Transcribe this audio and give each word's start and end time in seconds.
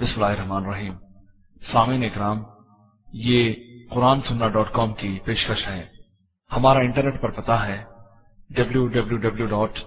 بسم 0.00 0.24
اللہ 0.24 0.26
الرحمن 0.26 0.66
الرحیم۔ 0.66 0.92
سامعین 1.72 2.04
اکرام، 2.04 2.42
یہ 3.12 3.54
قرآن 3.90 4.20
سننا 4.28 4.48
ڈاٹ 4.48 4.72
کام 4.72 4.92
کی 4.94 5.18
پیشکش 5.24 5.66
ہے۔ 5.66 5.86
ہمارا 6.56 6.78
انٹرنیٹ 6.78 7.20
پر 7.20 7.30
پتا 7.30 7.66
ہے۔ 7.66 7.84
W 8.50 8.86
W 8.86 9.16
W 9.16 9.46
dot 9.46 9.78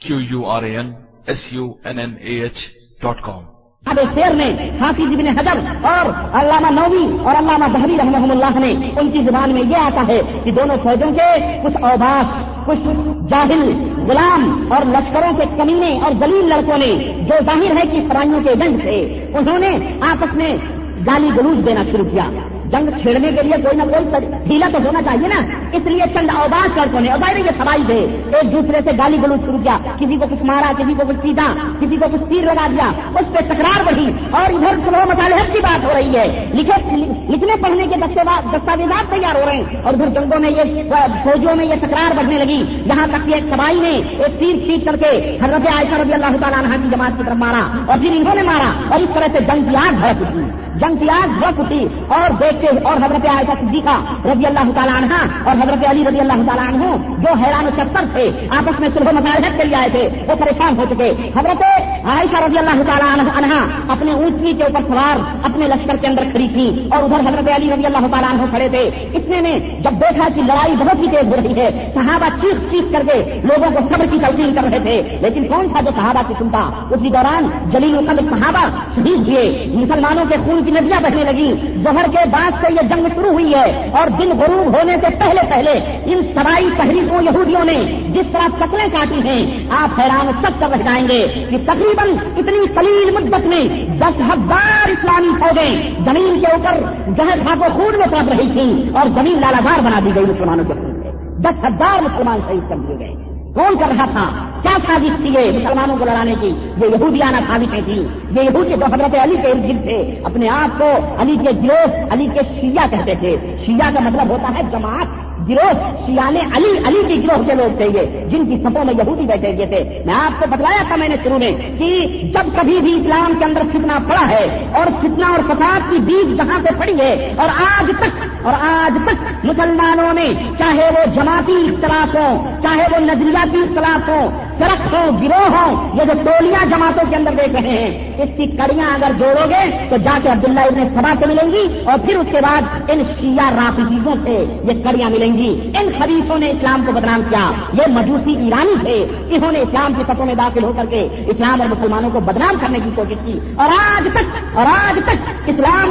Q 0.00 0.20
U 0.20 0.46
R 0.46 0.62
A 0.62 0.76
N 0.76 0.92
S 1.26 1.38
U 1.50 1.72
N 1.84 1.98
N 1.98 2.14
A 2.20 2.40
H 2.40 2.56
dot 3.02 3.22
com 3.22 3.44
اب 3.86 3.98
شیر 4.14 4.34
میں 4.34 4.70
حافظ 4.80 5.12
ابن 5.16 5.26
حجر 5.26 5.86
اور 5.86 6.06
علامہ 6.40 6.70
نوی 6.70 7.18
اور 7.18 7.34
علامہ 7.34 7.72
بحری 7.72 7.96
رحمہ 7.98 8.32
اللہ 8.32 8.58
نے 8.58 9.00
ان 9.00 9.10
کی 9.10 9.18
زبان 9.18 9.54
میں 9.54 9.62
یہ 9.62 9.76
آتا 9.76 10.02
ہے 10.08 10.20
کہ 10.44 10.50
دونوں 10.50 10.76
فوجوں 10.76 11.10
کے 11.14 11.30
کچھ 11.64 11.76
اوباس 11.82 12.51
کچھ 12.66 12.86
جاہل، 13.28 13.72
غلام 14.08 14.72
اور 14.72 14.86
لشکروں 14.86 15.36
کے 15.36 15.44
کمینے 15.56 15.98
اور 16.04 16.12
دلیل 16.12 16.48
لڑکوں 16.48 16.78
نے 16.78 17.22
جو 17.24 17.44
ظاہر 17.44 17.76
ہے 17.76 17.82
کہ 17.92 18.08
فرائیوں 18.08 18.40
کے 18.44 18.50
ایجنٹ 18.50 18.82
تھے 18.82 19.00
انہوں 19.34 19.58
نے 19.58 19.98
آپس 20.00 20.34
میں 20.34 20.56
گالی 21.06 21.28
گلوچ 21.38 21.66
دینا 21.66 21.82
شروع 21.92 22.10
کیا۔ 22.10 22.24
جنگ 22.72 22.90
چھیڑنے 23.02 23.30
کے 23.32 23.42
لیے 23.42 23.62
کوئی 23.62 23.76
نہ 23.76 23.82
کوئی 23.82 24.26
ڈھیلا 24.48 24.68
تو 24.72 24.78
ہونا 24.78 25.02
چاہیے 25.02 25.28
نا۔ 25.28 25.40
اس 25.72 25.82
لیے 25.84 26.02
چند 26.14 26.30
اوباش 26.36 26.76
لڑکوں 26.76 27.00
نے 27.00 27.08
اور 27.08 27.38
یہ 27.38 27.50
سوائی 27.58 27.82
تھے 27.86 27.98
ایک 28.36 28.52
دوسرے 28.52 28.78
سے 28.84 28.90
گالی 28.98 29.16
گلوچ 29.22 29.40
شروع 29.40 29.58
کیا۔ 29.58 29.78
کسی 29.96 30.16
کو 30.16 30.26
کچھ 30.26 30.42
مارا، 30.42 30.72
کسی 30.78 30.94
کو 30.94 31.02
کچھ 31.08 31.16
سیدھا 31.22 31.46
کسی 31.80 31.96
کو 31.96 32.06
کچھ 32.12 32.22
تیر 32.28 32.42
لگا 32.42 32.66
دیا۔ 32.70 32.88
اس 33.14 33.34
پہ 33.34 33.54
تکرار 33.54 33.84
بڑھی 33.84 34.12
اور 34.30 34.52
ادھر 34.52 34.76
سلو 34.84 34.98
مصالحت 35.06 35.52
کی 35.52 35.58
بات 35.62 35.84
ہو 35.84 35.90
رہی 35.94 36.16
ہے۔ 36.16 36.50
لکھے 36.54 36.96
لکھنے 37.28 37.62
پڑھنے 37.62 37.86
کے 37.86 38.00
دستاویزات 38.00 39.10
تیار 39.10 39.34
ہو 39.34 39.42
رہے 39.46 39.56
ہیں۔ 39.56 39.82
اور 39.84 39.94
ادھر 39.94 40.08
جنگوں 40.08 40.40
میں 40.40 40.50
یہ 40.50 40.90
فوجیوں 41.24 41.56
میں 41.56 41.64
یہ 41.64 41.74
تکرار 41.80 42.16
بڑھنے 42.16 42.38
لگی۔ 42.38 42.82
یہاں 42.86 43.06
تک 43.06 43.26
کہ 43.26 43.34
ایک 43.34 43.44
سوائی 43.44 43.80
نے 43.80 43.90
ایک 43.90 44.40
تیر 44.40 44.64
کھینچ 44.64 44.84
کر 44.84 44.96
کے 44.96 45.38
حضرت 45.42 45.66
عائشہ 45.74 45.94
رضی 45.94 46.12
اللہ 46.12 46.36
تعالیٰ 46.40 46.58
عنہ 46.58 46.82
کی 46.82 46.90
جماعت 46.90 47.12
کی 47.18 47.22
طرف 47.26 47.36
مارا۔ 47.36 47.92
اور 47.92 47.98
پھر 47.98 48.10
انہوں 48.14 48.34
نے 48.34 48.42
مارا، 48.42 48.72
اور 48.90 49.00
اس 49.00 49.10
طرح 49.14 49.26
سے 49.32 49.38
جنگ 49.40 49.70
کی 49.70 49.76
آگ 49.76 49.94
بھڑک 49.94 50.20
اٹھی۔ 50.20 50.61
جنگ 50.80 50.96
کی 50.96 51.08
آگ 51.10 51.28
بھڑک 51.28 51.60
اٹھی 51.60 51.86
اور 52.08 52.30
دیکھتے 52.30 52.78
اور 52.78 52.96
حضرت 52.96 53.28
عائشہ 53.28 53.50
صدیقہ 53.60 53.96
رضی 54.24 54.46
اللہ 54.46 54.70
تعالیٰ 54.74 54.96
عنہ 54.96 55.14
اور 55.44 55.56
حضرت 55.56 55.90
علی 55.90 56.04
رضی 56.04 56.20
اللہ 56.20 56.46
تعالیٰ 56.46 56.68
عنہ 56.68 56.96
جو 57.22 57.34
حیران 57.34 57.68
ستر 57.76 58.04
تھے، 58.12 58.48
آپس 58.50 58.80
میں 58.80 58.88
صرف 58.94 59.12
مصالحت 59.12 59.58
کے 59.58 59.64
لیے 59.64 59.76
آئے 59.76 59.88
تھے، 59.88 60.08
وہ 60.28 60.34
پریشان 60.34 60.78
ہو 60.78 60.84
چکے۔ 60.90 61.10
حضرت 61.38 61.62
عائشہ 62.04 62.44
رضی 62.44 62.58
اللہ 62.58 62.82
تعالیٰ 62.82 63.36
عنہ 63.36 63.54
اپنے 63.88 64.12
اونچی 64.12 64.52
کے 64.52 64.62
اوپر 64.62 64.80
سوار 64.88 65.18
اپنے 65.42 65.66
لشکر 65.66 65.96
کے 65.96 66.06
اندر 66.06 66.22
کھڑی 66.30 66.48
تھی 66.48 66.88
اور 66.90 67.02
ادھر 67.02 67.28
حضرت 67.28 67.50
علی 67.56 67.70
رضی 67.70 67.86
اللہ 67.86 68.06
تعالیٰ 68.10 68.30
عنہ 68.30 68.42
کھڑے 68.50 68.68
تھے۔ 68.68 68.84
اتنے 69.14 69.40
میں 69.40 69.58
جب 69.58 69.90
دیکھا 69.90 70.28
کہ 70.34 70.42
لڑائی 70.42 70.76
بہت 70.76 70.98
ہی 70.98 71.06
تیز 71.06 71.26
ہو 71.26 71.36
رہی 71.36 71.60
ہے، 71.60 71.90
صحابہ 71.94 72.28
چیخ 72.40 72.72
چیخ 72.72 72.92
کر 72.92 73.02
کے 73.06 73.40
لوگوں 73.42 73.70
کو 73.70 73.94
صبر 73.94 74.06
کی 74.10 74.18
تلقین 74.18 74.54
کر 74.54 74.62
رہے 74.64 74.78
تھے۔ 74.78 75.18
لیکن 75.20 75.46
کون 75.46 75.68
تھا 75.68 75.80
جو 75.80 75.90
صحابہ 75.96 76.22
کی 76.28 76.34
سنتا 76.38 76.58
اسی 76.90 77.08
دوران 77.08 77.70
جلیل 77.72 77.98
القدر 77.98 78.24
صحابہ 78.30 78.66
شہید 78.94 79.28
ہوئے۔ 79.28 79.66
مسلمانوں 79.74 80.24
کے 80.28 80.36
خون 80.44 80.61
کی 80.64 80.70
ندیاں 80.70 81.00
بہنے 81.00 81.24
لگی۔ 81.24 81.52
زہر 81.84 82.10
کے 82.10 82.28
بعد 82.30 82.50
سے 82.62 82.72
یہ 82.72 82.88
جنگ 82.88 83.06
شروع 83.14 83.30
ہوئی 83.30 83.54
ہے 83.54 83.90
اور 83.90 84.08
دن 84.08 84.30
غروب 84.38 84.76
ہونے 84.76 84.94
سے 84.94 85.14
پہلے 85.20 85.46
پہلے 85.50 85.72
ان 86.04 86.22
سرائی 86.34 86.68
تحریکوں 86.76 87.22
یہودیوں 87.22 87.64
نے 87.64 87.76
جس 88.08 88.26
طرح 88.32 88.46
شکلیں 88.60 88.86
کاٹی 88.92 89.20
ہیں، 89.28 89.42
آپ 89.82 90.00
حیران 90.00 90.30
سب 90.42 90.60
کر 90.60 90.70
رہ 90.70 90.82
جائیں 90.82 91.08
گے 91.08 91.20
کہ 91.50 91.58
تقریباً 91.66 92.08
اتنی 92.36 92.66
قلیل 92.74 93.10
مدت 93.14 93.46
میں 93.46 93.64
دس 93.98 94.20
ہزار 94.20 94.90
اسلامی 94.90 95.34
فوجیں 95.40 95.90
زمین 96.04 96.40
کے 96.40 96.52
اوپر 96.52 96.80
جہر 97.16 97.46
خاکو 97.46 97.72
خون 97.74 97.98
میں 97.98 98.06
پڑ 98.06 98.24
رہی 98.28 98.52
تھی 98.52 98.88
اور 98.94 99.06
زمین 99.14 99.40
لالازار 99.40 99.80
بنا 99.80 100.00
دی 100.04 100.14
گئی 100.14 100.24
مسلمانوں 100.24 100.64
کے 100.64 100.74
خون 100.74 101.02
سے 101.02 101.38
دس 101.42 101.64
ہزار 101.64 102.02
مسلمان 102.02 102.40
شہید 102.48 102.68
کر 102.68 102.76
دیے 102.76 102.98
گئے۔ 102.98 103.31
کون 103.54 103.78
کر 103.78 103.86
رہا 103.88 104.04
تھا۔ 104.04 104.60
کیا 104.62 104.70
سازش 104.86 105.10
تھی 105.16 105.28
یہ 105.28 105.58
مسلمانوں 105.58 105.96
کو 105.96 106.04
لڑانے 106.04 106.34
کی؟ 106.40 106.46
یہ 106.46 106.86
یہودیانہ 106.86 107.36
سازشیں 107.36 107.80
تھیں۔ 107.84 108.04
یہ 108.30 108.42
یہودی 108.42 108.70
جو 108.70 108.86
حضرت 108.86 109.16
علی 109.22 109.36
کے 109.42 109.48
ارد 109.48 109.62
گرد 109.64 109.82
تھے، 109.82 110.20
اپنے 110.24 110.48
آپ 110.48 110.78
کو 110.78 110.92
علی 111.18 111.36
کے 111.36 111.50
گروہ 111.62 112.06
علی 112.10 112.26
کے 112.34 112.40
شیعہ 112.60 112.86
کہتے 112.90 113.14
تھے۔ 113.14 113.56
شیعہ 113.66 113.90
کا 113.94 114.00
مطلب 114.00 114.28
ہوتا 114.30 114.54
ہے 114.54 114.62
جماعت 114.72 115.06
گروہ 115.48 115.80
شیان 116.06 116.36
علی 116.56 116.70
علی 116.88 117.02
کی 117.08 117.16
گروہ 117.22 117.42
کے 117.48 117.54
لوگ 117.54 117.76
تھے 117.78 117.86
یہ، 117.94 118.26
جن 118.30 118.44
کی 118.46 118.56
سپوں 118.62 118.84
میں 118.84 118.94
یہودی 118.98 119.26
بیٹھے 119.26 119.52
ہوئے 119.52 119.66
تھے۔ 119.66 119.82
میں 120.06 120.14
آپ 120.14 120.40
کو 120.40 120.50
بتلایا 120.50 120.82
تھا 120.88 120.96
میں 120.96 121.08
نے 121.08 121.16
شروع 121.22 121.38
میں 121.38 121.50
کہ 121.78 121.90
جب 122.34 122.50
کبھی 122.56 122.78
بھی 122.80 122.92
اسلام 122.94 123.32
کے 123.38 123.44
اندر 123.44 123.62
فتنا 123.72 123.98
پڑا 124.08 124.28
ہے 124.28 124.44
اور 124.78 124.92
فتنا 125.00 125.28
اور 125.28 125.48
فساد 125.48 125.90
کی 125.90 125.98
بیج 126.06 126.36
جہاں 126.38 126.58
سے 126.64 126.74
پڑی 126.78 126.98
ہے، 127.00 127.12
اور 127.38 127.48
آج 127.64 127.90
تک، 128.00 128.46
اور 128.46 128.54
آج 128.68 128.98
تک 129.06 129.44
مسلمانوں 129.44 130.12
نے 130.14 130.26
چاہے 130.58 130.88
وہ 130.94 131.04
جماعتی 131.14 131.56
اختلاف 131.66 132.14
ہو 132.16 132.28
چاہے 132.62 132.86
وہ 132.92 133.00
نظریاتی 133.04 133.62
اختلاف 133.62 134.08
ہو 134.08 134.20
سڑک 134.62 134.94
ہو 134.94 135.10
گروہ 135.22 135.56
ہو 135.56 135.88
یہ 135.94 136.04
جو 136.04 136.12
ٹولیاں 136.24 136.66
جماعتوں 136.66 137.10
کے 137.10 137.16
اندر 137.16 137.30
دیکھ 137.32 137.62
رہے 137.62 137.70
ہیں، 137.70 138.16
اس 138.16 138.28
کی 138.36 138.46
کڑیاں 138.46 138.94
اگر 138.94 139.12
جوڑو 139.18 139.50
گے 139.50 139.86
تو 139.90 139.96
جا 139.96 140.18
کے 140.22 140.28
عبداللہ 140.28 140.60
ابن 140.60 140.94
سبا 140.94 141.12
سے 141.20 141.26
ملیں 141.26 141.52
گی 141.52 141.84
اور 141.84 141.98
پھر 141.98 142.18
اس 142.18 142.26
کے 142.30 142.40
بعد 142.42 142.90
ان 142.90 143.02
شیعہ 143.20 143.50
رافیزوں 143.54 144.14
سے 144.24 144.44
یہ 144.72 144.84
کڑیاں 144.84 145.10
ملیں 145.10 145.32
گی۔ 145.34 145.72
ان 145.80 145.90
خریفوں 145.98 146.38
نے 146.38 146.50
اسلام 146.50 146.82
کو 146.86 146.92
بدنام 146.92 147.22
کیا۔ 147.28 147.50
یہ 147.72 147.82
مجوسی 147.88 148.36
ایرانی 148.44 148.74
تھے۔ 148.84 149.06
انہوں 149.36 149.52
نے 149.52 149.58
اسلام 149.58 149.94
کی 149.94 150.02
سطحوں 150.02 150.26
میں 150.26 150.34
داخل 150.34 150.64
ہو 150.64 150.72
کر 150.76 150.84
کے 150.90 151.00
اسلام 151.28 151.60
اور 151.60 151.68
مسلمانوں 151.68 152.10
کو 152.10 152.20
بدنام 152.20 152.54
کرنے 152.60 152.78
کی 152.84 152.90
کوشش 152.94 153.18
کی۔ 153.26 153.38
اور 153.56 153.70
آج 153.70 154.08
تک، 154.14 154.58
اور 154.58 154.66
آج 154.66 155.00
تک 155.04 155.11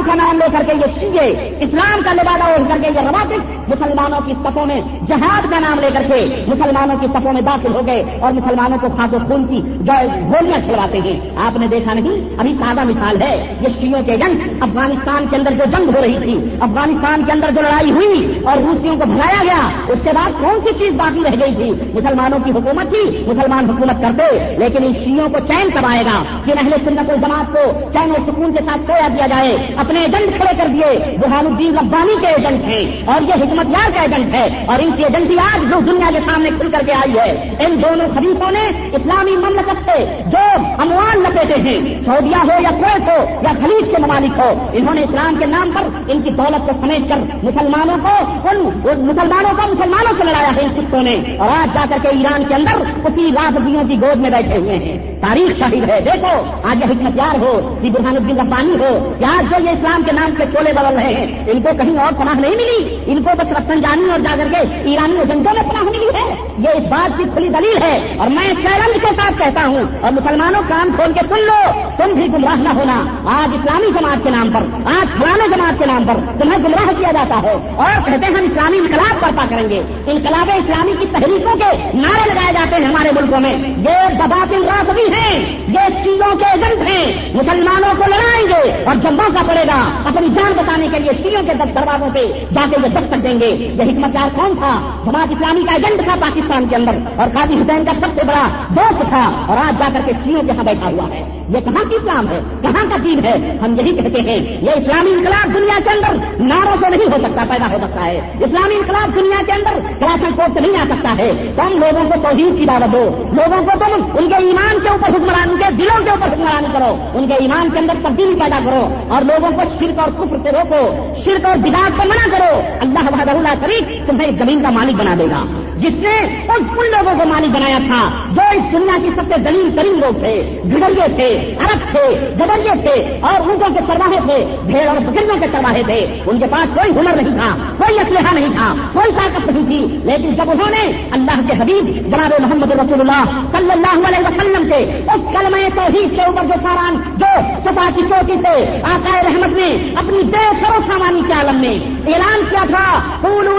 اسلام 0.02 0.18
کا 0.18 0.24
نام 0.24 0.38
لے 0.38 0.58
کر 0.58 0.64
کے 0.64 0.72
یہ 0.76 1.00
شیعے 1.00 1.58
اسلام 1.60 2.00
کا 2.04 2.12
لبادہ 2.12 2.42
اوڑھ 2.42 2.68
کر 2.68 2.76
کے 2.82 2.90
یہ 2.94 3.00
روابط 3.00 3.52
مسلمانوں 3.68 4.20
کی 4.26 4.32
سطحوں 4.42 4.66
میں 4.66 4.80
جہاد 5.08 5.50
کا 5.50 5.58
نام 5.58 5.78
لے 5.80 5.88
کر 5.94 6.02
کے 6.02 6.44
مسلمانوں 6.46 6.96
کی 7.00 7.06
سطحوں 7.06 7.32
میں 7.32 7.40
داخل 7.40 7.74
ہو 7.74 7.86
گئے 7.86 8.04
اور 8.20 8.32
مسلمانوں 8.32 8.78
کو 8.78 8.86
خاص 8.96 9.10
خون 9.28 9.46
کی 9.46 9.62
گولیاں 9.88 10.58
چھڑواتے 10.58 10.98
ہیں۔ 10.98 11.20
آپ 11.36 11.58
نے 11.58 11.66
دیکھا 11.66 11.92
نہیں؟ 11.92 12.34
ابھی 12.38 12.56
تازہ 12.60 12.80
مثال 12.80 13.22
ہے 13.22 13.54
یہ 13.60 13.68
شیوں 13.80 14.02
کے 14.06 14.16
جنگ، 14.16 14.62
افغانستان 14.62 15.26
کے 15.30 15.36
اندر 15.36 15.50
جو 15.50 15.64
جنگ 15.78 15.96
ہو 15.96 16.02
رہی 16.02 16.18
تھی، 16.22 16.56
افغانستان 16.60 17.22
کے 17.26 17.32
اندر 17.32 17.50
جو 17.50 17.62
لڑائی 17.62 17.90
ہوئی 17.90 18.40
اور 18.44 18.56
روسیوں 18.58 18.96
کو 18.96 19.04
بھگایا 19.04 19.42
گیا، 19.42 19.68
اس 19.88 19.98
کے 20.04 20.10
بعد 20.14 20.30
کون 20.40 20.60
سی 20.66 20.78
چیز 20.78 20.92
باقی 20.92 21.20
رہ 21.20 21.46
گئی 21.46 21.54
تھی؟ 21.54 21.70
مسلمانوں 21.94 22.38
کی 22.44 22.50
حکومت 22.50 22.94
تھی، 22.94 23.24
مسلمان 23.26 23.70
حکومت 23.70 24.02
کرتے 24.02 24.56
لیکن 24.56 24.84
ان 24.84 24.94
شیوں 25.04 25.28
کو 25.28 25.38
چین 25.48 25.70
کب 25.70 25.86
آئے 25.86 26.02
گا۔ 26.04 26.22
کہ 26.44 26.52
اہل 26.58 26.72
سنت 26.84 27.10
الجماعت 27.10 27.52
کو 27.52 27.80
چین 27.92 28.10
و 28.10 28.14
سکون 28.14 28.52
کے 28.52 28.64
ساتھ 28.64 28.86
کویا 28.86 29.08
دیا 29.08 29.26
جائے 29.26 29.74
اپنے 29.92 30.04
ایجنٹ 30.04 30.36
کھڑے 30.36 30.56
کر 30.56 30.66
دیے۔ 30.66 31.18
برہان 31.18 31.46
الدین 31.46 31.78
ربانی 31.78 32.20
کے 32.20 32.26
ایجنٹ 32.26 32.64
ہیں 32.64 33.02
اور 33.06 33.22
یہ 33.22 33.34
حکمت 33.34 33.66
یار 33.68 33.90
کا 33.94 34.00
ایجنٹ 34.00 34.34
ہے 34.34 34.64
اور 34.68 34.78
ان 34.82 34.92
کی 34.96 35.04
ایجنٹی 35.04 35.38
آج 35.38 35.60
جو 35.70 35.80
دنیا 35.80 36.10
کے 36.10 36.18
سامنے 36.26 36.50
کھل 36.60 36.70
کر 36.70 36.80
کے 36.86 36.92
آئی 36.92 37.18
ہے۔ 37.18 37.56
ان 37.66 37.82
دونوں 37.82 38.08
خلیفوں 38.08 38.50
نے 38.50 38.88
اسلامی 38.92 39.36
مملکت 39.36 39.90
سے 39.90 40.04
جو 40.26 40.66
اموال 40.82 41.22
لپیٹے 41.22 41.62
ہیں، 41.62 42.04
سعودیہ 42.04 42.36
ہو 42.36 42.62
یا 42.62 42.70
کویت 42.70 43.08
ہو 43.08 43.24
یا 43.42 43.52
خلیج 43.62 43.96
کے 43.96 44.02
ممالک 44.02 44.38
ہو، 44.38 44.66
انہوں 44.72 44.94
نے 44.94 45.00
اسلام 45.00 45.34
کے 45.34 45.46
نام 45.46 45.70
پر 45.70 46.10
ان 46.10 46.22
کی 46.22 46.30
دولت 46.30 46.66
کو 46.66 46.72
سمیٹ 46.80 47.08
کر 47.08 47.16
مسلمانوں 47.42 47.96
کو، 48.02 48.48
ان 48.48 48.58
مسلمانوں 49.06 49.50
کو 49.50 49.74
مسلمانوں 49.74 50.18
سے 50.18 50.24
لڑایا 50.24 50.50
ہے 50.56 50.60
ان 50.60 50.72
کتوں 50.72 51.02
نے۔ 51.02 51.36
اور 51.38 51.48
آج 51.48 51.74
جا 51.74 51.84
کر 51.90 51.96
کے 52.02 52.08
ایران 52.08 52.44
کے 52.48 52.54
اندر 52.54 52.80
اسی 53.04 53.30
رافضیوں 53.34 53.84
کی 53.84 53.96
گود 54.02 54.16
میں 54.16 54.30
بیٹھے 54.30 54.56
ہوئے 54.56 54.76
ہیں۔ 54.76 55.20
تاریخ 55.20 55.58
شاہد 55.58 55.90
ہے۔ 55.90 56.00
دیکھو، 56.00 56.42
آج 56.70 56.76
یہ 56.76 56.84
حکمت 56.84 57.16
یار 57.16 57.38
ہو، 57.38 57.78
یہ 57.82 57.90
برہان 57.90 58.16
الدین 58.16 58.40
ربانی 58.40 58.74
ہو۔ 58.80 59.14
یا 59.18 59.28
آج 59.28 59.44
جو 59.50 59.64
یہ 59.64 59.70
اسلام 59.82 60.02
کے 60.02 60.12
نام 60.12 60.30
سے 60.38 60.44
چولے 60.52 60.72
بدل 60.72 60.94
رہے 60.94 61.14
ہیں۔ 61.14 61.44
ان 61.46 61.62
کو 61.62 61.68
کہیں 61.78 61.98
اور 61.98 62.12
پناہ 62.12 62.34
نہیں 62.34 62.50
ملی۔ 62.50 62.96
ان 63.06 63.22
کو 63.22 63.30
بس 63.38 63.52
رفسنجانی 63.52 64.10
اور 64.10 64.18
جا 64.18 64.36
کر 64.36 64.48
کے 64.48 64.56
ایرانی 64.90 65.18
ایجنٹوں 65.18 65.54
میں 65.54 65.62
پناہ 65.62 65.82
ملی 65.82 66.08
ہے۔ 66.14 66.34
یہ 66.58 66.68
اس 66.68 66.90
بات 66.90 67.18
کی 67.18 67.24
کھلی 67.24 67.48
دلیل 67.48 67.82
ہے۔ 67.82 68.14
اور 68.18 68.28
میں 68.28 68.48
چیلنج 68.48 68.94
کے 68.94 69.06
ساتھ 69.06 69.38
کہتا 69.38 69.66
ہوں۔ 69.66 69.84
اور 70.00 70.12
مسلمانوں 70.12 70.62
کام 70.68 70.88
کھول 70.96 71.12
کے 71.12 71.20
سن 71.28 71.44
لو۔ 71.44 71.80
تم 71.98 72.12
بھی 72.12 72.26
گمراہ 72.26 72.56
نہ 72.56 72.68
ہونا۔ 72.68 73.04
آج 73.26 73.54
اسلامی 73.54 73.86
جماعت 74.00 74.24
کے 74.24 74.30
نام 74.30 74.52
پر، 74.52 74.60
آج 74.86 75.22
فلانے 75.22 75.56
جماعت 75.56 75.78
کے 75.78 75.86
نام 75.86 76.04
پر 76.06 76.42
تمہیں 76.42 76.58
گمراہ 76.58 76.92
کیا 76.98 77.12
جاتا 77.12 77.42
ہے۔ 77.42 77.52
اور 77.76 78.00
کہتے 78.04 78.26
ہیں 78.26 78.34
ہم 78.34 78.44
اسلامی 78.44 78.78
انقلاب 78.78 79.22
برپا 79.22 79.44
کریں 79.48 79.68
گے۔ 79.68 79.82
انقلاب 80.06 80.50
اسلامی 80.56 80.92
کی 81.00 81.06
تحریکوں 81.06 81.54
کے 81.54 81.76
نعرے 81.94 82.34
لگائے 82.34 82.52
جاتے 82.52 82.76
ہیں 82.76 82.84
ہمارے 82.84 83.10
ملکوں 83.20 83.40
میں۔ 83.40 83.52
یہ 83.58 84.26
دباط 84.26 84.90
بھی 84.94 85.02
ہیں۔ 85.02 85.60
یہ 85.68 86.04
شیوں 86.04 86.36
کے 86.36 86.44
ایجنٹ 86.44 86.88
ہیں۔ 86.88 87.34
مسلمانوں 87.34 87.94
کو 87.96 88.04
لڑائیں 88.10 88.48
گے 88.48 88.84
اور 88.84 88.94
جب 88.94 89.12
موقع 89.12 89.42
پڑے 89.46 89.64
گا۔ 89.66 89.71
اپنی 90.04 90.28
جان 90.28 90.52
بتانے 90.52 90.88
کے 90.92 90.98
لیے 90.98 91.10
شیوں 91.22 91.42
کے 91.42 91.54
دروازوں 91.54 92.10
پہ 92.14 92.26
جا 92.54 92.64
کے 92.70 92.76
یہ 92.82 92.88
دستک 92.88 93.24
دیں 93.24 93.40
گے؟ 93.40 93.46
یہ 93.46 93.82
حکمت 93.82 94.14
یار 94.14 94.28
کون 94.34 94.56
تھا؟ 94.56 95.00
جماعت 95.06 95.30
اسلامی 95.30 95.60
کا 95.60 95.74
ایجنٹ 95.74 96.04
تھا 96.04 96.14
پاکستان 96.20 96.66
کے 96.66 96.76
اندر 96.76 96.92
اور 97.16 97.28
قاضی 97.28 97.54
حسین 97.54 97.84
کا 97.84 97.92
سب 98.00 98.20
سے 98.20 98.26
بڑا 98.26 98.64
دوست 98.76 99.08
تھا 99.08 99.44
اور 99.46 99.56
آج 99.56 99.78
جا 99.78 99.88
کر 99.92 100.00
کے 100.06 100.12
شیوں 100.24 100.40
کے 100.40 100.46
یہاں 100.46 100.64
بیٹھا 100.64 100.90
ہوا 100.90 101.08
ہے۔ 101.14 101.42
یہ 101.48 101.60
کہاں 101.60 101.84
کی 101.84 101.96
اسلام 101.96 102.28
ہے؟ 102.28 102.40
کہاں 102.62 102.84
کا 102.90 102.96
دین 103.04 103.24
ہے؟ 103.24 103.58
ہم 103.64 103.80
یہی 103.80 103.96
کہتے 103.96 104.20
ہیں، 104.20 104.62
یہ 104.62 104.70
اسلامی 104.70 105.10
انقلاب 105.10 105.54
دنیا 105.54 105.78
کے 105.84 105.90
اندر 105.90 106.42
ناروں 106.42 106.76
سے 106.82 106.90
نہیں 106.90 107.06
ہو 107.06 107.16
سکتا، 107.22 107.44
پیدا 107.48 107.66
ہو 107.72 107.78
سکتا 107.82 108.04
ہے۔ 108.04 108.32
اسلامی 108.40 108.74
انقلاب 108.74 109.14
دنیا 109.14 109.42
کے 109.46 109.52
اندر 109.52 109.80
کلاسن 109.98 110.32
کوٹ 110.36 110.54
سے 110.54 110.60
نہیں 110.60 110.80
آ 110.80 110.84
سکتا 110.84 111.14
ہے۔ 111.18 111.52
تم 111.56 111.78
لوگوں 111.78 112.10
کو 112.10 112.20
توحید 112.22 112.58
کی 112.58 112.66
دعوت 112.66 112.92
دو؟ 112.92 113.04
لوگوں 113.32 113.64
کو 113.64 113.70
تم 113.78 114.18
ان 114.18 114.28
کے 114.28 114.34
ایمان 114.34 114.80
کے 114.82 114.88
اوپر 114.88 115.08
حکمران 115.08 115.50
ان 115.50 115.56
کے 115.56 115.74
دلوں 115.74 116.04
کے 116.04 116.10
اوپر 116.10 116.26
حکمرانی 116.26 116.68
کرو، 116.72 116.96
ان 117.14 117.26
کے 117.26 117.34
ایمان 117.34 117.68
کے 117.72 117.78
اندر 117.78 117.94
تبدیلی 118.02 118.34
پیدا 118.34 118.58
کرو 118.64 118.88
اور 119.08 119.22
لوگوں 119.22 119.50
کو 119.52 119.61
شرک 119.80 119.98
اور 119.98 120.08
کفر 120.08 120.36
سے 120.42 120.50
روکو، 120.50 121.12
شرک 121.24 121.46
اور 121.46 121.56
بگاڑ 121.56 121.90
کو 121.96 122.08
منع 122.08 122.36
کرو۔ 122.36 122.60
اللہ 122.80 122.98
وحدہ 123.12 123.30
اللہ 123.30 123.66
شریف 123.66 124.06
تمہیں 124.06 124.30
زمین 124.38 124.62
کا 124.62 124.70
مالک 124.70 124.94
بنا 124.96 125.14
دے 125.18 125.24
گا۔ 125.24 125.61
جس 125.82 125.98
نے 125.98 126.16
ان 126.24 126.68
ان 126.78 126.90
لوگوں 126.90 127.18
کو 127.18 127.28
مالک 127.28 127.56
بنایا 127.56 127.78
تھا، 127.86 128.02
جو 128.32 128.42
اس 128.56 128.72
دنیا 128.72 128.96
کی 129.02 129.10
سب 129.14 129.34
سے 129.34 129.40
دلیل 129.40 129.76
ترین 129.76 130.00
لوگ 130.00 130.24
تھے 130.24 130.60
گڑیے 130.72 131.08
تھے، 131.16 131.56
عرب 131.60 131.90
تھے 131.90 132.30
گڈریے 132.40 132.62
ملکیت 132.62 132.82
تھے، 132.82 133.18
اور 133.20 133.40
اونٹوں 133.40 133.74
کے 133.74 133.80
چرواہے 133.86 134.18
تھے، 134.26 134.56
بھیڑ 134.66 134.88
اور 134.88 134.96
بکریوں 134.96 135.36
کے 135.40 135.46
چرواہے 135.52 135.82
تھے۔ 135.86 136.22
ان 136.26 136.40
کے 136.40 136.46
پاس 136.50 136.68
کوئی 136.74 136.90
ہنر 136.98 137.22
نہیں 137.22 137.36
تھا، 137.36 137.74
کوئی 137.78 137.98
اسلحہ 138.00 138.34
نہیں 138.34 138.56
تھا، 138.56 138.74
کوئی 138.92 139.12
طاقت 139.12 139.50
نہیں 139.50 139.66
تھی۔ 139.66 139.96
لیکن 140.04 140.34
جب 140.34 140.50
انہوں 140.50 140.70
نے 140.70 141.06
اللہ 141.12 141.40
کے 141.48 141.62
حبیب 141.62 142.10
جناب 142.10 142.32
محمد 142.40 142.72
رسول 142.72 143.00
اللہ 143.00 143.40
صلی 143.52 143.70
اللہ 143.70 144.08
علیہ 144.08 144.26
وسلم 144.28 144.68
سے 144.70 144.82
اس 145.14 145.20
کلمہ 145.32 145.68
توحید 145.74 146.16
کے 146.16 146.22
اوپر 146.22 146.44
جو 146.44 146.60
ساران 146.62 146.96
جو 147.16 147.32
سفا 147.64 147.88
کی 147.96 148.02
چوٹی 148.08 148.38
سے 148.44 148.80
آقا 148.82 149.20
رحمت 149.22 149.56
نے 149.58 149.92
اپنی 149.96 150.22
بے 150.22 150.44
سرو 150.60 150.78
سامانی 150.86 151.20
کے 151.26 151.32
عالم 151.32 151.60
میں 151.60 151.74
اعلان 152.14 152.44
کیا 152.50 152.64
تھا 152.70 152.86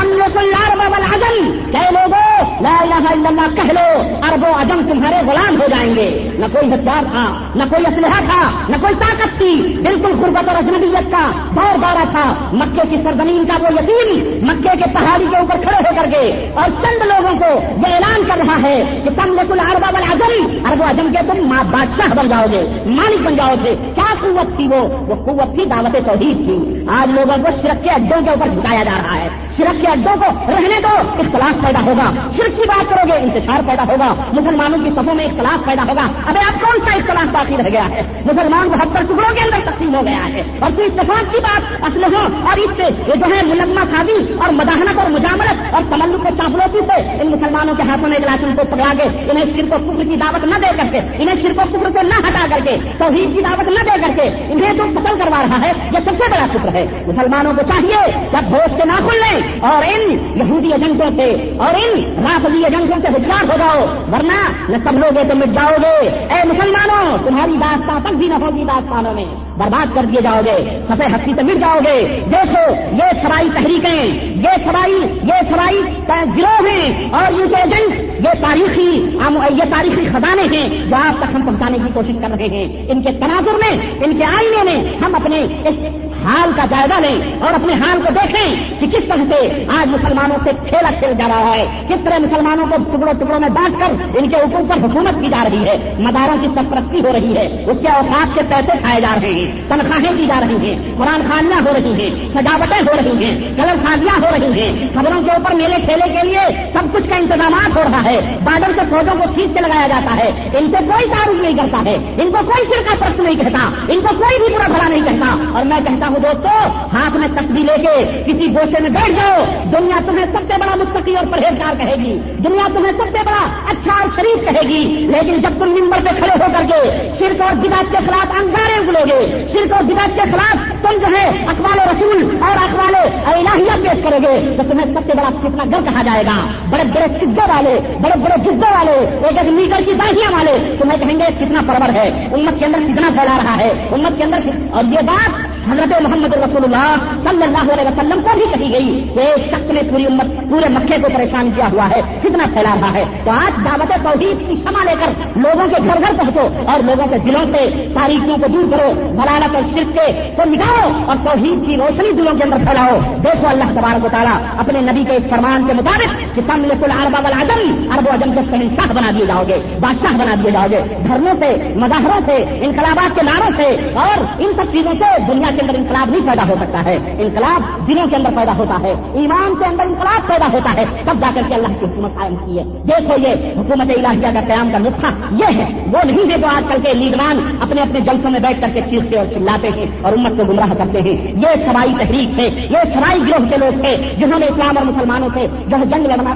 کہہ 3.56 3.72
لو 3.72 4.02
ارب 4.32 4.44
و 4.44 4.62
عجم 4.62 4.82
تمہارے 4.90 5.16
غلام 5.16 5.62
ہو 5.62 5.66
جائیں 5.70 5.96
گے۔ 5.96 6.30
نہ 6.38 6.46
کوئی 6.54 6.74
ہتھیار 6.74 7.04
تھا، 7.04 7.52
نہ 7.56 7.64
کوئی 7.64 7.84
اسلحہ 7.88 8.20
تھا، 8.30 8.50
نہ 8.70 8.76
کوئی 8.82 8.94
طاقت 9.00 9.38
تھی۔ 9.38 9.78
بالکل 9.86 10.24
غربت 10.24 10.48
اور 10.48 10.56
اجنبیت 10.56 11.12
کا 11.12 11.32
دور 11.56 11.78
دورہ 11.78 12.04
تھا۔ 12.12 12.50
مکے 12.54 12.88
کی 12.90 12.96
سرزمین 12.96 13.46
کا 13.46 13.54
وہ 13.62 13.74
یتیم 13.74 14.38
مکے 14.48 14.78
کے 14.78 14.90
پہاڑی 14.94 15.26
کے 15.32 15.38
اوپر 15.38 15.56
کھڑے 15.56 15.90
ہو 15.90 16.02
کر 16.02 16.10
کے 16.10 16.52
اور 16.56 16.70
چند 16.70 17.06
لوگوں 17.06 17.38
کو 17.38 17.60
یہ 17.88 17.94
اعلان 17.94 18.22
کر 18.28 18.38
رہا 18.38 18.70
ہے 18.70 19.02
کہ 19.04 19.10
تم 19.10 19.36
بالکل 19.36 19.60
اربا 19.60 19.92
بل 19.92 20.04
اعظم 20.04 20.58
ارب 20.72 20.82
و 20.82 20.84
اجم 20.84 21.08
کے 21.14 21.32
تم 21.32 21.50
بادشاہ 21.72 22.16
بن 22.16 22.30
جاؤ 22.30 22.46
گے، 22.52 22.68
مالک 22.86 23.22
بن 23.22 23.36
جاؤ 23.36 23.56
گے۔ 23.64 23.76
کیا 23.96 24.14
قوت 24.22 24.56
تھی 24.56 24.68
وہ؟ 24.68 24.98
وہ 25.08 25.26
قوت 25.26 25.56
تھی 25.56 25.66
دعوت 25.66 25.94
توحید 26.06 26.46
تھی 26.46 26.86
آج 26.88 27.10
لوگوں 27.12 27.38
کو 27.38 27.50
شرک 27.62 27.84
کے 27.84 27.90
اڈوں 27.90 28.26
کے 28.26 28.30
اوپر 28.30 28.48
جھکایا 28.48 28.84
جا 28.84 28.98
رہا 29.08 29.16
ہے۔ 29.16 29.30
شرک 29.58 29.82
کے 29.88 30.02
اڈوں 30.02 30.22
کو 30.22 30.52
رہنے 30.52 30.82
دو، 30.82 30.98
اختلاف 30.98 31.66
پیدا 31.66 31.80
ہوگا۔ 31.80 32.30
شرک 32.36 32.56
کی 32.56 32.68
بات 32.68 32.90
کرو 32.90 33.08
گے، 33.08 33.20
انتشار 33.20 33.60
پیدا 33.68 33.84
ہوگا۔ 33.84 34.16
مسلمانوں 34.34 34.78
کی 34.78 34.92
صفوں 34.92 35.14
میں 35.14 35.26
اختلاف 35.26 35.66
پیدا 35.66 35.82
ہوگا۔ 35.82 36.02
ابھی 36.02 36.40
اب 36.48 36.62
کون 36.62 36.86
سا 36.86 36.94
اختلاف 36.94 37.28
باقی 37.32 37.56
رہ 37.58 37.70
گیا 37.72 37.90
ہے؟ 37.90 38.22
مسلمان 38.26 38.70
بہتر 38.70 39.02
ٹکڑوں 39.04 39.36
کے 39.36 39.42
اندر 39.42 39.72
تقسیم 39.72 39.96
ہو 39.96 40.02
گیا 40.06 40.26
ہے۔ 40.26 40.60
اور 40.60 40.72
پھر 40.72 40.84
اتفاق 40.84 41.34
کی 41.34 41.40
بات 41.40 41.62
اصل 41.82 42.04
ہو۔ 42.04 42.20
اور 42.50 42.58
اس 42.58 42.70
سے 42.78 42.84
یہ 43.08 43.14
جو 43.16 43.36
ہے 43.36 43.42
ملما 43.44 43.82
شادی 43.92 44.34
اور 44.34 44.54
مداحنت 44.54 45.00
اور 45.00 45.12
مجاملت 45.12 45.74
اور 45.74 45.84
تملک 45.90 46.24
کے 46.24 46.30
چاپلوسی 46.38 46.80
سے 46.80 47.02
ان 47.22 47.32
مسلمانوں 47.32 47.76
کے 47.76 47.84
ہاتھوں 47.84 48.10
میں 48.10 48.20
لاسن 48.20 48.56
کو 48.56 48.64
پکڑا 48.64 48.94
کے، 48.98 49.32
انہیں 49.32 49.46
شرک 49.46 49.74
و 49.74 49.78
کفر 49.78 50.10
کی 50.10 50.16
دعوت 50.16 50.46
نہ 50.46 50.56
دے 50.56 50.78
کر 50.78 50.88
کے، 50.92 50.98
انہیں 50.98 51.36
شرک 51.42 51.60
و 51.60 51.78
کفر 51.78 51.90
سے 51.92 52.04
نہ 52.04 52.28
ہٹا 52.28 52.46
کر 52.50 52.66
کے، 52.66 52.78
توحید 52.98 53.36
کی 53.36 53.42
دعوت 53.42 53.68
نہ 53.68 53.84
دے 53.84 54.02
کر 54.02 54.12
کے، 54.16 54.54
انہیں 54.54 54.74
جو 54.74 54.84
قتل 54.84 55.20
کروا 55.20 55.42
رہا 55.42 55.62
ہے، 55.62 55.72
یہ 55.94 56.00
سب 56.00 56.12
سے 56.12 56.32
بڑا 56.32 56.46
شکر 56.54 56.74
ہے۔ 56.74 56.86
مسلمانوں 57.08 57.54
کو 57.54 57.62
چاہیے 57.62 58.28
جب 58.32 58.44
بھوج 58.44 58.78
کے 58.78 58.86
نہ 58.86 58.94
کھل 58.98 59.20
لیں 59.20 59.60
اور 59.60 59.77
ان 59.86 60.18
یہودی 60.38 60.72
ایجنٹوں 60.72 61.10
سے 61.18 61.56
اور 61.60 61.74
ان 61.74 62.16
رافضی 62.24 62.64
ایجنٹوں 62.64 63.02
سے 63.02 63.08
ہوشیار 63.08 63.44
ہو 63.44 63.58
جاؤ، 63.58 63.86
ورنہ 64.12 64.70
نہ 64.70 64.78
سب 64.84 64.94
لوگ 64.94 65.30
تو 65.30 65.36
مٹ 65.36 65.54
جاؤ 65.54 65.76
گے۔ 65.84 66.10
اے 66.10 66.48
مسلمانوں، 66.48 67.18
تمہاری 67.26 67.52
داستان 67.52 68.02
تک 68.04 68.14
بھی 68.14 68.28
نہ 68.28 68.34
ہوگی 68.34 68.64
داستانوں 68.64 69.14
میں۔ 69.14 69.26
برباد 69.58 69.96
کر 69.96 70.06
دیے 70.06 70.22
جاؤ 70.22 70.40
گے 70.46 70.82
سفید 70.90 71.16
ہستی 71.16 71.32
سے 71.36 71.44
مٹ 71.44 71.62
جاؤ 71.62 71.80
گے۔ 71.80 72.20
دیکھو، 72.32 72.76
یہ 72.94 73.22
سرائی 73.24 73.50
تحریکیں، 73.54 74.04
یہ 74.36 74.66
سرائی 74.66 75.00
یہ 75.24 75.50
سرائی 75.50 75.82
گروہ 76.10 76.70
ہیں 76.70 77.10
اور 77.12 77.34
یہ 77.34 77.56
ایجنٹ، 77.56 78.00
یہ 78.20 78.42
تاریخی 78.42 79.18
یہ 79.52 79.64
تاریخی 79.70 80.06
خزانے 80.06 80.58
ہیں 80.58 80.90
جو 80.90 80.96
آپ 80.96 81.20
تک 81.20 81.36
ہم 81.36 81.42
پہنچانے 81.42 81.78
کی 81.78 81.90
کوشش 81.94 82.18
کر 82.22 82.28
رہے 82.38 82.48
ہیں۔ 82.48 82.92
ان 82.92 83.02
کے 83.02 83.12
تناظر 83.12 83.54
میں، 83.54 83.92
ان 84.06 84.18
کے 84.18 84.24
آئینے 84.24 84.64
میں 84.64 84.98
ہم 85.06 85.16
اپنے 85.16 85.40
اس 85.42 86.07
حال 86.24 86.52
کا 86.56 86.66
جائزہ 86.70 87.00
لیں 87.02 87.16
اور 87.40 87.54
اپنے 87.54 87.74
حال 87.82 88.02
کو 88.06 88.14
دیکھیں 88.14 88.80
کہ 88.80 88.88
کس 88.88 89.08
طرح 89.10 89.24
سے 89.30 89.66
آج 89.78 89.88
مسلمانوں 89.90 90.38
سے 90.44 90.52
کھیلا 90.66 90.90
کھیل 91.00 91.14
جا 91.20 91.28
رہا 91.28 91.56
ہے، 91.56 91.66
کس 91.90 92.04
طرح 92.06 92.20
مسلمانوں 92.20 92.66
کو 92.72 92.82
ٹکڑوں 92.86 93.14
ٹکڑوں 93.20 93.40
میں 93.40 93.50
بانٹ 93.58 93.80
کر 93.80 94.18
ان 94.18 94.30
کے 94.30 94.38
اوپر 94.38 94.68
پر 94.70 94.84
حکومت 94.84 95.22
کی 95.22 95.30
جا 95.30 95.44
رہی 95.44 95.64
ہے، 95.68 95.76
مداروں 96.00 96.38
کی 96.42 96.48
سرپرستی 96.56 97.02
ہو 97.06 97.14
رہی 97.14 97.36
ہے، 97.38 97.46
اس 97.64 97.78
کے 97.82 97.92
اوقات 97.92 98.36
کے 98.36 98.46
پیسے 98.50 98.78
کھائے 98.82 99.02
جا 99.02 99.14
رہے 99.16 99.32
ہیں، 99.38 99.48
تنخواہیں 99.70 100.18
دی 100.18 100.26
جا 100.28 100.40
رہی 100.42 100.58
ہیں، 100.66 100.76
قرآن 100.98 101.28
خانیاں 101.30 101.62
ہو 101.68 101.74
رہی 101.74 101.94
ہیں، 102.02 102.10
سجاوٹیں 102.34 102.82
ہو 102.82 102.96
رہی 102.98 103.24
ہیں 103.24 103.56
کلر 103.58 103.84
سازیاں 103.84 104.18
ہو 104.18 104.36
رہی 104.36 104.52
ہیں، 104.60 104.90
خبروں 104.96 105.22
کے 105.24 105.32
اوپر 105.32 105.56
میلے 105.56 105.82
کھیلے 105.86 106.10
کے 106.16 106.28
لیے 106.28 106.46
سب 106.74 106.92
کچھ 106.94 107.10
کا 107.10 107.16
انتظامات 107.16 107.78
ہو 107.78 107.84
رہا 107.84 108.04
ہے، 108.10 108.20
بادل 108.44 108.74
کے 108.76 108.86
فوجوں 108.90 109.18
کو 109.22 109.32
کھینچ 109.34 109.56
کے 109.56 109.66
لگایا 109.68 109.88
جاتا 109.88 110.16
ہے، 110.18 110.30
ان 110.60 110.72
سے 110.72 110.84
کوئی 110.92 111.10
تعارف 111.14 111.42
نہیں 111.42 111.58
کرتا 111.58 111.82
ہے، 111.86 111.96
ان 111.96 112.32
کو 112.32 112.46
کوئی 112.52 112.66
فرقہ 112.72 112.96
پرست 113.00 113.20
نہیں 113.20 113.36
کہتا، 113.36 113.70
ان 113.88 114.02
کو 114.02 114.16
کوئی 114.18 114.40
بھی 114.40 114.54
برا 114.56 114.68
بھلا 114.68 114.88
نہیں 114.88 115.06
کہتا، 115.06 115.36
اور 115.54 115.66
میں 115.66 115.80
کہتا 115.86 116.07
ہوں 116.08 116.20
دوستوں 116.20 116.70
ہاتھ 116.94 117.18
میں 117.18 117.28
تصویر 117.28 117.66
لے 117.66 117.84
کے 117.84 118.24
کسی 118.24 118.48
گوشے 118.54 118.82
میں 118.82 118.90
بیٹھ 118.90 119.12
جاؤ۔ 119.12 119.46
دنیا 119.64 120.00
تمہیں 120.06 120.26
سب 120.26 120.40
سے 120.40 120.60
بڑا 120.60 120.76
مستقی 120.76 121.16
اور 121.16 121.26
پرہیزگار 121.32 121.74
کہے 121.80 121.96
گی۔ 121.96 122.20
دنیا 122.20 122.68
تمہیں 122.68 122.92
سب 122.92 123.04
سے 123.04 123.18
بڑا 123.26 123.48
اچھا 123.70 123.94
اور 123.94 124.10
شریف 124.16 124.50
کہے 124.50 124.70
گی۔ 124.70 125.08
لیکن 125.08 125.42
جب 125.42 125.50
تم 125.60 125.70
ممبر 125.70 125.98
پہ 125.98 126.20
کھڑے 126.20 126.46
ہو 126.46 126.52
کر 126.58 126.66
کے 126.68 127.10
شرک 127.20 127.42
اور 127.42 127.56
بدعت 127.56 127.92
کے 127.92 127.98
خلاف 127.98 128.28
انگارے 128.40 128.74
اگلو 128.74 129.00
گے، 129.06 129.46
شرک 129.52 129.74
اور 129.74 129.84
بدعت 129.84 130.16
کے 130.16 130.22
خلاف 130.22 130.56
تم 130.82 130.98
جو 131.00 131.18
ہے 131.18 131.26
اخبار 131.28 131.88
رسول 131.88 132.38
اور 132.42 132.56
اخبار 132.56 132.94
الہیہ 133.26 133.82
پیش 133.82 134.04
کرو 134.04 134.18
گے، 134.24 134.58
تو 134.58 134.64
تمہیں 134.72 134.94
سب 134.94 135.00
سے 135.08 135.18
بڑا 135.18 135.30
کتنا 135.30 135.64
گر 135.64 135.92
کہا 135.92 136.02
جائے 136.04 136.24
گا۔ 136.26 136.48
بڑے 136.70 136.84
بڑے 136.84 137.06
سدھے 137.06 137.42
والے، 137.48 137.80
بڑے 138.02 138.20
بڑے 138.20 138.44
جدوں 138.44 138.76
والے، 138.76 139.26
ایک 139.28 139.38
ایک 139.38 139.52
میٹر 139.52 139.84
کی 139.86 139.94
داہیاں 139.94 140.32
والے، 140.32 140.76
تمہیں 140.80 140.98
کہیں 141.00 141.20
گے 141.20 141.46
کتنا 141.46 141.62
پرور 141.68 141.90
ہے۔ 141.90 142.28
امت 142.32 142.60
کے 142.60 142.66
اندر 142.66 142.80
کتنا 142.80 143.08
پھیلا 143.08 143.38
رہا 143.44 143.58
ہے۔ 143.58 143.70
امت 143.70 144.18
کے 144.18 144.24
اندر 144.24 144.38
اور 144.72 144.84
یہ 144.84 145.06
بات 145.06 145.57
حضرت 145.72 146.02
محمد 146.02 146.34
رسول 146.34 146.64
اللہ 146.64 146.96
صلی 147.30 147.44
اللہ 147.44 147.72
علیہ 147.74 147.88
وسلم 147.88 148.22
کو 148.24 148.30
بھی 148.34 148.46
کہی 148.54 148.74
گئی 148.74 149.08
کہ 149.16 149.20
ایک 149.20 149.48
شخص 149.48 149.72
نے 149.72 149.82
پوری 149.92 150.06
امت 150.06 150.52
پورے 150.52 150.70
مکے 150.70 151.02
کو 151.02 151.08
پریشان 151.14 151.52
کیا 151.56 151.68
ہوا 151.74 151.90
ہے، 151.90 152.02
کتنا 152.24 152.46
پھیلا 152.54 152.76
رہا 152.82 152.94
ہے۔ 152.94 153.04
تو 153.24 153.32
آج 153.32 153.66
دعوت 153.66 154.04
توحید 154.04 154.38
کی 154.48 154.56
شمع 154.56 154.84
لے 154.84 154.96
کر 155.00 155.10
لوگوں 155.36 155.68
کے 155.68 155.76
گھر 155.88 156.00
گھر 156.02 156.18
پہنچو 156.18 156.72
اور 156.72 156.84
لوگوں 156.84 157.08
کے 157.08 157.18
دلوں 157.18 157.46
سے 157.54 157.70
تاریخیوں 157.94 158.38
کو 158.38 158.48
دور 158.48 158.72
کرو 158.72 158.94
ملالت 158.94 159.56
اور 159.56 159.64
شرک 159.74 159.94
کے 159.94 160.34
کو 160.38 160.50
نکالو 160.50 160.90
اور 161.08 161.16
توحید 161.24 161.66
کی 161.66 161.78
روشنی 161.78 162.12
دلوں 162.12 162.34
کے 162.34 162.44
اندر 162.44 162.58
پھیلاؤ۔ 162.58 163.00
دیکھو 163.24 163.48
اللہ 163.48 163.80
تبارک 163.80 164.06
و 164.06 164.08
تعالیٰ 164.12 164.38
اپنے 164.58 164.82
نبی 164.82 165.04
کے 165.04 165.16
اس 165.16 165.30
فرمان 165.30 165.68
کے 165.68 165.74
مطابق 165.74 166.36
کہ 166.36 166.42
تم 166.48 166.66
لکل 166.66 166.92
اربا 166.92 167.20
والا 167.24 167.36
اعظم 167.40 167.90
ارب 167.94 168.08
و 168.08 168.12
اعظم 168.12 168.34
کے 168.34 168.42
شہنشاہ 168.52 168.94
بنا 168.94 169.12
دیے 169.18 169.26
جاؤ 169.26 169.44
گے، 169.48 169.78
بادشاہ 169.80 170.18
بنا 170.18 170.36
دیے 170.44 170.52
جاؤ 170.52 170.68
گے۔ 170.72 170.82
دھرموں 171.08 171.34
سے، 171.40 171.74
مظاہروں 171.76 172.20
سے، 172.26 172.36
انقلابات 172.62 173.16
کے 173.16 173.22
ناروں 173.24 173.52
سے 173.58 173.94
اور 173.94 174.26
ان 174.40 174.52
سب 174.58 174.72
چیزوں 174.72 174.92
سے 175.00 175.22
دنیا 175.28 175.50
کے 175.58 175.66
اندر 175.66 175.80
انقلاب 175.80 176.10
نہیں 176.10 176.28
پیدا 176.28 176.44
ہو 176.48 176.56
سکتا 176.60 176.86
ہے۔ 176.86 176.98
انقلاب 177.20 177.88
دنوں 177.88 178.08
کے 178.08 178.16
اندر 178.16 178.30
پیدا 178.36 178.52
ہوتا 178.58 178.80
ہے۔ 178.84 178.94
ایمان 179.14 179.56
کے 179.60 179.66
اندر 179.66 179.84
انقلاب 179.84 180.28
پیدا 180.28 180.46
ہوتا 180.54 180.74
ہے۔ 180.74 180.86
تب 181.06 181.20
جا 181.22 181.32
کر 181.36 181.42
کے 181.48 181.56
اللہ 181.56 181.68
کی 181.68 181.86
حکومت 181.86 182.16
قائم 182.16 182.36
کی 182.36 182.60
ہے۔ 182.60 182.64
دیکھو 182.64 183.30
یہ 183.30 183.52
حکومت 183.52 183.92
الہیہ 183.98 184.34
کا 184.34 184.40
قیام 184.48 184.72
کا 184.72 184.78
نسخہ 184.78 185.08
یہ 185.32 185.58
ہے۔ 185.58 185.68
وہ 185.94 186.06
نہیں 186.06 186.32
ہے 186.32 186.38
جو 186.38 186.48
آج 186.56 186.74
کل 186.74 186.82
کے 186.82 186.94
لیڈران 186.94 187.58
اپنے 187.62 187.82
اپنے 187.82 188.00
جلسوں 188.00 188.32
میں 188.32 188.40
بیٹھ 188.40 188.62
کر 188.62 188.70
کے 188.74 188.82
چیختے 188.90 189.18
اور 189.18 189.26
چلاتے 189.26 189.70
ہیں 189.76 189.86
اور 190.02 190.14
امت 190.14 190.32
کو 190.38 190.44
گمراہ 190.46 190.74
کرتے 190.78 191.02
ہیں۔ 191.02 191.32
یہ 191.32 191.64
سرائی 191.66 191.94
تحریک 192.00 192.36
تھے 192.36 192.48
یہ 192.48 192.78
سرائی 192.94 193.22
گروہ 193.28 193.50
کے 193.50 193.58
لوگ 193.58 193.82
تھے 193.82 194.16
جنہوں 194.18 194.40
نے 194.40 194.46
اسلام 194.46 194.78
اور 194.78 194.86
مسلمانوں 194.86 195.30
سے 195.34 195.48
جو 195.68 195.78
جنگ 195.84 196.06
لڑنا 196.06 196.32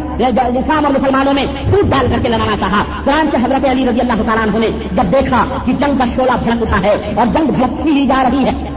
اسلام 0.58 0.86
اور 0.86 1.02
مسلمانوں 1.02 1.34
میں 1.34 1.46
ٹوٹ 1.72 1.86
ڈال 1.86 2.06
کر 2.12 2.20
کے 2.24 2.30
لڑانا 2.30 2.56
چاہا۔ 2.60 2.84
قرآن 3.04 3.28
سے 3.32 3.38
حضرت 3.44 3.70
علی 3.70 3.86
رضی 3.90 4.00
اللہ 4.00 4.24
تعالیٰ 4.24 4.60
نے 4.60 4.68
جب 4.92 5.04
دیکھا 5.04 5.46
کہ 5.66 5.74
جنگ 5.74 5.98
کا 5.98 6.06
شولہ 6.16 6.44
بھڑک 6.44 6.62
اٹھا 6.62 6.88
ہے 6.88 7.14
اور 7.16 7.26
جنگ 7.26 7.46
بھڑکتی 7.46 7.92
ہی 7.92 8.08
جا 8.08 8.24
رہی 8.32 8.46
ہے۔ 8.46 8.71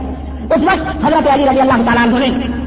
اس 0.51 0.63
وقت 0.63 1.05
حضرت 1.05 1.27
علی 1.29 1.45
رضی 1.45 1.61
اللہ 1.61 1.83
تعالیٰ 1.85 2.05
نے 2.19 2.64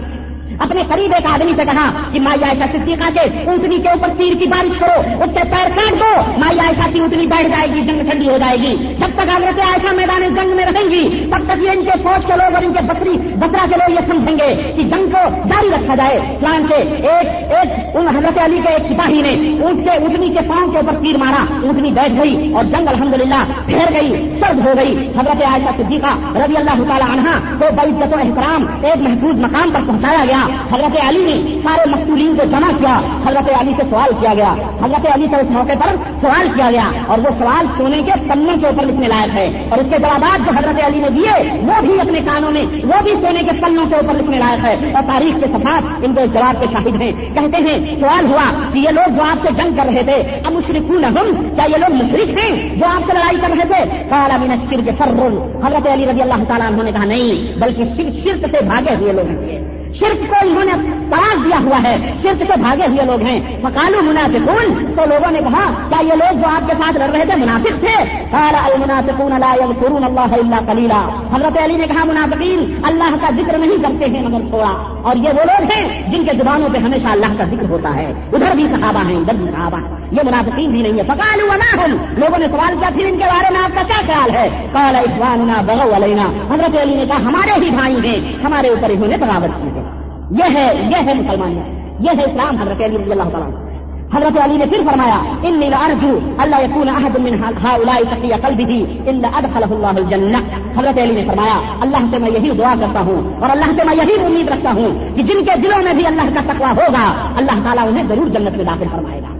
اپنے 0.58 0.82
قریب 0.88 1.12
ایک 1.14 1.26
آدمی 1.32 1.52
سے 1.56 1.64
کہا 1.64 1.86
کہ 2.12 2.20
مائی 2.20 2.42
عائشہ 2.42 2.70
صدیقہ 2.72 3.08
کے 3.14 3.44
اونٹنی 3.44 3.78
کے 3.78 3.88
اوپر 3.88 4.08
تیر 4.18 4.38
کی 4.38 4.46
بارش 4.46 4.78
کرو، 4.78 5.00
اس 5.24 5.30
کے 5.34 5.48
پیر 5.50 5.68
کاٹ 5.76 6.00
دو، 6.00 6.12
مائی 6.38 6.58
عائشہ 6.58 6.92
کی 6.92 7.00
اونٹنی 7.00 7.26
بیٹھ 7.26 7.48
جائے 7.48 7.68
گی، 7.68 7.80
جنگ 7.80 8.10
ٹھنڈی 8.10 8.28
ہو 8.28 8.38
جائے 8.38 8.56
گی۔ 8.58 8.74
جب 8.94 9.14
تک 9.14 9.30
حضرت 9.36 9.60
عائشہ 9.60 9.94
میدان 9.94 10.34
جنگ 10.34 10.56
میں 10.56 10.64
رہیں 10.64 10.90
گی، 10.90 11.26
تب 11.32 11.46
تک 11.48 11.62
یہ 11.62 11.70
ان 11.70 11.84
کے 11.84 11.98
فوج 12.02 12.26
کے 12.26 12.32
لوگ 12.36 12.54
اور 12.54 12.62
ان 12.62 12.72
کے 12.72 12.84
بکری 12.84 13.16
بکرا 13.34 13.66
کے 13.70 13.76
لوگ 13.76 13.92
یہ 13.92 14.06
سمجھیں 14.08 14.38
گے 14.38 14.72
کہ 14.76 14.82
جنگ 14.82 15.10
کو 15.10 15.22
جاری 15.48 15.68
رکھا 15.68 15.94
جائے۔ 15.94 16.20
پلان 16.40 16.66
کے 16.68 16.74
ایک 16.74 17.52
ایک 17.52 17.96
ان 17.96 18.08
حضرت 18.08 18.38
علی 18.44 18.60
کے 18.64 18.72
ایک 18.72 18.92
سپاہی 18.92 19.20
نے 19.20 19.34
اونٹ 19.62 19.84
کے 19.84 19.90
اونٹنی 19.90 20.28
کے 20.28 20.48
پاؤں 20.48 20.70
کے 20.72 20.78
اوپر 20.78 21.02
تیر 21.02 21.16
مارا، 21.16 21.44
اونٹنی 21.62 21.90
بیٹھ 21.90 22.12
گئی 22.22 22.52
اور 22.52 22.64
جنگ 22.64 22.88
الحمدللہ 22.88 23.42
ٹھہر 23.66 23.92
گئی، 23.94 24.30
سرد 24.40 24.66
ہو 24.66 24.72
گئی۔ 24.76 25.08
حضرت 25.18 25.42
عائشہ 25.44 25.76
صدیقہ 25.76 26.14
رضی 26.36 26.56
اللہ 26.56 26.82
تعالیٰ 26.88 27.10
عنہ 27.10 27.38
کو 27.58 27.74
بڑی 27.76 27.92
و 27.92 28.14
احترام 28.14 28.66
ایک 28.82 29.00
محفوظ 29.08 29.36
مقام 29.36 29.70
پر 29.70 29.86
پہنچایا 29.86 30.24
گیا۔ 30.24 30.46
حضرت 30.72 31.04
علی 31.08 31.24
نے 31.24 31.56
سارے 31.62 31.90
مقتولین 31.90 32.36
کو 32.36 32.44
جمع 32.44 32.70
کیا، 32.78 33.00
حضرت 33.26 33.60
علی 33.60 33.72
سے 33.76 33.82
سوال 33.90 34.10
کیا 34.20 34.34
گیا۔ 34.34 34.52
حضرت 34.84 35.06
علی 35.14 35.26
سے 35.30 35.36
اس 35.36 35.50
موقع 35.50 35.78
پر 35.78 35.96
سوال 36.20 36.48
کیا 36.54 36.70
گیا 36.70 36.90
اور 37.06 37.18
وہ 37.18 37.28
سوال 37.38 37.66
سونے 37.78 38.02
کے 38.06 38.12
پنوں 38.28 38.56
کے 38.56 38.66
اوپر 38.66 38.84
لکھنے 38.84 39.08
لائق 39.08 39.38
ہے۔ 39.38 39.68
اور 39.70 39.78
اس 39.78 39.86
کے 39.90 39.98
جوابات 39.98 40.38
جو 40.38 40.52
حضرت 40.58 40.84
علی 40.84 40.98
نے 40.98 41.10
دیے، 41.10 41.52
وہ 41.52 41.80
بھی 41.80 42.00
اپنے 42.00 42.20
کانوں 42.24 42.50
میں، 42.50 42.62
وہ 42.62 43.02
بھی 43.02 43.10
سونے 43.10 43.40
کے 43.40 43.60
پنوں 43.60 43.86
کے 43.86 43.94
اوپر 43.94 44.14
لکھنے 44.14 44.38
لائق 44.38 44.64
ہے۔ 44.64 44.92
اور 44.92 45.02
تاریخ 45.02 45.34
کے 45.40 45.46
سفات 45.46 45.82
ان 46.04 46.14
کو 46.14 46.26
جواب 46.26 46.60
کے 46.60 46.66
شاہد 46.72 47.02
ہیں۔ 47.02 47.12
کہتے 47.12 47.62
ہیں، 47.62 48.00
سوال 48.00 48.26
ہوا 48.26 48.70
کہ 48.72 48.78
یہ 48.78 48.90
لوگ 48.90 49.10
جو 49.10 49.22
آپ 49.22 49.46
سے 49.46 49.62
جنگ 49.62 49.76
کر 49.76 49.84
رہے 49.84 50.02
تھے 50.02 50.40
اب 50.46 50.52
مشرق 50.52 51.04
ہم، 51.04 51.54
کیا 51.54 51.64
یہ 51.64 51.76
لوگ 51.76 51.94
مشرق 51.94 52.28
ہیں 52.28 52.76
جو 52.76 52.86
آپ 52.86 53.10
سے 53.10 53.12
لڑائی 53.12 53.36
کر 53.40 53.48
رہے 53.48 53.74
تھے؟ 53.74 54.04
کالا 54.10 54.36
من 54.36 54.56
شرک 54.70 54.98
فرر 54.98 55.26
حضرت 55.66 55.88
علی 55.88 56.06
رضی 56.06 56.22
اللہ 56.22 56.44
تعالیٰ 56.48 56.66
انہوں 56.66 56.84
نے 56.84 56.92
کہا، 56.92 57.04
نہیں، 57.04 57.58
بلکہ 57.60 57.84
شرک 58.24 58.56
سے 58.56 58.64
بھاگے 58.64 58.94
ہوئے 59.00 59.12
لوگ 59.12 59.28
ہیں۔ 59.28 59.67
شرک 60.00 60.28
کو 60.28 60.34
انہوں 60.40 60.64
نے 60.64 60.72
تلاش 61.10 61.44
دیا 61.44 61.58
ہوا 61.60 61.78
ہے۔ 61.84 62.16
شرک 62.22 62.42
سے 62.52 62.60
بھاگے 62.60 62.86
ہوئے 62.86 63.06
لوگ 63.06 63.20
ہیں۔ 63.20 63.40
مکانو 63.62 64.02
منافقون۔ 64.02 64.94
تو 64.94 65.04
لوگوں 65.06 65.30
نے 65.30 65.38
کہا، 65.38 65.88
کیا 65.88 66.02
یہ 66.02 66.12
لوگ 66.12 66.38
جو 66.38 66.48
آپ 66.56 66.70
کے 66.70 66.72
ساتھ 66.78 66.96
لڑ 66.96 67.08
رہے 67.08 67.24
تھے 67.24 67.40
منافق 67.40 67.80
تھے؟ 67.80 68.26
المنافقون 68.32 69.40
لا 69.40 69.54
يذكرون 69.60 70.04
اللہ 70.04 70.20
الا 70.20 70.72
قلیلا 70.72 71.20
حضرت 71.36 71.58
علی 71.64 71.76
نے 71.76 71.86
کہا، 71.86 72.04
منافقین، 72.04 72.80
اللہ 72.84 73.16
کا 73.20 73.30
ذکر 73.36 73.58
نہیں 73.58 73.82
کرتے 73.82 74.06
ہیں 74.06 74.28
مگر 74.28 74.48
تھوڑا۔ 74.48 74.97
اور 75.08 75.16
یہ 75.16 75.28
وہ 75.28 75.44
لوگ 75.44 75.72
ہیں 75.72 76.12
جن 76.12 76.24
کے 76.24 76.32
زبانوں 76.38 76.68
پہ 76.72 76.78
ہمیشہ 76.78 77.06
اللہ 77.06 77.26
کا 77.38 77.44
ذکر 77.44 77.68
ہوتا 77.68 77.96
ہے۔ 77.96 78.12
ادھر 78.32 78.56
بھی 78.56 78.66
صحابہ 78.72 79.08
ہیں، 79.08 79.16
ادھر 79.16 79.34
بھی 79.34 79.46
صحابہ 79.52 79.76
ہیں۔ 79.76 80.06
یہ 80.10 80.20
منافقین 80.24 80.70
بھی 80.70 80.82
نہیں 80.82 80.92
ہے 80.92 81.04
فکالو 81.04 81.52
ہم 81.52 81.96
لوگوں 82.16 82.38
نے 82.38 82.46
سوال 82.46 82.78
کیا، 82.80 82.88
پھر 82.94 83.06
ان 83.08 83.18
کے 83.18 83.24
بارے 83.24 83.46
میں 83.50 83.60
آپ 83.60 83.74
کا 83.74 83.82
کیا 83.82 84.12
خیال 84.12 84.30
ہے؟ 84.30 84.66
قال 84.72 84.96
اخواننا 84.96 85.62
بغوا 85.66 85.96
علینا۔ 85.96 86.54
حضرت 86.54 86.82
علی 86.82 86.94
نے 86.94 87.04
کہا، 87.06 87.16
ہمارے 87.16 87.64
ہی 87.64 87.70
بھائی 87.70 87.94
ہیں، 87.94 88.44
ہمارے 88.44 88.68
اوپر 88.68 88.90
انہوں 88.90 89.08
نے 89.08 89.16
بغاوت 89.16 89.62
کی 89.62 89.68
ہے۔ 89.68 89.82
یہ 90.30 90.56
ہے 90.56 90.88
یہ 90.90 90.96
ہے 91.06 91.14
مسلمان 91.14 91.52
یہ 92.00 92.10
ہے 92.18 92.24
اسلام، 92.24 92.56
حضرت 92.56 92.82
علی 92.84 92.98
رضی 92.98 93.10
اللہ 93.10 93.22
تعالیٰ 93.22 93.67
حضرت 94.14 94.36
علی 94.42 94.56
نے 94.56 94.66
پھر 94.66 94.82
فرمایا 94.86 95.16
ان 95.48 95.62
ارجو 95.84 96.12
اللہ 96.42 96.60
يكون 96.64 96.88
احد 96.88 97.18
من 97.24 97.34
هؤلاء 97.44 97.98
تقي 98.12 98.30
قلبه 98.44 98.72
الا 99.10 99.28
ادخله 99.38 99.70
الله 99.76 99.94
الجنہ. 100.02 100.38
حضرت 100.78 100.98
علی 101.02 101.14
نے 101.18 101.24
فرمایا، 101.28 101.56
اللہ 101.86 102.06
سے 102.10 102.18
میں 102.18 102.30
یہی 102.36 102.50
دعا 102.60 102.74
کرتا 102.82 103.00
ہوں 103.08 103.18
اور 103.42 103.50
اللہ 103.54 103.72
سے 103.76 103.88
میں 103.88 103.96
یہی 104.00 104.14
امید 104.26 104.52
رکھتا 104.52 104.72
ہوں 104.78 104.92
کہ 105.16 105.22
جن 105.30 105.44
کے 105.48 105.56
دلوں 105.64 105.82
میں 105.88 105.94
بھی 105.98 106.06
اللہ 106.12 106.30
کا 106.36 106.42
تقوی 106.52 106.70
ہوگا، 106.80 107.04
اللہ 107.40 107.64
تعالیٰ 107.64 107.88
انہیں 107.88 108.08
ضرور 108.12 108.28
جنت 108.36 108.56
میں 108.60 108.64
داخل 108.70 108.88
فرمائے 108.94 109.20
گا. 109.22 109.34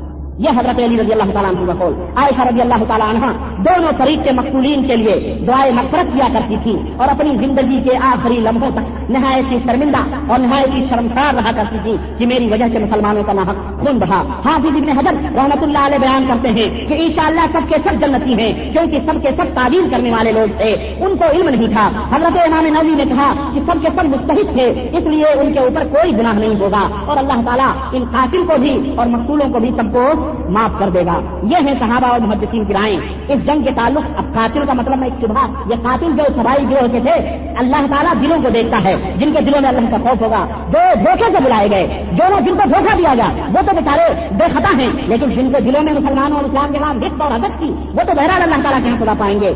یہ 0.47 0.51
حضرت 0.59 0.81
علی 0.83 0.97
رضی 1.01 1.13
اللہ 1.13 1.31
تعالیٰ 1.35 1.51
عنہ 1.53 1.67
کا 1.69 1.75
قول۔ 1.79 1.95
عائشہ 2.17 2.45
رضی 2.49 2.61
اللہ 2.61 2.85
تعالیٰ 2.89 3.09
عنہ 3.13 3.27
دونوں 3.59 3.93
طریق 3.99 4.25
کے 4.25 4.33
مقصولین 4.33 4.87
کے 4.87 4.97
لیے 4.97 5.39
دعائیں 5.47 5.73
مفرت 5.73 6.17
کیا 6.17 6.27
کرتی 6.33 6.57
تھی 6.63 6.77
اور 6.97 7.09
اپنی 7.09 7.31
زندگی 7.31 7.81
کے 7.83 7.97
آخری 7.97 8.37
لمحوں 8.37 8.71
تک 8.71 9.11
نہایت 9.11 9.45
ہی 9.53 9.59
شرمندہ 9.59 10.33
اور 10.33 10.39
نہایت 10.39 10.75
ہی 10.75 10.85
شرمسار 10.89 11.35
رہا 11.35 11.53
کرتی 11.53 11.77
تھی 11.83 11.97
کہ 12.19 12.27
میری 12.27 12.47
وجہ 12.47 12.65
سے 12.73 12.79
مسلمانوں 12.79 13.23
کا 13.25 13.33
نہ 13.33 13.41
خون 13.41 13.99
بہا۔ 13.99 14.23
حافظ 14.45 14.67
ابن 14.67 14.89
حضر 14.89 15.15
رحمت 15.37 15.63
اللہ 15.63 15.87
علیہ 15.87 15.99
بیان 15.99 16.27
کرتے 16.27 16.49
ہیں 16.49 16.89
کہ 16.89 16.95
انشاءاللہ 16.99 17.41
سب 17.53 17.61
کے 17.69 17.77
سب 17.85 18.01
جنتی 18.01 18.35
ہیں، 18.35 18.73
کیونکہ 18.73 18.99
سب 19.07 19.23
کے 19.23 19.29
سب 19.37 19.45
تعلیم 19.55 19.91
کرنے 19.91 20.11
والے 20.11 20.33
لوگ 20.33 20.59
تھے۔ 20.59 20.73
ان 20.75 21.17
کو 21.17 21.25
علم 21.33 21.49
نہیں 21.49 21.73
تھا۔ 21.73 21.91
حضرت 22.17 22.37
امام 22.37 22.67
نوی 22.67 22.95
نے 22.95 23.05
کہا 23.05 23.35
کہ 23.55 23.61
سب 23.67 23.83
کے 23.83 23.89
سب 23.97 24.07
مستحد 24.07 24.55
تھے، 24.55 24.89
اس 24.93 25.03
لیے 25.03 25.25
ان 25.25 25.53
کے 25.53 25.59
اوپر 25.59 25.87
کوئی 25.87 26.13
گناہ 26.13 26.33
نہیں 26.33 26.61
ہوگا۔ 26.61 26.89
اور 27.07 27.17
اللہ 27.17 27.45
تعالیٰ 27.47 27.71
ان 27.93 28.05
قاتل 28.13 28.47
کو 28.47 28.61
بھی 28.61 28.95
اور 28.97 29.07
مقصولوں 29.07 29.53
کو 29.53 29.61
بھی 29.61 29.71
سب 29.71 29.93
کو 29.93 30.13
معاف 30.49 30.71
کر 30.79 30.89
دے 30.89 31.07
گا۔ 31.07 31.21
یہ 31.43 31.57
ہے 31.65 31.75
صحابہ 31.79 32.07
اور 32.07 32.21
محدثین 32.21 32.65
کی 32.65 32.73
رائے 32.73 32.97
اس 33.29 33.48
جنگ 33.49 33.63
کے 33.63 33.73
تعلق، 33.77 34.09
اب 34.17 34.33
قاتل 34.35 34.67
کا 34.67 34.73
مطلب 34.73 35.03
ایک 35.05 35.21
شبہ، 35.21 35.47
یہ 35.71 35.83
قاتل 35.83 36.17
جو 36.19 36.25
سبائی 36.37 36.67
جو 36.71 36.77
ہوتے 36.81 37.01
تھے، 37.07 37.15
اللہ 37.63 37.87
تعالیٰ 37.93 38.13
دلوں 38.23 38.43
کو 38.43 38.51
دیکھتا 38.55 38.79
ہے، 38.85 38.95
جن 39.17 39.33
کے 39.33 39.41
دلوں 39.41 39.61
میں 39.61 39.69
اللہ 39.69 39.91
کا 39.91 39.99
خوف 40.05 40.23
ہوگا 40.23 40.45
جو 40.73 40.85
دھوکے 41.05 41.31
سے 41.33 41.43
بلائے 41.45 41.71
گئے 41.71 42.05
جو 42.13 42.29
لوگ 42.29 42.47
جن 42.47 42.57
کو 42.57 42.69
دھوکہ 42.69 42.97
دیا 42.97 43.15
گیا، 43.15 43.31
وہ 43.55 43.67
تو 43.67 43.77
بیچارے 43.77 44.07
بے 44.39 44.53
خطا 44.55 44.77
ہیں، 44.79 44.91
لیکن 45.09 45.31
جن 45.31 45.53
کے 45.53 45.61
دلوں 45.61 45.83
میں 45.83 45.93
مسلمانوں 45.93 46.37
اور 46.37 46.45
اسلام 46.45 46.73
کے 46.73 46.79
بعد 46.83 47.03
رقت 47.05 47.23
اور 47.23 47.33
حدت 47.33 47.59
کی، 47.61 47.71
وہ 47.95 48.03
تو 48.07 48.17
بہرحال 48.17 48.43
اللہ 48.43 48.63
تعالیٰ 48.63 48.83
کے 48.83 48.89
یہاں 48.89 49.01
خدا 49.01 49.15
پائیں 49.19 49.41
گے۔ 49.41 49.53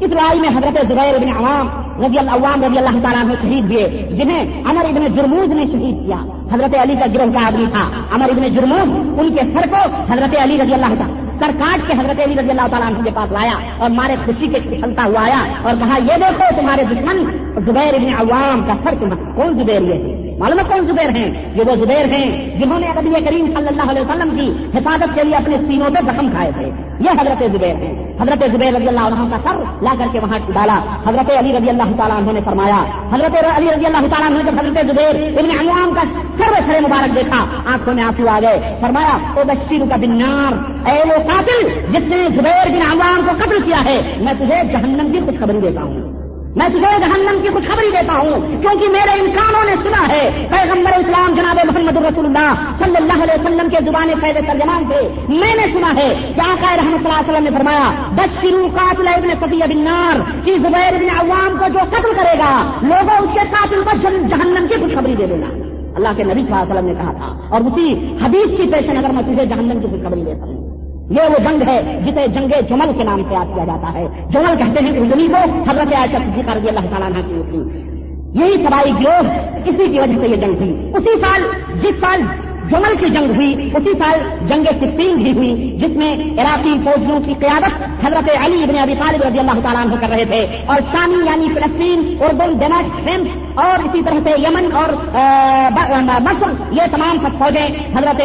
اس 0.00 0.10
لڑائی 0.10 0.40
میں 0.40 0.48
حضرت 0.48 0.76
زبیر 0.88 1.14
ابن 1.14 1.30
عوام 1.36 1.68
رضی 2.04 2.18
اللہ 2.18 2.30
عوام 2.30 2.64
رضی 2.64 2.78
اللہ 2.78 2.98
تعالیٰ 3.02 3.22
نے 3.24 3.34
شہید 3.42 3.70
ہوئے، 3.70 3.86
جنہیں 4.18 4.62
امر 4.70 4.84
ابن 4.84 5.06
جرموز 5.14 5.48
نے 5.48 5.64
شہید 5.72 5.96
کیا۔ 6.06 6.20
حضرت 6.52 6.76
علی 6.82 6.94
کا 6.96 7.06
گروہ 7.14 7.32
کا 7.32 7.46
آدمی 7.46 7.64
تھا 7.72 7.82
امر 8.14 8.28
ابن 8.30 8.54
جرموز، 8.54 8.92
ان 9.20 9.34
کے 9.34 9.46
سر 9.54 9.68
کو 9.70 9.80
حضرت 10.12 10.36
علی 10.42 10.58
رضی 10.62 10.74
اللہ 10.74 10.94
تعالیٰ 10.98 11.27
سر 11.40 11.50
کاٹ 11.58 11.86
کے 11.86 11.92
حضرت 11.92 12.20
علی 12.24 12.34
رضی 12.38 12.50
اللہ 12.50 12.66
تعالیٰ 12.70 12.88
عنہ 12.88 13.04
کے 13.04 13.10
پاس 13.14 13.32
لایا 13.32 13.58
اور 13.78 13.90
مارے 13.90 14.14
خوشی 14.24 14.46
کے 14.46 14.60
کھلتا 14.80 15.04
ہوا 15.04 15.22
آیا 15.22 15.42
اور 15.62 15.74
کہا، 15.80 15.98
یہ 15.98 16.16
دیکھو 16.16 16.60
تمہارے 16.60 16.84
دشمن 16.90 17.24
زبیر 17.66 17.94
ابن 17.94 18.14
عوام 18.18 18.62
کا 18.66 18.74
سر 18.84 18.94
تمہیں 19.00 19.34
کون 19.34 19.54
زبیر 19.54 19.82
یہ 19.82 20.27
معلوم 20.38 20.58
کون 20.68 20.86
زبیر 20.86 21.08
ہیں؟ 21.16 21.52
یہ 21.54 21.62
وہ 21.66 21.84
زبیر 21.84 22.04
ہیں 22.04 22.60
جنہوں 22.60 22.78
نے 22.78 22.86
نبی 22.86 23.24
کریم 23.24 23.46
صلی 23.46 23.66
اللہ 23.66 23.90
علیہ 23.90 24.02
وسلم 24.02 24.36
کی 24.36 24.78
حفاظت 24.78 25.14
کے 25.14 25.22
لیے 25.24 25.36
اپنے 25.36 25.56
سینوں 25.66 25.90
پہ 25.90 26.00
زخم 26.06 26.30
کھائے 26.30 26.50
تھے۔ 26.52 26.70
یہ 27.00 27.10
حضرت 27.10 27.42
زبیر 27.52 27.74
ہیں۔ 27.74 28.08
حضرت 28.20 28.52
زبیر 28.52 28.74
رضی 28.74 28.88
اللہ 28.88 29.00
عنہ 29.00 29.36
کا 29.36 29.50
سر 29.50 29.58
لا 29.82 29.94
کر 29.98 30.04
کے 30.12 30.20
وہاں 30.20 30.38
ڈالا۔ 30.38 30.78
حضرت 31.06 31.30
علی 31.38 31.52
رضی 31.58 31.68
اللہ 31.68 31.96
تعالیٰ 31.96 32.16
عنہ 32.16 32.32
نے 32.32 32.40
فرمایا، 32.44 32.84
حضرت 33.12 33.44
علی 33.56 33.66
رضی 33.76 33.86
اللہ 33.86 34.06
تعالیٰ 34.14 34.30
عنہ 34.30 34.50
جب 34.50 34.58
حضرت 34.58 34.86
زبیر 34.86 35.38
ابن 35.38 35.68
عوام 35.68 35.94
کا 35.94 36.02
سر 36.38 36.72
سر 36.72 36.80
مبارک 36.80 37.16
دیکھا، 37.16 37.44
آنکھوں 37.72 37.94
میں 37.94 38.02
آنسو 38.02 38.28
آ 38.28 38.40
گئے۔ 38.40 38.78
فرمایا، 38.80 39.18
او 39.36 39.42
بشیر 39.46 39.80
کا 39.90 39.96
بنار 39.96 40.52
اے 40.88 41.02
وہ 41.04 41.30
قاتل 41.30 41.68
جس 41.90 42.06
نے 42.06 42.16
زبیر 42.16 42.68
بن 42.68 42.82
عوام 42.92 43.26
کو 43.26 43.44
قتل 43.44 43.60
کیا 43.64 43.84
ہے، 43.84 44.16
میں 44.18 44.32
تجھے 44.32 44.72
جہنم 44.72 45.12
کی 45.12 45.20
خوشخبری 45.20 45.60
دیتا 45.60 45.82
ہوں۔ 45.82 46.17
میں 46.58 46.68
تجھے 46.68 46.92
جہنم 47.00 47.42
کی 47.42 47.48
خوشخبری 47.48 47.90
دیتا 47.90 48.18
ہوں، 48.18 48.60
کیونکہ 48.60 48.88
میرے 48.88 49.20
انسانوں 49.20 49.64
نے 49.64 49.74
سنا 49.82 50.08
ہے، 50.08 50.46
پیغمبر 50.50 50.98
اسلام 50.98 51.34
جناب 51.34 51.58
محمد 51.66 51.96
رسول 51.96 52.26
اللہ 52.26 52.54
صلی 52.78 52.96
اللہ 52.96 53.22
علیہ 53.22 53.40
وسلم 53.40 53.68
کے 53.68 53.76
زبان 53.84 54.08
فیض 54.20 54.46
ترجمان 54.46 54.84
تھے۔ 54.88 55.08
میں 55.28 55.54
نے 55.54 55.66
سنا 55.72 55.92
ہے 55.96 56.32
کہ 56.36 56.40
آقا 56.40 56.76
رحمت 56.76 57.06
اللہ 57.06 57.20
علیہ 57.20 57.30
وسلم 57.30 57.44
نے 57.44 57.50
فرمایا 57.56 57.90
بس 58.12 58.40
شروع 58.40 58.68
قاتل 58.68 59.08
ابن 59.08 59.28
فتی 59.40 59.56
بنار 59.56 60.20
کی 60.44 60.52
زبیر 60.52 60.94
ابن 60.94 61.08
عوام 61.18 61.58
کو 61.58 61.72
جو 61.72 61.78
قتل 61.90 62.12
کرے 62.12 62.38
گا، 62.38 62.52
لوگوں 62.82 63.16
اس 63.18 63.30
کے 63.34 63.46
قاتل 63.50 63.82
کو 63.82 63.96
جہنم 64.28 64.66
کی 64.66 64.80
خوشخبری 64.80 65.14
دے 65.14 65.26
دینا 65.26 65.46
اللہ 65.96 66.08
کے 66.16 66.24
نبی 66.24 66.42
صلی 66.42 66.52
اللہ 66.52 66.62
علیہ 66.62 66.72
وسلم 66.72 66.86
نے 66.86 66.94
کہا 66.94 67.12
تھا۔ 67.12 67.48
اور 67.50 67.60
اسی 67.60 67.88
حدیث 68.22 68.56
کی 68.56 68.72
پیش 68.72 68.90
نظر 68.90 69.10
میں 69.10 69.22
تجھے 69.22 69.46
جہنم 69.46 69.80
کی 69.80 69.86
خوشخبری 69.86 70.24
دیتا 70.24 70.44
ہوں 70.44 70.57
یہ 71.10 71.22
وہ 71.22 71.38
جنگ 71.38 71.68
ہے 71.68 72.00
جسے 72.06 72.26
جنگ 72.26 72.48
جمل 72.68 72.98
کے 72.98 73.04
نام 73.04 73.22
سے 73.28 73.34
یاد 73.34 73.54
کیا 73.54 73.64
جاتا 73.64 73.92
ہے۔ 73.92 74.06
جمل 74.30 74.56
کہتے 74.58 74.84
ہیں 74.84 74.92
کہ 74.92 74.98
زمین 74.98 75.28
کو 75.28 75.70
حضرت 75.70 75.94
عائشہ 75.94 76.16
صدیقہ 76.16 76.50
رضی 76.58 76.68
اللہ 76.68 76.80
تعالیٰ 76.80 77.08
عنہ 77.08 77.26
کی 77.26 77.34
ہوتی۔ 77.34 77.78
یہی 78.40 78.64
سبائی 78.64 78.92
گروہ، 78.92 79.30
اسی 79.66 79.92
کی 79.92 79.98
وجہ 80.00 80.20
سے 80.22 80.28
یہ 80.28 80.36
جنگ 80.36 80.54
تھی 80.54 80.92
اسی 80.94 81.20
سال، 81.20 81.42
جس 81.80 82.00
سال 82.00 82.20
جمل 82.70 82.96
کی 83.00 83.08
جنگ 83.10 83.34
ہوئی، 83.36 83.70
اسی 83.76 83.92
سال 83.98 84.18
جنگ 84.48 84.64
سفین 84.80 85.22
بھی 85.22 85.32
ہوئی، 85.36 85.70
جس 85.80 85.96
میں 85.96 86.12
عراقی 86.42 86.74
فوجیوں 86.84 87.20
کی 87.26 87.34
قیادت 87.40 87.82
حضرت 88.04 88.30
علی 88.44 88.62
ابن 88.62 88.78
ابی 88.78 88.94
طالب 88.98 89.22
رضی 89.26 89.38
اللہ 89.38 89.60
تعالیٰ 89.64 89.84
عنہ 89.84 90.00
کر 90.00 90.10
رہے 90.10 90.24
تھے، 90.32 90.40
اور 90.66 90.80
شامی 90.92 91.24
یعنی 91.26 91.48
فلسطین، 91.54 92.00
اردن، 92.20 92.58
دمشق، 92.60 93.08
ہند، 93.08 93.26
اور 93.62 93.84
اسی 93.84 94.02
طرح 94.06 94.18
سے 94.24 94.34
یمن 94.42 94.70
اور 94.80 94.92
مصر، 96.26 96.50
یہ 96.72 96.92
تمام 96.92 97.18
سب 97.22 97.38
فوجیں 97.38 97.68
حضرت 97.96 98.22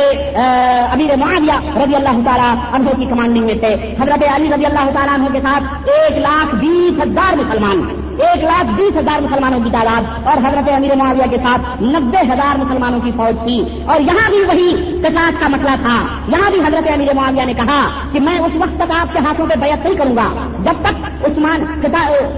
امیر 0.94 1.16
معاویہ 1.20 1.58
رضی 1.78 1.96
اللہ 1.96 2.22
تعالیٰ 2.26 2.54
عنہ 2.76 2.90
کی 3.00 3.06
کمانڈنگ 3.10 3.46
میں 3.46 3.56
تھے۔ 3.64 3.74
حضرت 4.02 4.30
علی 4.36 4.54
رضی 4.54 4.66
اللہ 4.66 4.90
تعالیٰ 4.94 5.18
عنہ 5.18 5.34
کے 5.34 5.40
ساتھ 5.44 5.90
ایک 5.90 6.18
لاکھ 6.28 6.56
بیس 6.56 7.02
ہزار 7.02 7.38
مسلمان 7.38 7.82
ایک 8.20 8.43
لاکھ 8.43 8.67
بیس 8.75 8.98
ہزار 8.98 9.22
مسلمانوں 9.22 9.60
کی 9.60 9.70
تعداد 9.70 10.27
اور 10.27 10.38
حضرت 10.38 10.70
امیر 10.74 10.96
معاویہ 10.96 11.29
کے 11.29 11.38
ساتھ 11.38 11.84
نبے 11.84 12.17
ہزار 12.17 12.58
مسلمانوں 12.58 13.00
کی 13.00 13.12
فوج 13.12 13.43
تھی۔ 13.43 13.84
اور 13.88 14.01
یہاں 14.01 14.29
بھی 14.29 14.43
وہی 14.43 15.00
کساس 15.01 15.39
کا 15.39 15.48
مسئلہ 15.48 15.75
تھا۔ 15.82 16.08
یہاں 16.27 16.51
بھی 16.51 16.60
حضرت 16.60 16.91
امیر 16.93 17.15
معاویہ 17.15 17.46
نے 17.46 17.53
کہا 17.53 17.89
کہ 18.12 18.20
میں 18.20 18.39
اس 18.39 18.51
وقت 18.55 18.75
تک 18.75 18.91
آپ 19.00 19.13
کے 19.13 19.20
ہاتھوں 19.20 19.46
پہ 19.46 19.60
بیعت 19.60 19.86
نہیں 19.86 19.96
کروں 19.96 20.15
گا۔ 20.15 20.27
جب 20.60 20.74
تک 20.82 21.24
عثمان 21.32 21.86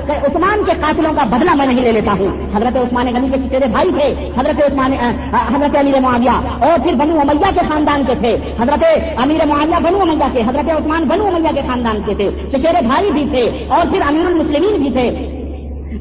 عثمان 0.07 0.63
کے 0.63 0.71
قاتلوں 0.81 1.13
کا 1.13 1.23
بدلہ 1.23 1.55
میں 1.55 1.65
نہیں 1.65 1.81
لے 1.81 1.91
لیتا 1.91 2.11
ہوں۔ 2.11 2.57
حضرت 2.57 2.77
عثمان 2.77 3.07
غنی 3.15 3.29
کے 3.29 3.37
چچیرے 3.37 3.67
بھائی 3.67 3.89
تھے۔ 3.91 4.29
حضرت 4.39 4.63
عثمان 4.65 4.93
حضرت 5.55 5.77
امیر 5.77 5.99
معاویہ۔ 5.99 6.63
اور 6.63 6.79
پھر 6.83 6.93
بنو 6.93 7.19
امیہ 7.19 7.51
کے 7.53 7.59
خاندان 7.59 8.03
کے 8.07 8.15
تھے۔ 8.15 8.37
حضرت 8.59 8.85
امیر 9.17 9.45
معاویہ 9.45 9.83
بنو 9.83 10.01
امیہ 10.01 10.33
کے، 10.33 10.41
حضرت 10.41 10.71
عثمان 10.71 11.03
بنو 11.03 11.25
امیہ 11.25 11.55
کے 11.55 11.61
خاندان 11.67 11.97
کے 12.05 12.15
تھے۔ 12.15 12.31
چچیرے 12.49 12.87
بھائی 12.87 13.11
بھی 13.11 13.25
تھے 13.31 13.65
اور 13.69 13.91
پھر 13.91 14.01
امیر 14.07 14.25
المسلمین 14.25 14.83
بھی 14.83 14.91
تھے۔ 14.91 15.41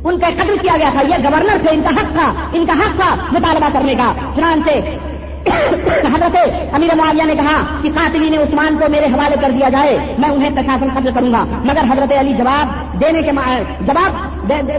ان 0.05 0.19
کا 0.19 0.27
قتل 0.27 0.59
کیا 0.59 0.77
گیا 0.77 0.91
تھا، 0.93 1.01
یہ 1.09 1.25
گورنر 1.25 1.57
تھے، 1.63 1.71
ان 1.71 1.83
کا 1.83 1.91
حق 1.91 2.13
تھا، 2.13 2.33
ان 2.53 2.67
کا 2.67 2.73
حق 2.73 2.97
تھا 2.97 3.17
مطالبہ 3.33 3.69
کرنے 3.73 3.95
کا۔ 3.95 4.13
چنانچہ 4.37 4.71
حضرت 6.15 6.37
امیر 6.73 6.95
معاویہ 6.95 7.23
نے 7.25 7.35
کہا 7.35 7.81
کہ 7.83 7.91
قاتلین 7.95 8.35
عثمان 8.35 8.79
کو 8.79 8.91
میرے 8.91 9.07
حوالے 9.07 9.37
کر 9.41 9.51
دیا 9.51 9.69
جائے، 9.69 10.15
میں 10.19 10.29
انہیں 10.29 10.51
پرشاسن 10.57 10.89
قتل 10.95 11.11
کروں 11.15 11.33
گا۔ 11.33 11.45
مگر 11.49 11.93
حضرت 11.93 12.13
علی 12.19 12.33
جواب 12.33 12.84
دینے 13.01 13.23
کے 13.23 13.31
جواب 13.81 14.35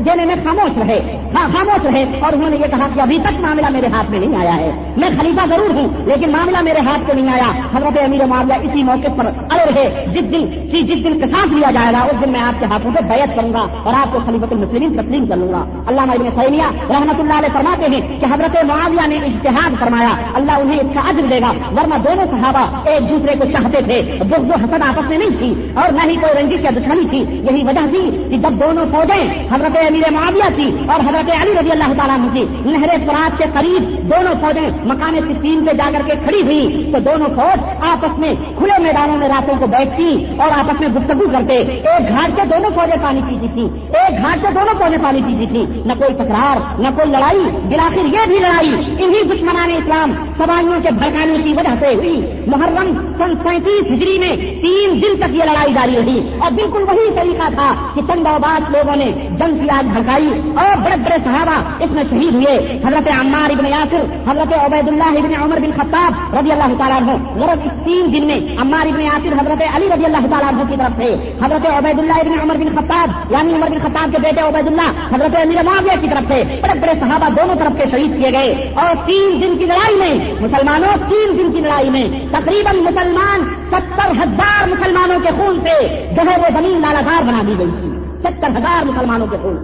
دینے 0.05 0.25
میں 0.25 0.35
خاموش 0.35 0.77
رہے۔ 0.77 1.29
ہاں 1.35 1.47
خاموش 1.53 1.85
رہے 1.85 2.03
اور 2.19 2.33
انہوں 2.33 2.49
نے 2.49 2.55
یہ 2.55 2.77
کہا 2.77 2.87
کہ 2.95 2.99
ابھی 2.99 3.17
تک 3.17 3.41
معاملہ 3.41 3.69
میرے 3.69 3.87
ہاتھ 3.87 4.11
میں 4.11 4.19
نہیں 4.19 4.35
آیا 4.35 4.55
ہے۔ 4.55 4.93
میں 4.97 5.09
خلیفہ 5.19 5.47
ضرور 5.47 5.69
ہوں، 5.69 5.87
لیکن 6.05 6.31
معاملہ 6.31 6.57
میرے 6.61 6.79
ہاتھ 6.79 7.11
سے 7.11 7.21
نہیں 7.21 7.33
آیا۔ 7.33 7.77
حضرت 7.77 8.03
امیر 8.03 8.25
معاویہ 8.25 8.69
اسی 8.69 8.83
موقع 8.83 9.13
پر 9.13 9.25
اڑے 9.25 9.71
رہے۔ 9.75 10.05
جس 10.11 10.21
دن 10.21 10.69
کی 10.69 10.81
جس 10.81 10.95
دن 10.95 11.19
کساس 11.19 11.51
لیا 11.51 11.71
جائے 11.71 11.93
گا، 11.93 11.99
اس 11.99 12.25
دن 12.25 12.31
میں 12.31 12.39
آپ 12.39 12.59
کے 12.59 12.65
ہاتھوں 12.65 12.91
سے 12.91 13.03
بیعت 13.03 13.35
کروں 13.35 13.53
گا 13.53 13.59
اور 13.59 13.93
آپ 13.97 14.13
کو 14.13 14.19
خلیفت 14.25 14.53
المسلم 14.53 15.01
تسلیم 15.01 15.27
کر 15.27 15.35
لوں 15.35 15.49
گا۔ 15.49 15.65
اللہ 15.87 16.01
ابن 16.01 16.41
سیمیہ 16.41 16.71
رحمت 16.71 17.19
اللہ 17.19 17.33
علیہ 17.33 17.53
فرماتے 17.53 17.91
ہیں 17.91 18.19
کہ 18.19 18.25
حضرت 18.25 18.65
معاویہ 18.65 19.07
نے 19.07 19.15
اشتہاد 19.15 19.69
فرمایا۔ 19.79 20.09
اللہ 20.33 20.51
انہیں 20.51 20.79
اس 20.79 20.87
کا 20.93 21.09
عزم 21.09 21.25
دے 21.25 21.39
گا، 21.41 21.51
ورنہ 21.81 21.95
دونوں 21.95 22.25
صحابہ 22.31 22.89
ایک 22.89 23.09
دوسرے 23.09 23.35
کو 23.39 23.45
چاہتے 23.51 23.81
تھے۔ 23.81 24.19
جو 24.29 24.53
حسد 24.53 24.81
آپس 24.87 25.09
میں 25.09 25.17
نہیں 25.17 25.37
تھی 25.37 25.73
اور 25.75 25.91
نہ 25.91 26.09
ہی 26.09 26.15
کوئی 26.15 26.43
رنجش 26.43 26.59
یا 26.61 26.69
دشمنی 26.69 27.05
تھی۔ 27.09 27.19
یہی 27.19 27.63
وجہ 27.63 27.89
تھی 27.91 28.04
کہ 28.11 28.37
جب 28.37 28.61
دونوں 28.61 28.85
فوجیں 28.91 29.47
حضرت 29.51 29.77
امیر 29.87 30.11
معاویہ 30.11 30.49
تھی 30.55 30.69
اور 30.87 30.99
حضرت 30.99 31.13
حضرت 31.15 31.41
علی 31.41 31.51
رضی 31.59 31.71
اللہ 31.71 31.93
تعالیٰ 31.97 32.17
کی 32.33 32.45
نہر 32.65 32.89
فرات 33.07 33.37
کے 33.37 33.43
قریب 33.53 33.83
دونوں 34.11 34.33
فوجیں 34.41 34.69
مکان 34.85 35.15
سکین 35.15 35.65
پہ 35.65 35.73
جا 35.77 35.89
کر 35.93 36.01
کے 36.05 36.15
کھڑی 36.23 36.41
ہوئی 36.41 36.91
تو 36.93 36.99
دونوں 36.99 37.27
فوج 37.35 37.63
آپس 37.81 38.19
میں 38.19 38.33
کھلے 38.57 38.81
میدانوں 38.83 39.17
میں 39.17 39.27
راتوں 39.27 39.55
کو 39.59 39.67
بیٹھتی 39.67 40.25
اور 40.39 40.49
آپس 40.59 40.79
میں 40.79 40.89
گفتگو 40.89 41.27
کرتے۔ 41.31 41.57
ایک 41.57 42.09
گھاٹ 42.09 42.29
سے 42.35 42.47
دونوں 42.47 42.69
فوجیں 42.75 43.03
پانی 43.03 43.21
پیتی 43.21 43.47
تھی 43.53 43.63
ایک 43.99 44.21
گھاٹ 44.21 44.45
سے 44.45 44.53
دونوں 44.53 44.73
فوجیں 44.79 44.97
پانی 45.03 45.21
پیتی 45.21 45.45
تھی 45.45 45.81
نہ 45.85 45.93
کوئی 45.93 46.15
تکرار، 46.15 46.81
نہ 46.81 46.87
کوئی 46.95 47.11
لڑائی 47.11 47.43
بلاخر 47.69 48.05
یہ 48.05 48.25
بھی 48.27 48.39
لڑائی، 48.39 48.73
انہی 49.03 49.23
دشمنان 49.23 49.71
اسلام 49.71 50.13
سوائیوں 50.37 50.79
کے 50.83 50.89
بھڑکانے 50.91 51.37
کی 51.43 51.53
وجہ 51.53 51.75
سے 51.79 51.93
ہوئی۔ 51.95 52.43
محرم 52.47 52.91
سن 53.17 53.33
سینتیس 53.43 53.91
ہجری 53.91 54.17
میں 54.19 54.35
تین 54.35 55.01
دن 55.01 55.19
تک 55.19 55.35
یہ 55.35 55.43
لڑائی 55.43 55.73
جاری 55.73 55.95
رہی 55.95 56.19
اور 56.39 56.51
بالکل 56.51 56.83
وہی 56.87 57.09
طریقہ 57.15 57.49
تھا۔ 57.53 57.73
کہ 57.95 58.13
چند 58.13 58.27
آباد 58.27 58.75
لوگوں 58.75 58.95
نے 58.95 59.11
جنگ 59.39 59.59
کی 59.59 59.69
آگ 59.69 59.83
بھڑکائی 59.83 60.29
اور 60.55 60.77
بڑے 60.77 60.95
بڑے 60.97 61.17
صحابہ 61.23 61.83
اس 61.83 61.91
میں 61.91 62.03
شہید 62.09 62.33
ہوئے۔ 62.33 62.81
حضرت 62.85 63.07
عمار 63.19 63.49
ابن 63.49 63.65
یاسر، 63.65 64.31
حضرت 64.31 64.53
عبید 64.63 64.87
اللہ 64.87 65.19
ابن 65.19 65.43
عمر 65.43 65.59
بن 65.59 65.71
خطاب 65.77 66.35
رضی 66.35 66.51
اللہ 66.51 66.73
تعالیٰ 66.77 67.01
عنہ۔ 67.01 67.11
غرض 67.39 67.59
اس 67.65 67.85
تین 67.85 68.13
دن 68.13 68.27
میں 68.27 68.61
عمار 68.61 68.87
ابن 68.87 69.01
یاسر، 69.01 69.41
حضرت 69.41 69.75
علی 69.75 69.85
رضی 69.85 70.05
اللہ 70.05 70.17
تعالیٰ 70.17 70.47
عنہ 70.47 70.69
کی 70.69 70.75
طرف 70.77 70.97
سے 70.97 71.15
حضرت 71.45 71.65
عبید 71.77 71.99
اللہ 71.99 72.13
ابن 72.13 72.39
عمر 72.43 72.55
بن 72.55 72.75
خطاب 72.75 73.31
یعنی 73.31 73.53
عمر 73.53 73.69
بن 73.69 73.79
خطاب 73.79 74.15
کے 74.15 74.21
بیٹے 74.23 74.41
عبید 74.41 74.67
اللہ 74.67 75.15
حضرت 75.15 75.35
امیر 75.35 75.63
معاویہ 75.63 76.01
کی 76.01 76.07
طرف 76.07 76.33
سے 76.33 76.43
بڑے 76.63 76.79
بڑے 76.79 76.91
صحابہ 76.99 77.29
دونوں 77.29 77.55
طرف 77.55 77.81
کے 77.81 77.97
شہید 77.97 78.21
کیے 78.21 78.31
گئے۔ 78.31 78.73
اور 78.75 78.95
تین 79.05 79.41
دن 79.41 79.57
کی 79.57 79.65
لڑائی 79.65 79.95
میں، 79.95 80.33
مسلمانوں 80.41 81.09
تین 81.09 81.39
دن 81.39 81.51
کی 81.51 81.59
لڑائی 81.59 81.89
میں، 81.89 82.07
تقریباً 82.31 82.75
مسلمان 82.75 83.55
ستر 83.69 84.11
ہزار 84.11 84.67
مسلمانوں 84.67 85.19
کے 85.19 85.29
خون 85.37 85.59
سے 85.59 86.05
جو 86.15 86.31
ہے 86.31 86.37
وہ 86.37 86.59
زمین 86.59 86.81
لالادار 86.81 87.23
بنا 87.23 87.41
دی 87.47 87.59
گئی۔ 87.59 87.84
ستر 88.23 88.47
ہزار 88.57 88.85
مسلمانوں 88.85 89.27
کے 89.27 89.37
پھول 89.37 89.57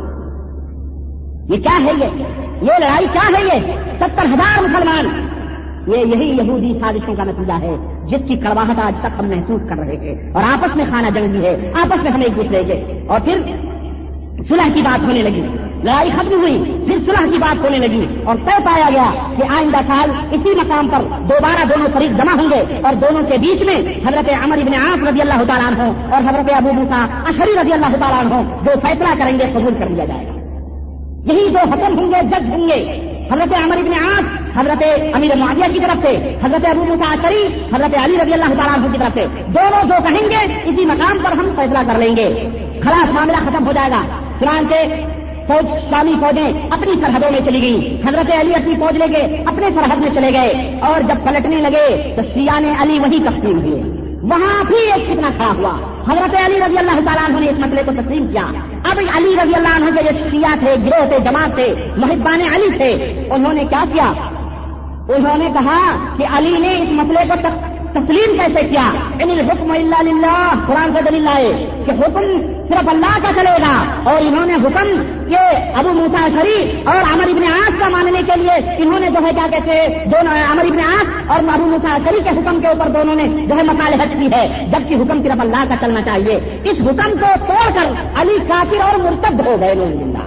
یہ 1.49 1.63
کیا 1.63 1.85
ہے 1.85 1.91
یہ؟ 1.97 2.23
یہ 2.61 2.79
لڑائی 2.79 3.07
کیا 3.11 3.39
ہے 3.39 3.43
یہ؟ 3.43 3.71
ستر 3.99 4.25
ہزار 4.25 4.63
مسلمان۔ 4.63 5.27
یہ 5.87 5.97
یہی 5.97 6.29
یہودی 6.29 6.79
سازشوں 6.79 7.15
کا 7.15 7.23
نتیجہ 7.23 7.53
ہے، 7.53 7.77
جس 8.07 8.27
کی 8.27 8.35
کرواہٹ 8.35 8.79
آج 8.83 8.93
تک 8.99 9.19
ہم 9.19 9.27
محسوس 9.29 9.61
کر 9.69 9.75
رہے 9.75 9.95
ہیں۔ 9.95 10.33
اور 10.33 10.43
آپس 10.43 10.75
میں 10.75 10.85
کھانا 10.89 11.09
جنگی 11.09 11.45
ہے، 11.45 11.71
آپس 11.81 12.03
میں 12.03 12.11
ہم 12.11 12.21
ایک 12.21 12.35
دوسرے 12.35 12.63
کے 12.63 13.03
اور 13.07 13.19
پھر 13.19 13.41
صلح 14.49 14.73
کی 14.73 14.81
بات 14.81 15.03
ہونے 15.03 15.21
لگی۔ 15.21 15.70
لڑائی 15.83 16.09
ختم 16.09 16.41
ہوئی، 16.41 16.63
پھر 16.87 16.97
صلح 17.05 17.31
کی 17.31 17.37
بات 17.37 17.63
ہونے 17.63 17.77
لگی 17.77 18.05
اور 18.25 18.35
طے 18.35 18.63
پایا 18.63 18.89
گیا 18.89 19.11
کہ 19.37 19.43
آئندہ 19.57 19.77
سال 19.87 20.09
اسی 20.31 20.55
مقام 20.55 20.87
پر 20.87 21.01
دوبارہ 21.01 21.65
دونوں 21.65 21.87
فریق 21.93 22.11
جمع 22.11 22.41
ہوں 22.41 22.49
گے 22.51 22.81
اور 22.83 22.93
دونوں 22.93 23.23
کے 23.23 23.37
بیچ 23.37 23.63
میں 23.63 23.75
حضرت 24.07 24.29
عمر 24.43 24.57
ابن 24.57 24.73
عاص 24.73 25.09
رضی 25.09 25.21
اللہ 25.21 25.43
تعالیٰ 25.47 25.85
ہو 25.85 25.93
اور 26.11 26.21
حضرت 26.21 26.53
ابو 26.53 26.73
موسا 26.73 27.05
اشری 27.25 27.51
رضی 27.61 27.73
اللہ 27.73 27.95
تعالیٰ 27.99 28.31
ہو 28.31 28.43
جو 28.65 28.71
فیصلہ 28.87 29.23
کریں 29.23 29.39
گے 29.39 29.45
قبول 29.53 29.73
کر 29.73 29.89
لیا 29.89 30.05
جائے 30.05 30.25
گا۔ 30.25 30.41
یہی 31.33 31.49
دو 31.49 31.57
حکم 31.57 31.99
ہوں 31.99 32.11
گے، 32.11 32.27
جج 32.27 32.49
ہوں 32.49 32.67
گے۔ 32.67 33.07
حضرت 33.31 33.65
عمر 33.65 33.77
ابن 33.77 33.93
عاص، 33.93 34.57
حضرت 34.57 34.83
امیر 35.13 35.35
معاویہ 35.35 35.73
کی 35.73 35.79
طرف 35.79 36.05
سے، 36.05 36.35
حضرت 36.43 36.69
ابو 36.69 36.83
موسا 36.83 37.11
اشری 37.11 37.47
حضرت 37.75 37.97
علی 38.03 38.17
رضی 38.21 38.33
اللہ 38.33 38.45
تعالیٰ 38.45 38.77
عنہ 38.77 38.91
کی 38.91 38.97
طرف 38.97 39.13
سے۔ 39.13 39.25
دونوں 39.47 39.83
جو 39.83 40.09
کہیں 40.09 40.29
گے، 40.29 40.61
اسی 40.65 40.85
مقام 40.85 41.17
پر 41.23 41.31
ہم 41.31 41.45
فیصلہ 41.55 41.91
کر 41.91 41.97
لیں 41.97 42.17
گے۔ 42.17 42.49
خلاص 42.83 43.13
معاملہ 43.13 43.37
ختم 43.37 43.67
ہو 43.67 43.71
جائے 43.71 43.91
گا۔ 43.91 44.01
چنانچہ 44.39 44.75
فوج 45.51 45.89
شامی 45.89 46.13
فوجیں 46.21 46.71
اپنی 46.71 46.93
سرحدوں 46.93 47.31
میں 47.31 47.39
چلی 47.45 47.61
گئی 47.61 48.01
حضرت 48.05 48.31
علی 48.41 48.53
اپنی 48.53 48.75
فوج 48.75 48.97
لے 48.97 49.07
کے 49.07 49.21
اپنے 49.45 49.67
سرحد 49.75 49.97
میں 49.97 50.09
چلے 50.13 50.29
گئے 50.33 50.79
اور 50.81 51.01
جب 51.01 51.25
پلٹنے 51.25 51.55
لگے 51.55 52.13
تو 52.15 52.21
شیان 52.33 52.65
علی 52.79 52.99
وہی 52.99 53.19
تقسیم 53.19 53.59
ہوئے 53.59 53.81
وہاں 54.21 54.63
بھی 54.63 54.91
ایک 54.91 55.07
کتنا 55.07 55.29
کھڑا 55.37 55.51
ہوا۔ 55.57 55.79
حضرت 56.11 56.35
علی 56.45 56.55
رضی 56.55 56.77
اللہ 56.77 56.99
تعالیٰ 57.05 57.29
عنہ 57.29 57.39
نے 57.39 57.45
اس 57.45 57.57
مسئلے 57.57 57.83
کو 57.85 57.91
تسلیم 57.91 58.27
کیا۔ 58.27 58.45
اب 58.91 58.99
علی 59.15 59.35
رضی 59.43 59.55
اللہ 59.55 59.75
عنہ 59.75 59.85
کے 59.95 60.03
جو 60.03 60.29
شیعہ 60.31 60.55
تھے، 60.59 60.75
گروہ 60.85 61.09
تھے، 61.09 61.19
جماعت 61.19 61.55
تھے، 61.55 61.75
محبان 61.97 62.41
علی 62.55 62.77
تھے، 62.77 62.91
انہوں 63.31 63.53
نے 63.53 63.65
کیا 63.69 63.83
کیا؟ 63.93 64.13
انہوں 65.15 65.37
نے 65.37 65.47
کہا 65.53 65.79
کہ 66.17 66.25
علی 66.37 66.55
نے 66.59 66.67
اس 66.67 66.89
مسئلے 66.91 67.27
کو 67.27 67.49
تسلیم 67.93 68.37
کیسے 68.37 68.67
کیا؟ 68.67 68.91
ان 69.19 69.29
حکم 69.29 69.71
اللہ 69.71 70.01
للہ۔ 70.01 70.53
قرآن 70.67 70.93
سے 70.93 71.01
دلیل 71.11 71.23
لائے 71.23 71.69
کہ 71.85 71.91
حکم 71.91 72.21
صرف 72.67 72.89
اللہ 72.89 73.19
کا 73.21 73.29
چلے 73.35 73.61
گا 73.61 73.83
اور 74.03 74.21
انہوں 74.21 74.45
نے 74.45 74.53
حکم 74.53 74.87
کہ 75.29 75.37
ابو 75.75 75.93
موسا 75.93 76.27
شریف 76.27 76.87
اور 76.87 77.13
عمر 77.13 77.23
ابن 77.23 77.43
آس 77.43 77.71
کا 77.79 77.89
ماننے 77.89 78.21
کے 78.25 78.39
لیے 78.39 78.83
انہوں 78.83 78.99
نے 78.99 79.07
جو 79.07 79.25
ہے 79.25 79.31
کیا 79.33 79.47
کہتے 79.51 79.87
دونوں 80.05 80.51
عمر 80.51 80.65
ابن 80.65 80.79
آس 80.79 81.31
اور 81.31 81.39
ابو 81.53 81.65
موسا 81.65 81.97
شریف 82.05 82.23
کے 82.23 82.29
حکم 82.29 82.61
کے 82.61 82.67
اوپر 82.67 82.87
دونوں 82.87 83.15
نے 83.15 83.45
جو 83.47 83.55
ہے 83.55 83.63
مصالحت 83.63 84.19
کی 84.19 84.25
ہے، 84.25 84.65
جبکہ 84.67 84.95
حکم 84.95 85.21
صرف 85.21 85.41
اللہ 85.41 85.63
کا 85.69 85.75
چلنا 85.81 86.01
چاہیے۔ 86.01 86.61
اس 86.63 86.75
حکم 86.79 87.11
کو 87.11 87.45
توڑ 87.47 87.73
کر 87.73 88.21
علی 88.21 88.37
کافر 88.47 88.81
اور 88.81 88.99
مرتب 88.99 89.45
ہو 89.45 89.55
گئے۔ 89.61 89.75
زندہ 89.75 90.23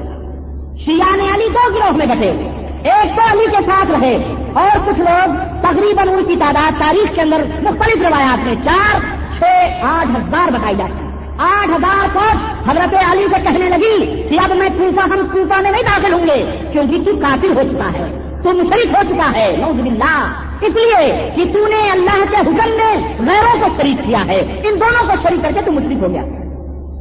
شیان 0.85 1.21
علی 1.35 1.49
دو 1.49 1.75
گروہ 1.75 1.97
میں 1.97 2.07
بٹے 2.07 2.64
ایک 2.85 3.17
تو 3.17 3.23
علی 3.33 3.47
کے 3.47 3.63
ساتھ 3.67 3.91
رہے۔ 3.91 4.19
اور 4.55 4.87
کچھ 4.87 5.01
لوگ 5.01 5.35
تقریباً 5.61 6.09
ان 6.09 6.25
کی 6.25 6.37
تعداد 6.37 6.81
تاریخ 6.81 7.15
کے 7.15 7.23
اندر 7.23 7.45
مختلف 7.63 8.07
روایات 8.07 8.47
میں 8.47 8.55
چار، 8.65 9.01
چھ، 9.39 9.45
آٹھ 9.83 10.11
ہزار 10.11 10.53
بتائی 10.53 10.77
جاتی 10.77 11.05
آٹھ 11.39 11.71
ہزار 11.71 12.09
فوج 12.13 12.69
حضرت 12.71 12.95
علی 13.13 13.27
سے 13.35 13.43
کہنے 13.45 13.69
لگی 13.69 14.23
کہ 14.23 14.39
اب 14.45 14.57
میں 14.57 14.69
کوفا 14.79 15.05
ہم 15.05 15.27
کوفا 15.33 15.61
میں 15.61 15.71
نہیں 15.71 15.83
داخل 15.83 16.13
ہوں 16.13 16.27
گے، 16.27 16.69
کیونکہ 16.73 17.03
تو 17.05 17.17
کافر 17.17 17.57
ہو 17.57 17.63
چکا 17.73 17.99
ہے، 17.99 18.19
تو 18.43 18.53
مشرف 18.53 18.97
ہو 18.97 19.03
چکا 19.09 19.33
ہے 19.37 19.57
نوز 19.59 19.81
باللہ۔ 19.81 20.33
اس 20.61 20.73
لیے 20.75 21.31
کہ 21.37 21.45
تو 21.53 21.69
نے 21.69 21.91
اللہ 21.91 22.25
کے 22.31 22.37
حکم 22.37 22.69
میں 22.69 22.97
غیروں 23.19 23.61
کو 23.61 23.67
شریک 23.77 24.07
کیا 24.07 24.27
ہے، 24.27 24.41
ان 24.41 24.81
دونوں 24.81 25.09
کو 25.09 25.29
شریک 25.29 25.43
کر 25.43 25.51
کے 25.55 25.61
تو 25.61 25.73
مشرف 25.73 26.03
ہو 26.03 26.13
گیا۔ 26.13 26.23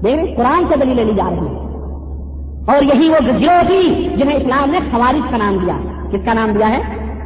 دیکھ، 0.04 0.38
قرآن 0.38 0.64
سے 0.70 0.86
دلیلیں 0.86 1.06
لی 1.06 1.16
جا 1.16 1.30
رہی 1.30 1.48
ہیں۔ 1.48 1.63
اور 2.68 2.82
یہی 2.82 3.10
وہ 3.10 3.28
گروہ 3.28 3.68
تھی 3.68 4.10
جنہیں 4.18 4.38
اسلام 4.38 4.70
نے 4.70 4.80
خوارج 4.92 5.32
کا 5.32 5.38
نام 5.38 5.58
دیا۔ 5.58 5.74
کس 6.12 6.26
کا 6.26 6.34
نام 6.34 6.50
دیا 6.50 6.70
ہے؟ 6.70 6.82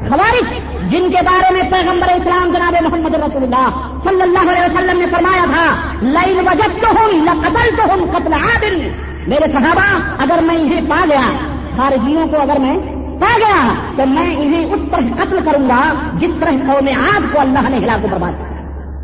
خوارج، 0.10 0.54
جن 0.92 1.10
کے 1.10 1.18
بارے 1.26 1.54
میں 1.54 1.72
پیغمبر 1.72 2.08
اسلام 2.10 2.52
جناب 2.52 2.76
محمد 2.84 3.16
رسول 3.16 3.44
اللہ 3.44 3.68
صلی 4.04 4.22
اللہ 4.22 4.52
علیہ 4.52 4.62
وسلم 4.62 5.00
نے 5.00 5.06
فرمایا 5.06 5.46
تھا 5.46 5.98
لائن 6.02 6.38
وجد 6.38 6.82
تو 6.82 6.88
ہوں 6.90 7.26
قتل 7.42 7.76
تو 7.76 7.94
ہوں 7.94 8.08
قتل 8.12 8.34
عادل 8.34 8.90
میرے 9.28 9.52
صحابہ، 9.54 10.12
اگر 10.20 10.44
میں 10.44 10.56
انہیں 10.56 10.82
پا 10.90 11.06
گیا، 11.10 11.38
خارجیوں 11.78 12.28
کو 12.28 12.42
اگر 12.42 12.60
میں 12.60 12.78
پا 13.20 13.38
گیا، 13.38 13.74
تو 13.98 14.06
میں 14.06 14.36
انہیں 14.36 14.66
اس 14.66 14.80
طرح 14.92 15.24
قتل 15.24 15.40
کروں 15.46 15.70
گا 15.70 15.94
جس 16.14 16.30
طرح 16.40 16.50
قوم 16.50 16.88
آگ 16.88 17.22
کو 17.34 17.40
اللہ 17.40 17.70
نے 17.70 17.78
ہلا 17.78 17.98
کو 18.02 18.08
برباد 18.12 18.32
کیا۔ 18.32 18.47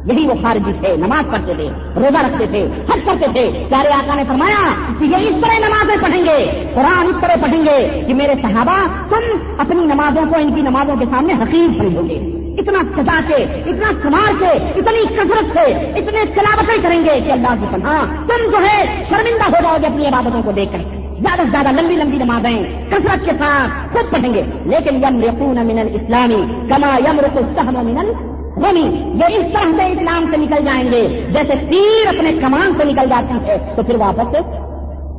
یہی 0.05 0.27
وہ 0.27 0.33
خارجی 0.43 0.71
تھے، 0.73 0.95
نماز 0.97 1.31
پڑھتے 1.31 1.53
تھے، 1.53 1.69
روزہ 1.95 2.17
رکھتے 2.17 2.45
تھے، 2.45 2.63
حج 2.63 2.99
کرتے 3.05 3.25
تھے۔ 3.33 3.65
پیارے 3.69 3.93
آقا 3.93 4.15
نے 4.15 4.23
فرمایا 4.27 4.69
کہ 4.99 5.03
یہ 5.03 5.15
اس 5.15 5.43
طرح 5.43 5.67
نمازیں 5.67 6.01
پڑھیں 6.01 6.25
گے، 6.25 6.67
قرآن 6.75 7.05
اس 7.05 7.15
طرح 7.21 7.35
پڑھیں 7.41 7.65
گے 7.65 8.03
کہ 8.07 8.13
میرے 8.13 8.33
صحابہ 8.41 8.87
تم 9.09 9.53
اپنی 9.57 9.85
نمازوں 9.85 10.25
کو 10.29 10.39
ان 10.39 10.55
کی 10.55 10.61
نمازوں 10.61 10.95
کے 10.95 11.05
سامنے 11.05 11.33
حقیق 11.33 11.77
سمجھو 11.77 12.01
گے۔ 12.01 12.43
اتنا 12.57 12.79
سجا 12.95 13.19
کے، 13.27 13.43
اتنا 13.43 13.91
سمار 14.03 14.33
کے، 14.39 14.79
اتنی 14.79 15.15
کثرت 15.15 15.57
سے، 15.57 15.71
اتنے 15.71 16.19
سلاوتیں 16.35 16.83
کریں 16.83 16.99
گے 16.99 17.19
کہ 17.25 17.31
اللہ 17.31 17.55
کی 17.59 17.65
پناہ 17.71 18.05
تم 18.27 18.51
جو 18.51 18.57
ہے 18.57 19.05
شرمندہ 19.09 19.43
ہو 19.43 19.63
جاؤ 19.63 19.77
گے 19.81 19.87
اپنی 19.87 20.07
عبادتوں 20.07 20.43
کو 20.43 20.51
دیکھ 20.51 20.71
کر۔ 20.71 20.79
زیادہ 21.21 21.41
سے 21.41 21.51
زیادہ 21.51 21.81
لمبی 21.81 21.95
لمبی 21.95 22.17
نمازیں 22.17 22.63
کثرت 22.89 23.25
کے 23.25 23.31
ساتھ 23.39 23.93
خود 23.93 24.13
پڑھیں 24.13 24.33
گے۔ 24.33 24.41
لیکن 24.65 24.95
یم 24.95 25.17
یقون 25.17 25.67
من 25.67 25.79
اسلامی 25.79 26.67
کما 26.69 26.97
یم 27.09 27.19
رکو 27.19 27.39
سہم 27.55 27.73
من 27.73 28.32
غنی 28.55 28.81
یہ 29.19 29.37
اس 29.37 29.53
طرح 29.53 29.71
سے 29.77 29.85
اسلام 29.91 30.25
سے 30.31 30.37
نکل 30.37 30.65
جائیں 30.65 30.83
گے 30.91 31.01
جیسے 31.31 31.55
تیر 31.69 32.07
اپنے 32.07 32.31
کمان 32.41 32.77
سے 32.79 32.91
نکل 32.91 33.09
جاتے 33.09 33.39
ہے 33.45 33.57
تو 33.75 33.83
پھر 33.83 33.95
واپس 33.99 34.35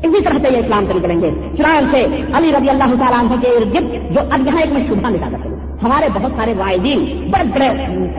اسی 0.02 0.22
طرح 0.24 0.38
سے 0.42 0.52
یہ 0.52 0.58
اسلام 0.58 0.86
سے 0.86 0.94
نکلیں 0.94 1.20
گے 1.20 1.30
چنان 1.56 1.88
سے 1.90 2.04
علی 2.34 2.52
رضی 2.52 2.70
اللہ 2.70 2.94
تعالیٰ 3.00 3.20
عنہ 3.20 3.40
کے 3.42 3.48
ارد 3.50 3.74
گرد 3.74 4.14
جو 4.14 4.20
اب 4.30 4.46
یہاں 4.46 4.60
ایک 4.60 4.72
میں 4.72 4.82
شبہ 4.88 5.10
نکال 5.10 5.34
سکتے 5.34 5.62
ہمارے 5.82 6.08
بہت 6.14 6.32
سارے 6.36 6.52
واحدین 6.56 7.04
بڑے 7.30 7.44
بڑے 7.54 7.68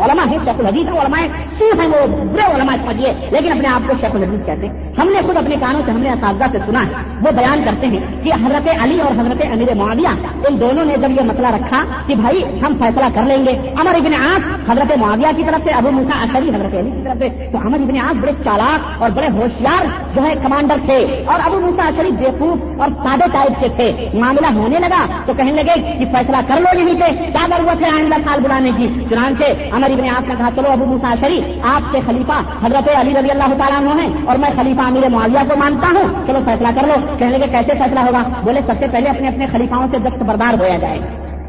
علماء 0.05 0.25
ہیں 0.25 0.39
شیخ 0.45 0.59
الحدیث 0.59 0.87
ہیں 0.87 0.99
علماء 1.01 1.21
سو 1.59 1.69
ہیں 1.79 1.87
وہ 1.87 2.05
بڑے 2.07 2.51
علماء 2.55 2.75
سمجھیے 2.77 3.13
لیکن 3.31 3.51
اپنے 3.51 3.67
آپ 3.69 3.87
کو 3.87 3.97
شیخ 4.01 4.15
الحدیث 4.15 4.45
کہتے 4.45 4.67
ہیں 4.67 4.84
ہم 5.01 5.07
نے 5.07 5.27
خود 5.27 5.37
اپنے 5.37 5.55
کانوں 5.55 5.81
سے 5.85 5.91
ہم 5.91 5.99
نے 5.99 6.11
اساتذہ 6.11 6.43
سے 6.51 6.57
سنا 6.57 6.85
ہے۔ 6.85 6.91
وہ 7.21 7.31
بیان 7.31 7.63
کرتے 7.65 7.87
ہیں 7.87 8.23
کہ 8.23 8.33
حضرت 8.33 8.69
علی 8.83 8.99
اور 9.01 9.11
حضرت 9.11 9.45
امیر 9.53 9.75
معاویہ، 9.75 10.27
ان 10.47 10.61
دونوں 10.61 10.85
نے 10.85 10.97
جب 10.97 11.11
یہ 11.11 11.21
مسئلہ 11.21 11.47
رکھا 11.47 11.83
کہ 12.07 12.15
بھائی 12.15 12.43
ہم 12.43 12.73
فیصلہ 12.79 13.05
کر 13.15 13.21
لیں 13.23 13.45
گے۔ 13.45 13.51
امر 13.51 13.95
ابن 13.95 14.13
آس 14.13 14.69
حضرت 14.69 14.97
معاویہ 14.97 15.37
کی 15.37 15.43
طرف 15.43 15.67
سے، 15.67 15.73
ابو 15.73 15.91
موسا 15.91 16.23
اشری 16.23 16.49
حضرت 16.49 16.73
علی 16.73 16.91
کی 16.91 17.03
طرف 17.03 17.19
سے، 17.19 17.49
تو 17.51 17.57
امر 17.57 17.81
ابن 17.81 17.97
آس 17.97 18.15
بڑے 18.15 18.31
چالاک 18.43 19.03
اور 19.03 19.09
بڑے 19.09 19.27
ہوشیار 19.27 19.85
جو 20.15 20.23
ہے 20.23 20.33
کمانڈر 20.43 20.75
تھے۔ 20.85 21.23
اور 21.27 21.39
ابو 21.45 21.59
موسا 21.59 21.87
اشری 21.87 22.11
بیوقوف 22.11 22.81
اور 22.81 22.89
سادے 22.89 23.23
ٹائپ 23.31 23.61
کے 23.61 23.67
تھے۔ 23.75 24.09
معاملہ 24.13 24.57
ہونے 24.57 24.79
لگا 24.79 25.05
تو 25.25 25.33
کہنے 25.37 25.63
لگے 25.63 25.95
کہ 25.99 26.05
فیصلہ 26.05 26.37
کر 26.47 26.61
لو 26.61 26.79
یہیں 26.79 26.99
سے۔ 27.01 27.15
کیا 27.15 27.47
ضرورت 27.57 27.81
ہے 27.81 27.89
آئندہ 27.89 28.15
سال 28.25 28.41
بلانے 28.41 28.71
کی؟ 28.77 28.87
چنانچہ 29.09 29.43
امر 29.71 29.89
ابن 29.89 30.09
آپ 30.15 30.27
نے 30.27 30.35
کہا، 30.37 30.49
چلو 30.55 30.71
ابو 30.71 30.85
موسا 30.85 31.13
شریف 31.19 31.65
آپ 31.75 31.91
کے 31.91 31.99
خلیفہ 32.05 32.65
حضرت 32.65 32.89
علی 32.95 33.13
رضی 33.19 33.31
اللہ 33.31 33.53
تعالیٰ 33.57 33.97
ہیں 33.97 34.25
اور 34.25 34.37
میں 34.37 34.49
خلیفہ 34.55 34.84
امیر 34.85 35.09
معاویہ 35.09 35.49
کو 35.49 35.55
مانتا 35.57 35.87
ہوں، 35.87 36.27
چلو 36.27 36.39
فیصلہ 36.45 36.67
کر 36.67 36.87
لو۔ 36.87 37.17
کہنے 37.17 37.37
لگے، 37.37 37.47
کیسے 37.47 37.73
فیصلہ 37.73 37.99
ہوگا؟ 37.99 38.23
بولے، 38.43 38.59
سب 38.67 38.73
سے 38.79 38.85
پہلے 38.91 39.09
اپنے 39.09 39.27
اپنے 39.27 39.47
خلیفاؤں 39.51 39.87
سے 39.91 39.97
دست 39.99 40.23
بردار 40.23 40.53
ہویا 40.53 40.77
جائے۔ 40.77 40.99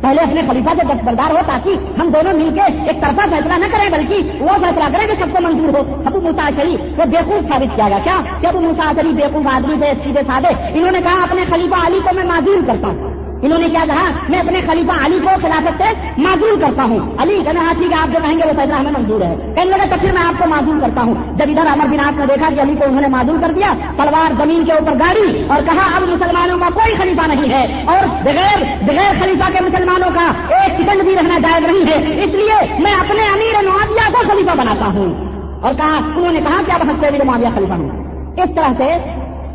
پہلے 0.03 0.21
اپنے 0.21 0.41
خلیفہ 0.49 0.71
سے 0.71 0.85
دستبردار 0.85 1.31
ہو 1.31 1.39
تاکہ 1.47 2.01
ہم 2.01 2.09
دونوں 2.09 2.33
مل 2.33 2.51
کے 2.55 2.61
ایک 2.61 3.01
طرفہ 3.01 3.29
فیصلہ 3.31 3.53
نہ 3.53 3.67
کریں، 3.73 3.91
بلکہ 3.91 4.43
وہ 4.43 4.49
فیصلہ 4.49 4.97
کریں 4.97 5.07
کہ 5.07 5.23
سب 5.23 5.33
کو 5.33 5.43
منظور 5.43 5.69
ہو۔ 5.69 6.03
ابو 6.07 6.21
مساشری 6.21 6.77
وہ 6.99 7.05
بےقوف 7.05 7.49
ثابت 7.49 7.77
کیا 7.77 7.89
گیا۔ 7.89 7.99
کیا؟ 8.05 8.21
کہ 8.41 8.47
ابو 8.47 8.61
مساشری 8.61 9.13
بےقوف 9.13 9.47
آدمی 9.55 9.75
تھے، 9.75 9.93
سیدھے 10.05 10.23
سادے۔ 10.27 10.79
انہوں 10.79 10.93
نے 10.93 11.01
کہا، 11.01 11.23
اپنے 11.23 11.43
خلیفہ 11.49 11.87
علی 11.87 12.01
کو 12.05 12.15
میں 12.15 12.25
معذور 12.25 12.67
کرتا 12.67 12.89
ہوں۔ 12.89 13.16
انہوں 13.43 13.59
نے 13.59 13.69
کیا 13.69 13.85
کہا، 13.87 14.11
میں 14.29 14.39
اپنے 14.39 14.61
خلیفہ 14.61 15.07
علی 15.07 15.19
کو 15.19 15.31
خلافت 15.43 15.83
سے 15.83 16.09
معذور 16.17 16.61
کرتا 16.61 16.83
ہوں۔ 16.83 16.99
علی 17.19 17.41
کہنا 17.45 17.61
ہاں 17.61 17.75
ٹھیک 17.75 17.93
ہے، 17.93 17.97
آپ 17.97 18.09
جو 18.09 18.19
کہیں 18.23 18.39
گے 18.39 18.47
وہ 18.47 18.53
فیصلہ 18.57 18.75
ہمیں 18.75 18.93
منظور 18.99 19.21
ہے۔ 19.21 19.37
کہنے 19.55 19.71
لگے 19.71 19.89
تو 19.91 19.97
پھر 20.01 20.13
میں 20.13 20.23
آپ 20.23 20.43
کو 20.43 20.49
معذور 20.49 20.81
کرتا 20.81 21.03
ہوں۔ 21.03 21.15
جب 21.15 21.45
ادھر 21.49 21.67
امر 21.67 21.87
بن 21.87 22.01
آپ 22.01 22.19
نے 22.19 22.27
دیکھا 22.27 22.49
کہ 22.55 22.61
علی 22.61 22.75
کو 22.75 22.85
انہوں 22.85 23.01
نے 23.01 23.09
معذور 23.09 23.39
کر 23.41 23.53
دیا، 23.53 23.73
تلوار 23.97 24.33
زمین 24.45 24.65
کے 24.65 24.73
اوپر 24.73 24.93
گاڑی 24.93 25.45
اور 25.49 25.63
کہا، 25.63 25.97
اب 25.97 26.03
مسلمانوں 26.03 26.59
کا 26.59 26.69
کوئی 26.75 26.95
خلیفہ 26.95 27.27
نہیں 27.27 27.51
ہے۔ 27.51 27.85
اور 27.87 28.25
بغیر 28.25 28.63
بغیر 28.83 29.23
خلیفہ 29.23 29.53
کے 29.53 29.65
مسلمانوں 29.65 30.11
کا 30.15 30.57
ایک 30.57 30.73
سیکنڈ 30.77 31.03
بھی 31.03 31.17
رہنا 31.17 31.39
جائز 31.39 31.67
نہیں 31.67 31.89
ہے۔ 31.89 32.25
اس 32.25 32.35
لیے 32.35 32.77
میں 32.79 32.95
اپنے 33.01 33.23
امیر 33.23 33.67
معاویہ 33.67 34.13
کو 34.13 34.23
خلیفہ 34.29 34.57
بناتا 34.57 34.87
ہوں۔ 34.87 35.15
اور 35.63 35.75
کہا 35.75 35.97
انہوں 35.97 36.33
نے 36.33 36.41
کہا 36.41 36.63
کہ 36.67 36.73
اب 36.73 36.83
ہم 36.83 36.91
امیر 36.91 37.25
معاویہ 37.25 37.49
خلیفہ 37.55 37.73
ہوں 37.73 37.89
اس 38.37 38.51
طرح 38.57 38.73
سے 38.79 38.99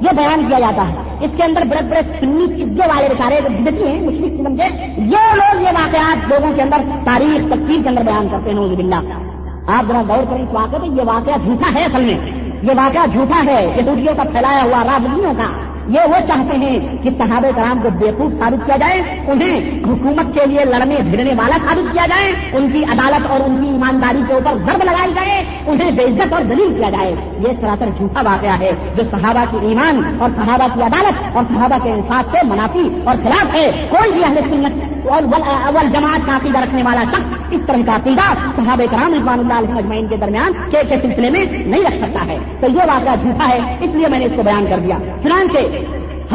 یہ 0.02 0.10
بیان 0.18 0.46
کیا 0.50 0.60
جاتا 0.60 0.88
ہے۔ 0.88 1.11
اس 1.22 1.32
کے 1.38 1.44
اندر 1.44 1.62
بڑے 1.62 1.84
بڑے 1.86 2.02
سنی 2.20 2.48
چزے 2.48 2.88
والے 2.88 3.08
بچارے 3.10 3.42
بدتی 3.42 3.88
ہیں 3.88 4.02
مشرق 4.02 4.48
سمجھے 4.48 4.66
یہ 4.98 5.34
لوگ 5.34 5.62
یہ 5.62 5.70
واقعات 5.74 6.32
لوگوں 6.32 6.54
کے 6.56 6.62
اندر 6.62 6.78
تاریخ 7.06 7.54
تفصیل 7.54 7.84
کے 7.84 7.90
اندر 7.90 8.02
بیان 8.02 8.28
کرتے 8.30 8.50
ہیں 8.50 8.58
نوز 8.58 8.72
بلّہ 8.72 8.96
آپ 9.68 9.84
ذرا 9.88 10.02
غور 10.08 10.24
کریں 10.24 10.44
اس 10.44 10.50
واقعے 10.52 10.80
میں 10.80 10.90
یہ 10.90 11.04
واقعہ 11.06 11.38
جھوٹا 11.38 11.80
ہے 11.80 11.84
اصل 11.86 12.02
میں۔ 12.02 12.42
یہ 12.64 12.72
واقعہ 12.76 13.02
جھوٹا 13.14 13.44
ہے 13.46 13.74
یہ 13.78 14.10
کا 14.18 14.24
پھیلایا 14.24 14.64
ہوا 14.64 14.84
راجنیوں 14.84 15.34
کا۔ 15.34 15.71
یہ 15.92 16.00
وہ 16.08 16.28
چاہتے 16.28 16.58
ہیں 16.58 16.80
کہ 17.04 17.10
صحابہ 17.18 17.48
کرام 17.56 17.82
کو 17.82 17.90
بےقوف 17.90 18.32
ثابت 18.40 18.66
کیا 18.66 18.78
جائے، 18.78 19.20
انہیں 19.28 19.80
حکومت 19.80 20.36
کے 20.36 20.46
لیے 20.46 20.66
لڑنے، 20.66 20.96
بھیڑنے 21.10 21.34
والا 21.38 21.58
ثابت 21.66 21.94
کیا 21.94 22.06
جائے، 22.06 22.50
ان 22.54 22.72
کی 22.72 22.84
عدالت 22.84 23.32
اور 23.32 23.40
ان 23.40 23.62
کی 23.62 23.68
ایمانداری 23.68 24.22
کے 24.28 24.34
اوپر 24.34 24.52
ضرب 24.54 24.84
لگائی 24.84 25.14
جائے، 25.14 25.44
انہیں 25.68 25.92
بے 25.92 26.04
عزت 26.04 26.34
اور 26.34 26.42
دلیل 26.42 26.74
کیا 26.74 26.90
جائے۔ 26.90 27.12
یہ 27.40 27.48
سراسر 27.62 27.86
جھوٹا 27.98 28.22
واقعہ 28.22 28.60
ہے 28.60 28.72
جو 28.96 29.04
صحابہ 29.12 29.46
کی 29.52 29.68
ایمان 29.68 30.18
اور 30.20 30.30
صحابہ 30.36 30.68
کی 30.74 30.82
عدالت 30.84 31.38
اور 31.38 31.44
صحابہ 31.56 31.84
کے 31.84 31.92
انصاف 31.92 32.36
سے 32.36 32.48
منافی 32.48 32.88
اور 33.06 33.16
خلاف 33.16 33.56
ہے۔ 33.56 33.88
کوئی 33.90 34.12
بھی 34.12 34.24
اہل 34.24 34.36
سنت 34.36 35.01
اور 35.10 35.24
اول 35.68 35.92
جماعت 35.92 36.20
کا 36.26 36.36
عقیدہ 36.36 36.60
رکھنے 36.60 36.84
والا 36.84 37.04
شخص 37.12 37.38
اس 37.52 37.62
طرح 37.68 37.78
کا 37.86 37.96
عقیدہ 37.96 38.34
صحابہ 38.56 38.84
کرام 38.92 39.14
رضوان 39.14 39.40
اللہ 39.40 39.54
علیہ 39.54 39.74
مجمعین 39.74 40.08
کے 40.08 40.18
درمیان 40.18 40.54
کے 40.72 41.00
سلسلے 41.02 41.30
میں 41.30 41.46
نہیں 41.52 41.82
رکھ 41.82 41.96
سکتا 41.96 42.26
ہے۔ 42.26 42.38
تو 42.60 42.68
یہ 42.68 42.82
واقعہ 42.88 43.16
جھوٹا 43.22 43.50
ہے، 43.50 43.78
اس 43.82 43.96
لیے 43.96 44.08
میں 44.08 44.20
نے 44.20 44.26
اس 44.26 44.32
کو 44.36 44.44
بیان 44.44 44.66
کر 44.70 44.80
دیا۔ 44.80 44.98
چنانچہ 45.24 45.58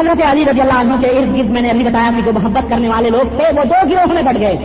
حضرت 0.01 0.23
علی 0.27 0.45
رضی 0.45 0.61
اللہ 0.61 0.81
عنہ 0.81 1.01
کے 1.01 1.07
ارد 1.07 1.37
گرد 1.37 1.51
میں 1.51 1.63
نے 1.63 1.69
ابھی 1.69 1.85
بتایا 1.85 2.11
کہ 2.17 2.23
جو 2.23 2.33
محبت 2.33 2.71
کرنے 2.71 2.89
والے 2.89 3.11
لوگ 3.11 3.37
تھے، 3.37 3.45
وہ 3.57 3.65
دو 3.65 3.89
گروہ 3.89 4.13
میں 4.13 4.23
بٹ 4.23 4.41
گئے۔ 4.41 4.57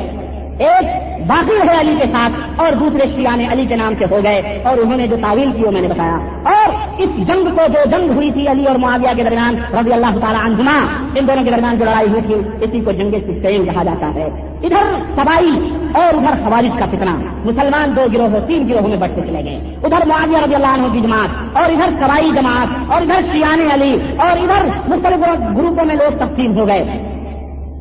ایک 0.60 1.11
باقی 1.28 1.70
ہے 1.70 1.80
علی 1.80 1.96
کے 2.00 2.06
ساتھ 2.06 2.62
اور 2.62 2.74
دوسرے 2.74 3.08
شیان 3.16 3.40
علی 3.52 3.66
کے 3.66 3.76
نام 3.76 3.94
سے 4.00 4.06
ہو 4.12 4.20
گئے 4.24 4.64
اور 4.66 4.78
انہوں 4.78 4.98
نے 4.98 5.08
جو 5.08 5.18
تعویل 5.22 5.52
کی 5.52 5.64
وہ 5.64 5.72
میں 5.72 5.82
نے 5.82 5.88
بتایا۔ 5.88 6.18
اور 6.46 6.74
اس 6.98 7.10
جنگ 7.18 7.44
کو 7.44 7.62
جو 7.68 7.98
جنگ 7.98 8.12
ہوئی 8.12 8.32
تھی 8.32 8.48
علی 8.48 8.64
اور 8.64 8.76
معاویہ 8.76 9.16
کے 9.16 9.24
درمیان 9.24 9.56
رضی 9.58 9.94
اللہ 9.94 10.20
تعالیٰ 10.20 10.46
عنہما، 10.46 11.04
ان 11.16 11.28
دونوں 11.28 11.44
کے 11.44 11.52
درمیان 11.52 11.78
جو 11.78 11.86
لڑائی 11.86 12.10
ہوئی 12.10 12.22
تھی، 12.22 12.34
اسی 12.36 12.82
کو 12.82 12.92
جنگ 12.92 13.12
سین 13.44 13.66
کہا 13.66 13.84
جاتا 13.84 14.14
ہے۔ 14.14 14.26
ادھر 14.64 14.94
سبائی 15.16 15.70
اور 15.94 16.14
ادھر 16.14 16.50
خوارج 16.50 16.80
کا 16.80 16.86
فتنہ، 16.86 17.12
مسلمان 17.46 17.96
دو 17.96 18.02
گروہ 18.14 18.48
تین 18.48 18.70
گروہوں 18.70 18.88
میں 18.88 18.98
بڑھتے 18.98 19.22
چلے 19.22 19.44
گئے۔ 19.44 19.76
ادھر 19.84 20.08
معاویہ 20.08 20.38
رضی 20.38 20.56
اللہ 20.56 20.68
عنہ 20.68 20.94
کی 20.94 21.00
جماعت 21.00 21.58
اور 21.58 21.70
ادھر 21.70 21.90
سبائی 22.00 22.32
جماعت 22.36 22.92
اور 22.92 23.02
ادھر 23.02 23.22
شیان 23.32 23.60
علی 23.74 23.98
اور 24.18 24.38
ادھر 24.38 24.66
مختلف 24.88 25.28
گروپوں 25.58 25.86
میں 25.86 25.96
لوگ 25.96 26.18
تقسیم 26.18 26.58
ہو 26.58 26.68
گئے۔ 26.68 26.84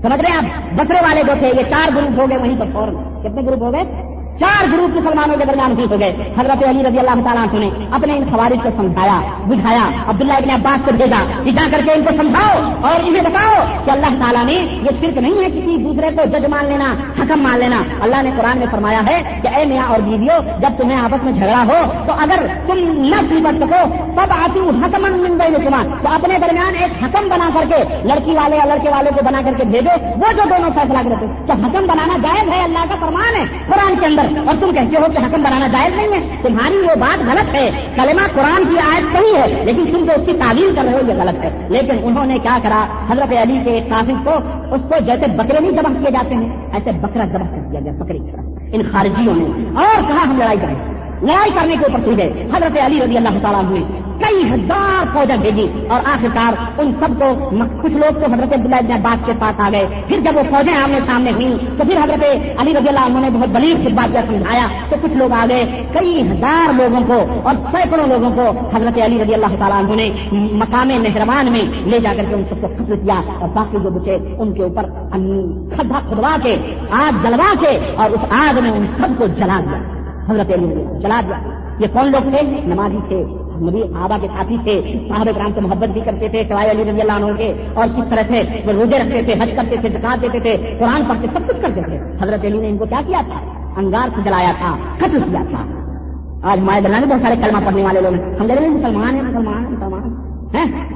سمجھ 0.03 0.21
رہے 0.21 0.31
ہیں 0.31 0.37
آپ؟ 0.37 0.75
بسرے 0.75 0.99
والے 1.03 1.23
جو 1.27 1.33
تھے، 1.39 1.47
یہ 1.47 1.63
چار 1.71 1.97
گروپ 1.97 2.21
ہو 2.21 2.27
گئے، 2.31 2.39
وہیں 2.39 2.61
پر 2.61 2.67
فوراً۔ 2.73 3.10
کتنے 3.23 3.43
گروپ 3.47 3.63
ہو 3.63 3.73
گئے؟ 3.73 4.10
چار 4.41 4.67
گروپ 4.73 4.91
مسلمانوں 4.91 5.37
کے 5.37 5.45
درمیان 5.45 5.75
ٹھیک 5.75 5.93
ہو 5.93 6.01
گئے۔ 6.01 6.35
حضرت 6.39 6.69
علی 6.69 6.83
رضی 6.83 6.99
اللہ 6.99 7.23
تعالیٰ 7.25 7.59
نے 7.59 7.71
اپنے 7.93 8.17
ان 8.17 8.25
خوارج 8.31 8.59
کو 8.63 8.69
سمجھایا، 8.77 9.21
بجھایا، 9.47 9.89
عبداللہ 10.09 10.33
ابن 10.33 10.51
عباس 10.51 10.81
کو 10.85 10.91
بھیجا۔ 10.97 11.43
کہ 11.45 11.51
جا 11.51 11.69
کر 11.71 11.81
کے 11.85 11.93
ان 11.93 12.05
کو 12.05 12.23
سمجھاؤ 12.23 12.73
اور 12.91 13.01
انہیں 13.01 13.23
بتاؤ 13.23 13.65
کہ 13.85 13.91
اللہ 13.91 14.07
تعالیٰ 14.07 14.45
نے 14.45 14.53
یہ 14.53 15.01
شرک 15.01 15.17
نہیں 15.17 15.45
ہے 15.45 15.51
کسی 15.51 15.77
دوسرے 15.77 16.11
کو 16.17 16.39
جج 16.39 16.47
مان 16.47 16.67
لینا، 16.67 16.95
حکم 17.19 17.43
مان 17.43 17.59
لینا۔ 17.59 17.77
اللہ 18.01 18.23
نے 18.23 18.31
قرآن 18.37 18.59
میں 18.59 18.67
فرمایا 18.71 19.01
ہے 19.09 19.41
کہ 19.43 19.49
اے 19.49 19.65
میاں 19.65 19.85
اور 19.89 19.99
بیویوں، 19.99 20.61
جب 20.61 20.69
تمہیں 20.79 21.01
آپس 21.01 21.25
میں 21.25 21.33
جھگڑا 21.33 21.65
ہو، 21.65 22.05
تو 22.07 22.13
اگر 22.13 22.47
تم 22.67 22.79
نہ 23.05 23.17
سمجھ 23.17 23.57
سکو 23.57 23.95
تب 24.13 24.33
آتی 24.43 24.61
ہوں 24.61 24.69
حکم 24.69 25.03
ممبئی 25.03 25.51
میں 25.51 25.59
تمہار 25.59 25.85
تو 26.03 26.09
اپنے 26.15 26.39
درمیان 26.39 26.75
ایک 26.79 27.05
حکم 27.05 27.29
بنا 27.29 27.51
کر 27.55 27.67
کے 27.69 27.95
لڑکی 28.05 28.35
والے 28.35 28.57
یا 28.57 28.65
لڑکے 28.65 28.89
والے 28.91 29.11
کو 29.11 29.21
بنا 29.25 29.43
کر 29.45 29.53
کے 29.59 29.65
بھیجو، 29.65 30.05
وہ 30.17 30.33
جو 30.33 30.43
دونوں 30.51 30.71
فیصلہ 30.75 31.09
کرتے۔ 31.09 31.27
تو 31.47 31.53
حکم 31.53 31.87
بنانا 31.87 32.19
جائز 32.23 32.49
ہے، 32.49 32.65
اللہ 32.65 32.85
کا 32.91 33.07
فرمان 33.07 33.37
ہے 33.37 33.59
قرآن 33.69 33.95
کے 34.01 34.07
اندر۔ 34.07 34.30
اور 34.37 34.55
تم 34.61 34.71
کہتے 34.75 34.97
ہو 34.97 35.07
کہ 35.13 35.19
حکم 35.19 35.43
بنانا 35.43 35.67
جائز 35.67 35.95
نہیں 35.95 36.09
ہے؟ 36.09 36.37
تمہاری 36.43 36.77
وہ 36.77 36.95
بات 37.01 37.21
غلط 37.21 37.55
ہے۔ 37.55 37.71
کلمہ 37.95 38.27
قرآن 38.35 38.65
کی 38.65 38.79
آیت 38.79 39.13
صحیح 39.13 39.37
ہے، 39.37 39.65
لیکن 39.65 39.85
تم 39.85 40.05
جو 40.05 40.13
اس 40.17 40.27
کی 40.27 40.33
تعویل 40.33 40.75
کر 40.77 40.83
رہے 40.85 40.93
ہو 40.93 41.09
یہ 41.09 41.15
غلط 41.15 41.45
ہے۔ 41.45 41.67
لیکن 41.71 41.97
انہوں 42.03 42.27
نے 42.27 42.39
کیا 42.39 42.59
کرا؟ 42.63 42.87
حضرت 43.11 43.35
علی 43.43 43.61
کے 43.65 43.71
ایک 43.71 43.89
کو 44.25 44.31
اس 44.75 44.81
کو 44.81 45.05
جیسے 45.05 45.31
بکرے 45.31 45.61
نہیں 45.61 45.71
ذبح 45.71 45.93
کیے 45.93 46.11
جاتے 46.11 46.35
ہیں، 46.35 46.73
ایسے 46.73 46.93
بکرا 46.93 47.25
ذبح 47.25 47.47
کر 47.47 47.71
دیا 47.71 47.81
گیا 47.81 47.93
بکری 47.93 48.19
کی 48.19 48.33
طرح۔ 48.33 48.43
ان 48.73 48.83
خارجیوں 48.93 49.35
نے۔ 49.37 49.45
اور 49.75 50.03
کہا 50.09 50.23
ہم 50.27 50.39
لڑائی 50.39 50.59
کریں 50.59 50.75
لڑائی 51.23 51.51
کرنے 51.51 51.77
کے 51.77 51.85
اوپر 51.85 52.05
سوچے 52.05 52.49
حضرت 52.55 52.79
علی 52.85 53.01
رضی 53.05 53.17
اللہ 53.17 53.39
تعالیٰ 53.43 53.65
ہوئے 53.65 54.00
کئی 54.21 54.51
ہزار 54.51 55.05
فوجیں 55.13 55.37
بھیجی 55.37 55.87
اور 55.89 56.01
آخرکار 56.05 56.81
ان 56.81 56.95
سب 57.01 57.09
کو 57.19 57.51
کچھ 57.83 57.93
لوگ 57.93 58.19
تو 58.19 58.33
حضرت 58.33 58.53
عبداللہ 58.53 58.77
ابن 58.77 58.93
عباس 58.93 59.27
کے 59.27 59.33
پاس 59.39 59.61
آ 59.61 59.69
گئے۔ 59.73 59.87
پھر 60.09 60.21
جب 60.21 60.37
وہ 60.37 60.43
فوجیں 60.51 60.83
آمنے 60.83 60.99
سامنے 61.07 61.31
ہوئی 61.31 61.59
تو 61.79 61.85
پھر 61.85 61.97
حضرت 62.05 62.25
علی 62.61 62.71
رضی 62.71 62.89
اللہ 62.89 63.07
عنہ 63.07 63.19
نے 63.19 63.31
بہت 63.31 63.49
بلیغ 63.49 63.77
سے 63.83 63.93
بات 63.93 64.17
سمجھایا 64.29 64.67
تو 64.91 64.97
کچھ 65.03 65.13
لوگ 65.13 65.33
آ 65.33 65.47
گئے۔ 65.49 65.87
کئی 65.93 66.31
ہزار 66.31 66.73
لوگوں 66.73 67.01
کو 67.07 67.49
اور 67.49 67.55
سینکڑوں 67.73 68.07
لوگوں 68.07 68.31
کو 68.37 68.77
حضرت 68.77 68.99
علی 69.05 69.23
رضی 69.23 69.35
اللہ 69.35 69.57
تعالیٰ 69.59 69.85
عنہ 69.85 69.95
نے 69.95 70.11
مقام 70.33 70.89
مہربان 70.89 71.47
میں 71.53 71.89
لے 71.91 72.01
جا 72.01 72.15
کر 72.17 72.25
کے 72.29 72.35
ان 72.35 72.45
سب 72.51 72.61
کو 72.61 72.67
قتل 72.67 72.97
کیا 72.97 73.21
اور 73.41 73.49
باقی 73.49 73.79
جو 73.83 73.91
بچے 73.91 74.15
ان 74.15 74.55
کے 74.55 74.63
اوپر 74.63 74.83
کھدا 75.77 75.99
کھدوا 76.09 76.37
کے، 76.43 76.57
آگ 76.91 77.13
جلوا 77.23 77.55
کے 77.61 77.95
اور 77.97 78.11
اس 78.11 78.21
آگ 78.31 78.55
میں 78.63 78.71
ان 78.71 78.87
سب 79.01 79.19
کو 79.19 79.27
جلا 79.27 79.61
دیا۔ 79.61 79.79
حضرت 80.33 80.53
علی 80.53 81.01
جلا 81.03 81.21
دیا۔ 81.27 81.37
یہ 81.79 81.87
کون 81.93 82.11
لوگ 82.11 82.31
تھے؟ 82.31 82.61
نمازی 82.67 82.99
تھے۔ 83.09 83.40
نبی 83.63 83.83
آبا 83.95 84.17
کے 84.21 84.27
ساتھی 84.27 84.57
تھے 84.65 84.99
صاحب 85.09 85.29
کرام 85.35 85.53
سے 85.55 85.61
محبت 85.61 85.89
بھی 85.89 86.01
کرتے 86.01 86.29
تھے، 86.29 86.45
سوائے 86.49 86.71
علی 86.71 86.83
رضی 86.83 87.01
اللہ 87.01 87.13
عنہ 87.13 87.37
کے، 87.37 87.55
اور 87.75 87.87
کس 87.89 88.09
طرح 88.11 88.23
تھے 88.23 88.43
وہ 88.67 88.73
روزے 88.73 88.99
رکھتے 88.99 89.23
تھے، 89.23 89.43
حج 89.43 89.51
کرتے 89.57 89.77
تھے 89.81 89.89
دکھا 89.89 90.15
دیتے 90.23 90.41
تھے، 90.41 90.57
قرآن 90.79 91.03
پڑھتے، 91.09 91.27
سب 91.35 91.49
کچھ 91.49 91.63
کرتے 91.63 91.83
تھے۔ 91.83 91.99
حضرت 92.21 92.45
علی 92.45 92.59
نے 92.59 92.69
ان 92.69 92.79
کو 92.79 92.85
کیا 92.85 93.01
کیا 93.07 93.21
تھا؟ 93.27 93.71
انگار 93.77 94.09
سے 94.17 94.23
جلایا 94.25 94.53
تھا، 94.59 94.77
قتل 94.99 95.21
کیا 95.31 95.43
تھا۔ 95.51 95.65
آج 96.43 96.59
ہمارے 96.59 96.81
درمیان 96.81 97.09
بہت 97.09 97.23
سارے 97.23 97.35
کلمہ 97.43 97.59
پڑھنے 97.67 97.83
والے 97.83 98.01
لوگ 98.01 98.15
ہیں۔ 98.15 98.35
ہم 98.41 98.47
لے 98.47 98.55
رہے 98.55 98.63
ہیں، 98.63 98.75
مسلمان 98.75 99.15
ہیں 99.15 99.23
مسلمان 99.23 99.65
ہیں۔ 99.65 99.71
مسلمان 99.71 100.17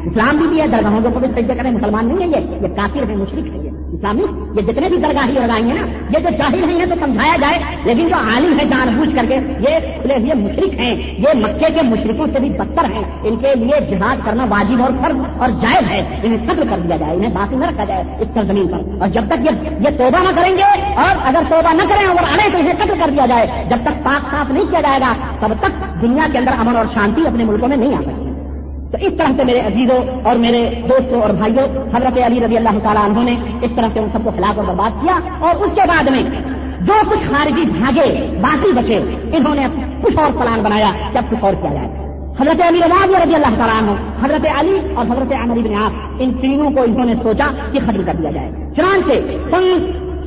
اسلام 0.04 0.36
بھی 0.36 0.60
ہے، 0.60 0.66
درگاہوں 0.66 1.00
کے 1.00 1.08
اوپر 1.08 1.40
سجدے 1.40 1.54
کریں، 1.54 1.70
مسلمان 1.70 2.08
نہیں 2.08 2.34
ہے 2.34 2.40
یہ۔ 2.40 2.68
کافر 2.76 3.10
ہے 3.10 3.16
مشرق 3.16 3.46
ہے 3.46 3.93
اسلامی 4.04 4.24
یہ 4.56 4.66
جتنے 4.66 4.88
بھی 4.88 4.96
درگاہی 5.02 5.32
لگائی 5.32 5.64
ہیں 5.64 5.74
نا، 5.74 5.86
یہ 6.10 6.24
جو 6.24 6.30
چاہیے 6.38 6.66
نہیں 6.66 6.80
ہے 6.80 6.86
تو 6.86 6.94
سمجھایا 7.00 7.36
جائے، 7.40 7.58
لیکن 7.84 8.08
جو 8.08 8.16
عالم 8.16 8.58
ہے 8.58 8.64
جان 8.70 8.94
بوجھ 8.96 9.14
کر 9.16 9.24
کے، 9.28 9.38
یہ 9.64 9.78
کھلے 9.94 10.16
ہوئے 10.16 10.34
مشرق 10.40 10.74
ہیں، 10.80 10.94
یہ 11.24 11.38
مکے 11.38 11.72
کے 11.74 11.82
مشرقوں 11.82 12.26
سے 12.32 12.40
بھی 12.40 12.48
بدتر 12.58 12.90
ہیں، 12.90 13.02
ان 13.22 13.36
کے 13.36 13.54
لیے 13.54 13.80
جہاد 13.90 14.24
کرنا 14.24 14.46
واجب 14.50 14.82
اور 14.82 14.90
فرض 15.02 15.20
اور 15.38 15.56
جائز 15.62 15.90
ہے، 15.90 16.00
انہیں 16.22 16.46
قتل 16.46 16.68
کر 16.70 16.84
دیا 16.84 16.96
جائے، 16.96 17.16
انہیں 17.16 17.34
باقی 17.34 17.56
نہ 17.56 17.66
رکھا 17.66 17.84
جائے 17.84 18.04
اس 18.20 18.28
سرزمین 18.34 18.68
پر۔ 18.68 19.00
اور 19.00 19.08
جب 19.08 19.30
تک 19.30 19.48
یہ 19.84 19.96
توبہ 19.98 20.22
نہ 20.24 20.34
کریں 20.36 20.56
گے، 20.58 20.70
اور 20.96 21.24
اگر 21.24 21.48
توبہ 21.50 21.74
نہ 21.74 21.88
کریں 21.88 22.06
اگر 22.06 22.32
آنے 22.32 22.50
تو 22.52 22.58
انہیں 22.58 22.78
قتل 22.82 23.00
کر 23.00 23.10
دیا 23.10 23.26
جائے، 23.26 23.64
جب 23.70 23.84
تک 23.84 24.04
پاک 24.04 24.30
صاف 24.30 24.50
نہیں 24.50 24.70
کیا 24.70 24.80
جائے 24.80 25.00
گا، 25.00 25.12
تب 25.40 25.56
تک 25.60 25.82
دنیا 26.02 26.26
کے 26.32 26.38
اندر 26.38 26.60
امن 26.60 26.76
اور 26.76 26.86
شانتی 26.94 27.26
اپنے 27.26 27.44
ملکوں 27.44 27.68
میں 27.68 27.76
نہیں 27.76 27.94
آ 27.94 28.02
سکتی۔ 28.02 28.23
تو 28.94 29.06
اس 29.06 29.12
طرح 29.18 29.36
سے 29.36 29.44
میرے 29.44 29.60
عزیزوں 29.60 30.20
اور 30.24 30.36
میرے 30.36 30.70
دوستوں 30.88 31.22
اور 31.22 31.30
بھائیوں، 31.30 31.66
حضرت 31.94 32.18
علی 32.26 32.40
رضی 32.40 32.56
اللہ 32.56 32.78
تعالیٰ 32.82 33.04
عنہ 33.04 33.18
نے 33.18 33.34
اس 33.62 33.70
طرح 33.76 33.86
سے 33.94 33.98
ان 33.98 34.08
سب 34.12 34.24
کو 34.24 34.30
خلاف 34.30 34.58
اور 34.58 34.66
برباد 34.66 34.90
کیا 34.90 35.18
اور 35.40 35.56
اس 35.56 35.72
کے 35.74 35.80
بعد 35.88 36.10
میں 36.10 36.22
جو 36.80 36.92
کچھ 37.10 37.24
خارجی 37.30 37.64
بھاگے، 37.70 38.38
باقی 38.42 38.72
بچے، 38.72 38.96
انہوں 39.36 39.54
نے 39.54 39.66
کچھ 40.02 40.16
اور 40.16 40.32
پلان 40.32 40.62
بنایا 40.62 40.90
جب 41.12 41.22
کچھ 41.30 41.44
اور 41.44 41.52
کیا 41.52 41.72
جائے۔ 41.72 41.88
حضرت 42.40 42.62
علی 42.68 42.78
رواز 42.78 43.22
رضی 43.22 43.34
اللہ 43.34 43.56
تعالیٰ 43.58 43.82
عنہ، 43.82 43.90
حضرت 44.24 44.46
علی 44.60 44.78
اور 44.94 45.04
حضرت 45.04 45.32
عمر 45.32 45.56
بن 45.56 45.74
آپ 45.74 45.92
ان 46.18 46.32
تینوں 46.32 46.70
کو 46.70 46.82
انہوں 46.82 47.04
نے 47.04 47.14
سوچا 47.22 47.50
کہ 47.72 47.78
ختم 47.78 48.02
کر 48.06 48.12
دیا 48.18 48.30
جائے۔ 48.30 48.50
چنانچہ 48.76 49.12
سن 49.50 49.64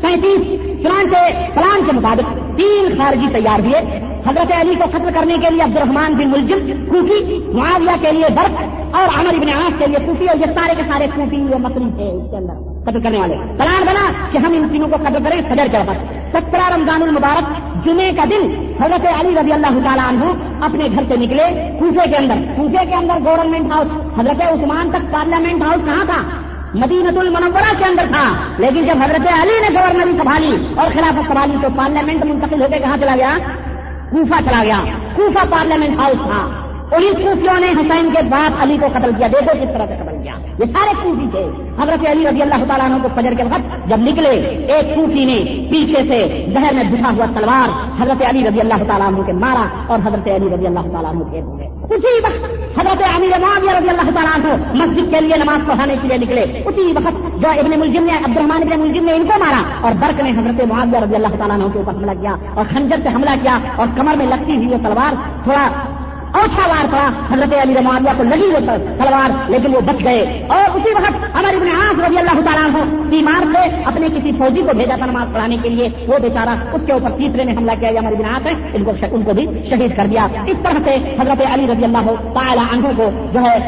سینتیس، 0.02 0.42
چنانچہ 0.84 1.18
پلان 1.56 1.86
کے 1.86 1.96
مطابق 1.96 2.58
تین 2.58 2.98
خارجی 2.98 3.28
تیار 3.34 3.60
ہوئے۔ 3.60 4.08
حضرت 4.28 4.52
علی 4.62 4.76
کو 4.76 4.90
قتل 4.92 5.10
کرنے 5.14 5.36
کے 5.38 5.54
لیے 5.54 5.62
عبد 5.62 5.78
الرحمان 5.78 6.14
بن 6.14 6.30
ملزم 6.30 6.90
کوفی، 6.90 7.38
معاویہ 7.54 8.02
کے 8.02 8.12
لیے 8.12 8.26
برف 8.36 8.62
اور 8.96 9.20
عمر 9.20 9.34
ابن 9.34 9.50
عاص 9.50 9.80
کے 9.80 9.88
لیے 9.88 10.00
کوفی 10.06 10.28
اور 10.28 10.38
یہ 10.38 10.46
سارے 10.46 10.74
کے 10.78 10.84
سارے 10.90 11.08
کوفی 11.16 11.36
یہ 11.36 11.56
مکری 11.56 11.90
تھے 11.96 12.04
اس 12.04 12.32
کے 12.32 12.38
اندر 12.38 12.54
قتل 12.84 13.02
کرنے 13.02 13.18
والے۔ 13.18 13.36
پلان 13.36 13.86
بنا 13.86 14.12
کہ 14.32 14.38
ہم 14.38 14.52
ان 14.56 14.70
تینوں 14.70 14.88
کو 14.88 14.96
قتل 14.96 15.24
کریں 15.24 15.42
فجر 15.50 15.68
کے 15.72 15.78
وقت 15.78 16.36
سترہ 16.36 16.76
رمضان 16.76 17.02
المبارک 17.02 17.46
جمعے 17.86 18.12
کا 18.12 18.24
دن 18.26 18.50
حضرت 18.82 19.08
علی 19.20 19.30
رضی 19.30 19.52
اللہ 19.52 19.80
تعالیٰ 19.84 20.08
عنہ 20.08 20.26
اپنے 20.62 20.86
گھر 20.96 21.04
سے 21.08 21.18
نکلے 21.18 21.44
کوفے 21.80 22.10
کے 22.10 22.18
اندر۔ 22.18 22.36
کوفے 22.56 22.86
کے 22.86 22.96
اندر 22.96 23.14
گورنمنٹ 23.26 23.72
ہاؤس 23.72 24.20
حضرت 24.20 24.42
عثمان 24.42 24.92
تک 24.92 25.14
پارلیمنٹ 25.14 25.64
ہاؤس 25.64 25.86
کہاں 25.86 26.06
تھا؟ 26.06 26.47
مدینت 26.78 27.18
المنورہ 27.18 27.78
کے 27.78 27.86
اندر 27.86 28.04
تھا۔ 28.08 28.38
لیکن 28.58 28.86
جب 28.86 28.96
حضرت 29.04 29.42
علی 29.42 29.70
نے 29.70 29.80
گورنری 29.80 30.18
سنبھالی 30.18 30.56
اور 30.78 30.88
خلافت 30.94 31.28
سنبھالی 31.28 31.56
تو 31.62 31.68
پارلیمنٹ 31.78 32.26
منتقل 32.26 32.62
ہو 32.62 32.68
کے 32.74 32.80
کہاں 32.80 32.98
چلا 32.98 33.16
گیا؟ 33.16 33.38
کوفہ 34.12 34.50
چلا 34.50 34.64
گیا۔ 34.64 34.78
کوفہ 35.16 35.46
پارلیمنٹ 35.50 36.00
ہاؤس 36.00 36.18
تھا۔ 36.18 36.68
انہیں 36.96 37.14
کوفیوں 37.14 37.60
نے 37.60 37.68
حسین 37.68 38.10
کے 38.14 38.24
بعد 38.30 38.50
علی 38.60 38.78
کو 38.78 38.88
قتل 38.94 39.12
کیا۔ 39.18 39.28
دیکھو 39.28 39.54
کس 39.54 39.78
طرح 39.78 39.86
سے 39.86 39.96
قتل 39.96 40.17
کیا 40.28 40.38
یہ 40.60 40.72
سارے 40.76 40.94
کوفی 41.02 41.28
تھے۔ 41.32 41.44
حضرت 41.82 42.06
علی 42.12 42.24
رضی 42.28 42.42
اللہ 42.42 42.64
تعالیٰ 42.68 42.86
عنہ 42.86 43.02
کو 43.04 43.10
فجر 43.16 43.34
کے 43.38 43.44
وقت 43.52 43.90
جب 43.90 44.00
نکلے، 44.08 44.32
ایک 44.76 44.96
کوفی 44.96 45.26
نے 45.26 45.38
پیچھے 45.72 46.04
سے 46.10 46.20
زہر 46.54 46.74
میں 46.76 46.84
بھٹا 46.92 47.10
ہوا 47.18 47.26
تلوار 47.36 47.76
حضرت 48.02 48.24
علی 48.30 48.44
رضی 48.48 48.62
اللہ 48.66 48.84
تعالیٰ 48.88 49.08
عنہ 49.08 49.26
کے 49.28 49.34
مارا 49.44 49.66
اور 49.88 50.00
حضرت 50.06 50.28
علی 50.36 50.54
رضی 50.56 50.68
اللہ 50.72 50.92
تعالیٰ 50.94 51.12
عنہ 51.12 51.32
کے 51.32 51.42
ہوئے 51.48 51.66
اسی 51.96 52.14
وقت 52.24 52.46
حضرت 52.80 53.04
علی 53.10 53.28
معاویہ 53.42 53.76
رضی 53.78 53.90
اللہ 53.90 54.10
تعالیٰ 54.16 54.34
عنہ 54.38 54.56
مسجد 54.82 55.12
کے 55.12 55.20
لیے 55.26 55.36
نماز 55.44 55.68
پڑھانے 55.68 55.96
کے 56.02 56.08
لیے 56.08 56.18
نکلے۔ 56.18 56.44
اسی 56.70 56.92
وقت 56.98 57.20
جو 57.42 57.50
ابن 57.60 57.80
ملزم 57.80 58.06
نے 58.06 58.18
عبد 58.18 58.38
الرحمان 58.38 58.68
ابن 58.68 58.82
ملزم 58.82 59.06
نے 59.06 59.14
ان 59.14 59.28
کو 59.28 59.40
مارا 59.44 59.62
اور 59.82 59.96
برق 60.02 60.24
نے 60.24 60.32
حضرت 60.40 60.66
معاویہ 60.72 61.04
رضی 61.04 61.16
اللہ 61.16 61.38
تعالیٰ 61.38 61.56
عنہ 61.60 61.72
کے 61.74 61.80
اوپر 61.80 61.96
حملہ 61.96 62.16
کیا 62.22 62.36
اور 62.56 62.66
خنجر 62.74 63.04
سے 63.04 63.16
حملہ 63.16 63.36
کیا 63.44 63.58
اور 63.76 63.88
کمر 63.98 64.18
میں 64.18 64.26
لگتی 64.26 64.56
ہوئی 64.56 64.72
یہ 64.72 64.84
تلوار 64.84 65.22
تھوڑا 65.44 65.68
اوچھا 66.34 66.70
وار 66.70 66.86
پڑا 66.92 67.34
حضرت 67.34 67.54
علی 67.62 67.74
معاویہ 67.82 68.18
کو 68.18 68.24
لگی 68.24 68.48
وہ 68.48 68.60
تلوار 69.04 69.50
لیکن 69.50 69.76
وہ 69.76 69.82
بچ 69.82 70.04
گئے۔ 70.04 70.46
اور 70.50 70.76
اسی 70.76 70.94
وقت 70.94 71.36
ہمارے 71.36 71.56
ابن 71.56 71.68
آس 71.68 72.10
رضی 72.10 72.18
اللہ 72.18 72.52
تعالیٰ 72.52 72.74
ہو 72.74 73.04
بیمار 73.04 73.44
سے 73.54 73.82
اپنے 73.86 74.08
کسی 74.08 74.32
فوجی 74.32 74.62
کو 74.62 74.78
بھیجا 74.78 74.96
تھا 74.96 75.06
نماز 75.06 75.28
پڑھانے 75.34 75.58
کے 75.58 75.70
لیے۔ 75.70 75.88
وہ 76.08 76.20
بیچارہ 76.20 76.50
اس 76.50 76.82
کے 76.86 76.94
اوپر 76.94 77.10
تیسرے 77.10 77.44
نے 77.44 77.52
حملہ 77.52 77.72
کیا۔ 77.80 77.90
ہمارے 77.90 78.16
ابن 78.16 78.26
آس 78.26 78.48
ہے، 78.48 78.54
ان 78.74 78.84
کو 78.84 78.92
ان 79.12 79.24
کو 79.24 79.34
بھی 79.34 79.48
شہید 79.70 79.98
کر 79.98 80.06
دیا۔ 80.06 80.28
اس 80.48 80.58
طرح 80.64 80.80
سے 80.84 81.16
حضرت 81.22 81.42
علی 81.54 81.64
رضی 81.64 81.84
اللہ 81.84 82.12
تعالیٰ 82.34 82.64
عنہ 82.74 82.88
کو 82.98 83.10
جو 83.34 83.40
ہے 83.40 83.60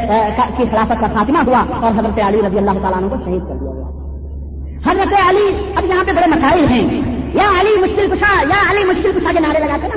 کی 0.58 0.63
خلافت 0.72 1.02
کا 1.02 1.08
خاتمہ 1.08 1.38
ہوا 1.38 1.63
اور 1.82 2.00
حضرت 2.00 2.19
علی 2.28 2.38
رضی 2.38 2.58
اللہ 2.58 2.72
تعالیٰ 2.72 2.95
عنہ 2.95 3.08
کو 3.08 3.15
شہید 3.26 3.41
کر 3.41 3.56
دیا 3.56 3.72
گیا۔ 3.74 4.00
حضرت 4.91 5.30
علی 5.30 5.72
اب 5.76 5.86
یہاں 5.86 6.04
پہ 6.04 6.12
بڑے 6.12 6.28
مسائل 6.28 6.65
ہیں۔ 6.67 7.02
یا 7.34 7.62
علی 7.62 7.82
مشکل 7.82 8.15
کشا، 8.15 8.41
یا 8.41 8.72
علی 8.72 8.86
مشکل 8.86 9.19
کشا 9.19 9.32
کے 9.34 9.39
نعرے 9.39 9.60
لگاتے 9.60 9.88
نا؟ 9.88 9.95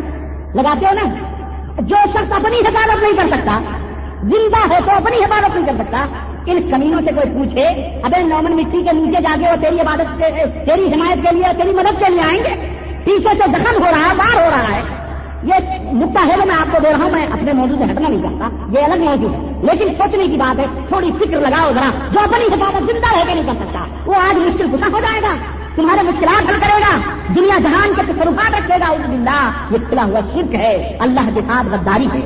لگاتے 0.63 0.87
ہو 0.87 0.95
نا؟ 0.95 1.32
جو 1.79 1.97
شخص 2.11 2.33
اپنی 2.33 2.57
حفاظت 2.57 3.03
نہیں 3.03 3.13
کر 3.13 3.37
سکتا، 3.37 3.61
زندہ 4.23 4.73
ہو 4.73 4.75
تو 4.85 4.91
اپنی 4.97 5.17
حفاظت 5.17 5.57
نہیں 5.57 5.67
کر 5.67 5.85
سکتا، 5.85 6.07
ان 6.47 6.71
کمینوں 6.71 7.01
سے 7.01 7.13
کوئی 7.15 7.35
پوچھے 7.35 7.67
ابھی 8.03 8.23
نومن 8.23 8.53
مٹی 8.53 8.83
کے 8.83 8.93
نیچے 8.93 9.23
جا 9.23 9.37
کے 9.41 9.47
وہ 9.47 9.63
تیری 9.63 9.81
عبادت 9.81 10.19
تیری 10.67 10.95
حمایت 10.95 11.29
کے 11.29 11.37
لیے 11.37 11.53
تیری 11.57 11.71
مدد 11.71 12.07
کے 12.07 12.13
لیے 12.13 12.21
آئیں 12.21 12.39
گے؟ 12.39 12.83
پیچھے 13.05 13.29
سے 13.29 13.53
زخم 13.53 13.85
ہو 13.85 13.91
رہا 13.91 14.11
ہے 14.11 14.17
باہر 14.17 14.45
ہو 14.45 14.51
رہا 14.51 14.77
ہے۔ 14.77 14.83
یہ 15.43 15.55
نقطہ 15.93 16.19
ہے 16.19 16.37
میں 16.37 16.55
آپ 16.61 16.73
کو 16.73 16.79
دے 16.83 16.93
رہا 16.93 17.05
ہوں، 17.05 17.11
میں 17.11 17.27
اپنے 17.27 17.53
موضوع 17.53 17.77
سے 17.79 17.85
ہٹنا 17.85 18.09
نہیں 18.09 18.23
چاہتا۔ 18.23 18.81
یہ 18.81 18.85
الگ 18.85 19.05
موضوع 19.05 19.33
ہے۔ 19.33 19.53
لیکن 19.63 19.95
سوچنے 19.99 20.27
کی 20.27 20.37
بات 20.37 20.59
ہے، 20.59 20.67
تھوڑی 20.89 21.11
فکر 21.21 21.41
لگاؤ 21.41 21.73
ذرا۔ 21.73 21.91
جو 22.13 22.21
اپنی 22.21 22.45
حفاظت 22.47 22.79
زندہ 22.79 23.19
رہ 23.19 23.25
کے 23.29 23.35
نہیں 23.35 23.45
کر 23.45 23.65
سکتا، 23.65 23.79
وہ 24.07 24.15
آج 24.15 24.37
مشکل 24.37 24.75
گسا 24.75 24.87
ہو 24.93 25.01
جائے 25.01 25.23
گا۔ 25.23 25.62
تمہارے 25.77 26.03
مشکلات 26.09 26.49
حل 26.51 26.61
کرے 26.61 26.79
گا، 26.83 26.97
دنیا 27.37 27.59
جہان 27.65 27.93
کے 27.97 28.03
تصرفات 28.13 28.55
رکھے 28.55 28.79
گا 28.81 28.93
اس 28.95 29.07
دن 29.13 29.27
یہ 29.73 29.89
کھلا 29.89 30.05
ہوا 30.05 30.21
شرک 30.33 30.55
ہے، 30.63 30.75
اللہ 31.07 31.35
کے 31.35 31.41
ساتھ 31.49 31.67
غداری 31.75 32.09
ہے۔ 32.15 32.21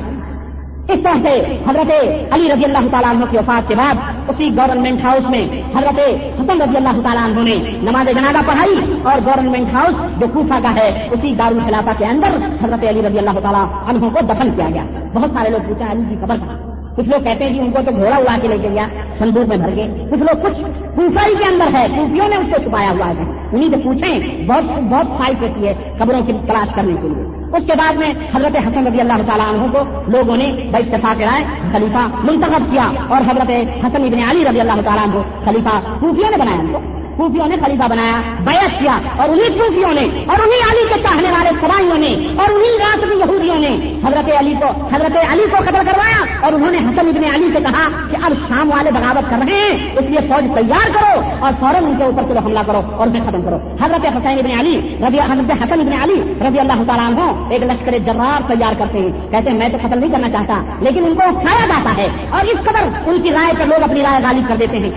اس 0.93 0.99
طرح 1.03 1.17
سے 1.23 1.31
حضرت 1.67 1.91
علی 2.33 2.49
رضی 2.51 2.65
اللہ 2.65 2.87
تعالیٰ 2.91 3.09
عنہ 3.09 3.25
کی 3.31 3.37
وفات 3.37 3.67
کے 3.67 3.75
بعد، 3.75 3.95
اسی 4.31 4.49
گورنمنٹ 4.57 5.03
ہاؤس 5.05 5.29
میں 5.29 5.41
حضرت 5.75 5.99
حسن 6.39 6.61
رضی 6.61 6.77
اللہ 6.77 7.01
تعالیٰ 7.03 7.23
عنہ 7.23 7.43
نے 7.49 7.55
نماز 7.89 8.09
جنازہ 8.17 8.45
پڑھائی، 8.47 8.77
اور 9.09 9.25
گورنمنٹ 9.25 9.73
ہاؤس 9.73 10.01
جو 10.19 10.27
کوفہ 10.33 10.61
کا 10.63 10.73
ہے، 10.75 10.87
اسی 11.11 11.33
دارالخلافہ 11.39 11.97
کے 11.99 12.05
اندر 12.05 12.37
حضرت 12.63 12.87
علی 12.89 13.07
رضی 13.07 13.19
اللہ 13.19 13.39
تعالیٰ 13.43 13.65
عنہ 13.89 14.09
کو 14.15 14.25
دفن 14.31 14.55
کیا 14.55 14.69
گیا۔ 14.73 14.85
بہت 15.13 15.37
سارے 15.37 15.49
لوگ 15.49 15.67
پوچھا، 15.67 15.91
علی 15.91 16.03
کی 16.09 16.25
خبر 16.25 16.37
کہاں؟ 16.45 16.76
کچھ 16.97 17.09
لوگ 17.09 17.23
کہتے 17.23 17.43
ہیں 17.43 17.53
کہ 17.53 17.59
ان 17.59 17.71
کو 17.71 17.79
تو 17.85 17.91
گھوڑا 17.91 18.15
اڑا 18.15 18.37
کے 18.41 18.47
لے 18.47 18.57
کے 18.57 18.69
گیا 18.69 18.87
سندور 19.19 19.45
میں 19.45 19.57
بھر 19.57 19.75
کے۔ 19.75 19.87
کچھ 20.11 20.19
لوگ 20.19 20.45
کچھ 20.45 20.61
کوفائی 20.95 21.35
کے 21.35 21.45
اندر 21.53 21.65
ہے 21.73 21.87
کوفیوں 21.97 22.27
نے 22.29 22.35
اس 22.35 22.55
کو 22.55 22.63
چھپایا 22.63 22.91
ہوا 22.91 23.07
ہے۔ 23.07 23.55
انہیں 23.55 23.69
سے 23.69 23.77
پوچھیں، 23.77 24.45
بہت 24.47 24.65
بہت 24.65 25.07
فائد 25.17 25.43
ہوتی 25.43 25.67
ہے 25.67 25.73
خبروں 25.99 26.21
کی 26.25 26.33
تلاش 26.33 26.75
کرنے 26.75 26.93
کے 26.93 27.07
لیے۔ 27.07 27.25
اس 27.57 27.67
کے 27.67 27.73
بعد 27.77 27.93
میں 27.93 28.13
حضرت 28.35 28.67
حسن 28.67 28.87
رضی 28.87 28.99
اللہ 28.99 29.21
تعالیٰ 29.27 29.53
عنہ 29.53 29.71
کو 29.71 30.11
لوگوں 30.11 30.37
نے 30.37 30.45
اتفاق 30.45 31.21
رائے 31.21 31.43
خلیفہ 31.71 32.31
منتخب 32.31 32.71
کیا 32.71 32.91
اور 33.07 33.21
حضرت 33.21 33.51
حسن 33.85 34.03
ابن 34.03 34.19
علی 34.29 34.43
رضی 34.49 34.59
اللہ 34.59 34.81
تعالیٰ 34.85 35.03
عنہ 35.03 35.45
خلیفہ 35.45 35.79
کوفیوں 35.99 36.31
نے 36.31 36.37
بنایا۔ 36.37 36.59
ان 36.59 36.67
کو 36.67 36.96
خوفیوں 37.17 37.47
نے 37.47 37.55
خلیفہ 37.61 37.87
بنایا، 37.89 38.17
بیعت 38.45 38.79
کیا، 38.79 38.97
اور 39.19 39.29
انہیں 39.29 39.57
خوفیوں 39.59 39.91
نے، 39.93 40.05
اور 40.31 40.41
انہیں 40.45 40.63
علی 40.71 40.83
کے 40.89 41.01
چاہنے 41.03 41.31
والے 41.31 41.51
سرائیوں 41.61 41.97
نے، 41.97 42.09
اور 42.41 42.53
انہیں 42.55 42.77
رات 42.81 43.05
یہودیوں 43.21 43.59
نے 43.59 43.71
حضرت 44.03 44.29
علی 44.39 44.53
کو، 44.61 44.67
حضرت 44.91 45.17
علی 45.31 45.45
کو 45.51 45.61
قتل 45.67 45.85
کروایا، 45.85 46.19
اور 46.45 46.53
انہوں 46.53 46.71
نے 46.71 46.77
حسن 46.77 47.07
ابن 47.07 47.23
علی 47.33 47.49
سے 47.53 47.61
کہا 47.63 47.87
کہ 48.11 48.17
اب 48.25 48.33
شام 48.47 48.71
والے 48.71 48.91
بغاوت 48.97 49.29
کر 49.31 49.43
رہے 49.43 49.61
ہیں، 49.61 49.95
اس 49.99 50.09
لیے 50.09 50.21
فوج 50.29 50.49
تیار 50.57 50.93
کرو، 50.95 51.21
اور 51.39 51.57
فوراً 51.59 51.85
ان 51.85 51.97
کے 51.97 52.03
اوپر 52.03 52.29
چلو 52.29 52.45
حملہ 52.45 52.65
کرو، 52.67 52.81
اور 52.97 53.07
انہیں 53.07 53.25
ختم 53.27 53.41
کرو۔ 53.41 53.57
حضرت 53.81 54.05
حسین 54.17 54.39
ابن 54.43 54.51
علی 54.59 54.75
رضی 55.05 55.19
حضرت 55.21 55.51
حسن 55.63 55.79
ابن 55.79 55.93
علی 56.01 56.19
رضی 56.47 56.59
اللہ 56.59 56.83
تعالیٰ 56.87 57.07
عنہ 57.07 57.51
ایک 57.51 57.63
لشکر 57.71 57.97
جرار 58.05 58.47
تیار 58.49 58.79
کرتے 58.79 58.99
ہیں، 58.99 59.11
کہتے 59.31 59.49
ہیں، 59.49 59.57
میں 59.57 59.69
تو 59.69 59.77
قتل 59.85 59.99
نہیں 59.99 60.11
کرنا 60.11 60.29
چاہتا، 60.29 60.61
لیکن 60.81 61.05
ان 61.05 61.15
کو 61.15 61.29
اٹھایا 61.29 61.65
جاتا 61.73 61.97
ہے، 61.97 62.07
اور 62.29 62.53
اس 62.53 62.63
قدر 62.69 62.83
ان 63.05 63.21
کی 63.23 63.31
رائے 63.31 63.53
پر 63.59 63.73
لوگ 63.73 63.89
اپنی 63.89 64.03
رائے 64.03 64.23
غالب 64.23 64.47
کر 64.49 64.63
دیتے 64.63 64.77
ہیں 64.77 64.91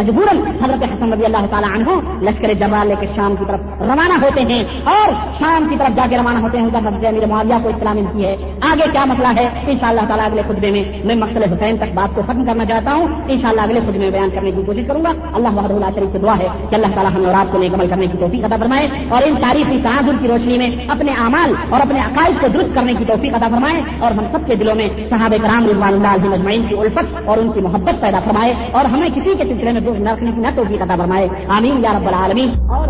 مجبوراً 0.00 0.42
حضرت 0.64 0.82
حسن 0.84 1.12
رضی 1.12 1.24
اللہ 1.24 1.46
تعالیٰ 1.50 1.56
عنہ، 1.64 2.20
لشکر 2.20 2.52
جبا 2.52 2.84
لے 2.84 2.94
کے 3.00 3.06
شام 3.16 3.36
کی 3.38 3.44
طرف 3.48 3.60
روانہ 3.80 4.22
ہوتے 4.22 4.40
ہیں 4.40 4.64
اور 4.84 5.12
شام 5.38 5.66
کی 5.70 5.76
طرف 5.78 5.96
جا 5.96 6.06
کے 6.10 6.16
روانہ 6.16 6.38
ہوتے 6.38 6.58
ہیں۔ 6.58 6.66
حضرت 6.66 7.06
امیر 7.06 7.26
معاویہ 7.26 7.62
کو 7.62 7.68
اطلاع 7.68 7.92
ملتی 7.92 8.24
ہے، 8.24 8.36
آگے 8.60 8.84
کیا 8.92 9.04
مسئلہ 9.04 9.40
ہے؟ 9.40 9.48
ان 9.66 9.78
شاء 9.80 9.88
اللہ 9.88 10.00
تعالیٰ 10.08 10.26
اگلے 10.26 10.42
خطبے 10.42 10.70
میں 10.70 10.84
میں 11.04 11.14
مقصد 11.14 11.52
حسین 11.52 11.76
تک 11.76 11.94
بات 11.94 12.14
کو 12.14 12.22
ختم 12.26 12.44
کرنا 12.44 12.64
چاہتا 12.64 12.94
ہوں۔ 12.94 13.08
ان 13.28 13.40
شاء 13.40 13.48
اللہ 13.48 13.60
اگلے 13.60 13.80
خطبے 13.80 13.98
میں 13.98 14.10
بیان 14.10 14.30
کرنے 14.30 14.50
کی 14.50 14.62
کوشش 14.66 14.82
کروں 14.88 15.04
گا۔ 15.04 15.12
اللہ 15.34 15.48
محمد 15.48 15.70
اللہ 15.70 15.86
شریف 15.94 16.08
سے 16.12 16.18
دعا 16.18 16.38
ہے 16.38 16.46
کہ 16.70 16.74
اللہ 16.74 16.86
تعالیٰ 16.94 17.14
ہمیں 17.14 17.26
اور 17.26 17.34
آپ 17.34 17.52
کو 17.52 17.58
نیک 17.58 17.74
عمل 17.74 17.88
کرنے 17.88 18.06
کی 18.06 18.18
توفیق 18.18 18.44
عطا 18.44 18.56
فرمائے 18.56 18.88
اور 19.08 19.22
ان 19.26 19.34
تاریخی 19.40 19.80
تحادر 19.82 20.12
کی 20.20 20.28
روشنی 20.28 20.58
میں 20.58 20.86
اپنے 20.88 21.12
اعمال 21.12 21.52
اور 21.70 21.80
اپنے 21.80 22.00
عقائد 22.00 22.40
کو 22.40 22.48
درست 22.48 22.74
کرنے 22.74 22.94
کی 22.94 23.04
توفیق 23.04 23.36
عطا 23.36 23.48
فرمائے 23.48 23.82
اور 24.00 24.10
ہم 24.10 24.24
سب 24.32 24.46
کے 24.46 24.54
دلوں 24.54 24.74
میں 24.74 24.88
صحاب 25.10 25.34
کرام 25.42 25.64
رضوان 25.64 25.94
اللہ 25.94 26.08
علیہ 26.08 26.30
مجمعین 26.30 26.68
کی 26.68 26.74
الفت 26.78 27.28
اور 27.28 27.38
ان 27.38 27.52
کی 27.52 27.60
محبت 27.60 28.00
پیدا 28.00 28.20
فرمائے 28.20 28.54
اور 28.72 28.84
ہمیں 28.84 29.08
کسی 29.08 29.34
کے 29.38 29.44
سلسلے 29.44 29.72
میں 29.72 29.80
رکھنے 30.12 30.30
کی 30.30 30.40
نہ 30.40 30.46
توفیق 30.54 30.82
عطا 30.82 30.96
فرمائے۔ 30.96 31.28
آمین 31.50 31.76
یا 31.82 31.98
رب 31.98 32.08
العالمین۔ 32.08 32.48
اور 32.68 32.88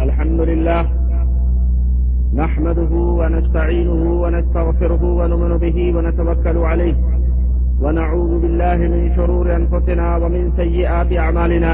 الحمد 0.00 0.40
لله 0.40 0.82
نحمده 2.34 2.94
ونستعينه 2.94 4.10
ونستغفره 4.22 5.02
ونؤمن 5.02 5.58
به 5.58 5.92
ونتوكل 5.96 6.56
عليه 6.56 6.94
ونعوذ 7.82 8.40
بالله 8.40 8.76
من 8.76 9.14
شرور 9.16 9.46
أنفسنا 9.46 10.16
ومن 10.16 10.50
سيئات 10.56 11.12
أعمالنا 11.18 11.72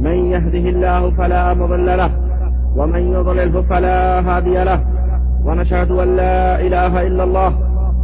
من 0.00 0.14
يهده 0.14 0.64
الله 0.68 1.16
فلا 1.16 1.54
مضل 1.54 1.86
له، 1.86 2.10
ومن 2.76 3.00
يضلله 3.00 3.62
فلا 3.62 4.20
هادي 4.20 4.64
له۔ 4.64 4.80
ونشهد 5.46 5.90
أن 5.90 6.08
لا 6.16 6.60
إله 6.66 6.92
إلا 7.08 7.24
الله، 7.24 7.52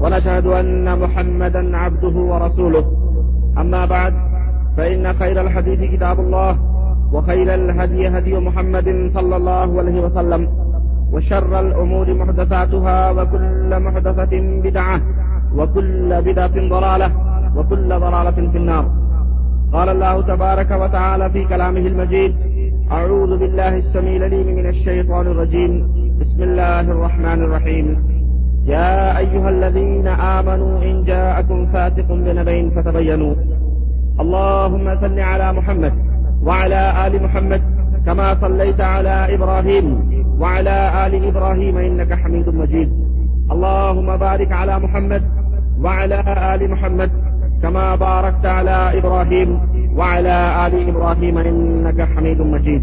ونشهد 0.03 0.47
أن 0.47 0.99
محمدا 0.99 1.77
عبده 1.77 2.17
ورسوله 2.31 2.85
أما 3.61 3.87
بعد 3.87 4.28
فإن 4.79 5.13
خير 5.13 5.41
الحديث 5.41 5.81
كتاب 5.93 6.21
الله، 6.21 6.59
وخير 7.13 7.55
الهدي 7.55 8.09
هدي 8.09 8.35
محمد 8.39 9.11
صلى 9.15 9.37
الله 9.37 9.79
عليه 9.79 10.01
وسلم، 10.01 10.49
وشر 11.13 11.61
الأمور 11.61 12.15
محدثاتها، 12.15 13.11
وكل 13.11 13.81
محدثة 13.81 14.61
بدعة، 14.65 15.01
وكل 15.57 16.23
بدعة 16.23 16.57
ضلالة، 16.75 17.09
وكل 17.57 17.89
ضلالة 17.89 18.39
في 18.53 18.59
النار. 18.63 18.85
قال 19.73 19.89
الله 19.89 20.23
تبارك 20.23 20.71
وتعالى 20.71 21.31
في 21.31 21.45
كلامه 21.45 21.85
المجيد، 21.93 22.35
أعوذ 22.93 23.39
بالله 23.39 23.77
السميع 23.77 24.17
العليم 24.17 24.47
من 24.57 24.67
الشيطان 24.67 25.27
الرجيم. 25.27 25.73
بسم 26.21 26.43
الله 26.43 26.81
الرحمن 26.81 27.43
الرحيم. 27.43 27.87
يا 28.65 29.19
أيها 29.19 29.49
الذين 29.51 30.07
آمنوا 30.07 30.83
إن 30.83 31.05
جاءكم 31.05 31.67
فاتق 31.73 32.09
بنبين 32.27 32.71
فتبينوا. 32.71 33.58
اللهم 34.21 34.87
صل 35.01 35.19
على 35.19 35.53
محمد 35.53 35.95
وعلى 36.47 37.07
آل 37.07 37.23
محمد 37.23 37.63
كما 38.07 38.35
صليت 38.35 38.81
على 38.81 39.35
إبراهيم 39.35 39.87
وعلى 40.41 41.07
آل 41.07 41.13
إبراهيم 41.31 41.77
إنك 41.79 42.13
حميد 42.13 42.49
مجيد. 42.49 42.89
اللهم 43.51 44.17
بارك 44.17 44.53
على 44.53 44.79
محمد 44.79 45.23
وعلى 45.85 46.19
آل 46.55 46.71
محمد 46.71 47.11
كما 47.63 47.97
باركت 47.97 48.47
على 48.47 48.99
إبراهيم 48.99 49.61
وعلى 49.99 50.67
آل 50.67 50.89
إبراهيم 50.89 51.39
إنك 51.39 52.01
حميد 52.03 52.41
مجيد. 52.41 52.83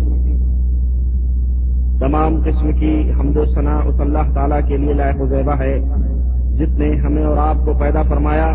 تمام 1.99 2.41
قسم 2.45 2.71
کی 2.79 3.11
حمد 3.19 3.37
و 3.37 3.45
ثناء 3.45 3.79
اس 3.89 3.99
اللہ 3.99 4.33
تعالیٰ 4.33 4.59
کے 4.67 4.77
لیے 4.77 4.93
لائق 4.93 5.19
زیبہ 5.29 5.55
ہے 5.59 5.75
جس 6.59 6.73
نے 6.77 6.89
ہمیں 7.05 7.23
اور 7.23 7.37
آپ 7.37 7.65
کو 7.65 7.73
پیدا 7.73 8.01
فرمایا 8.03 8.49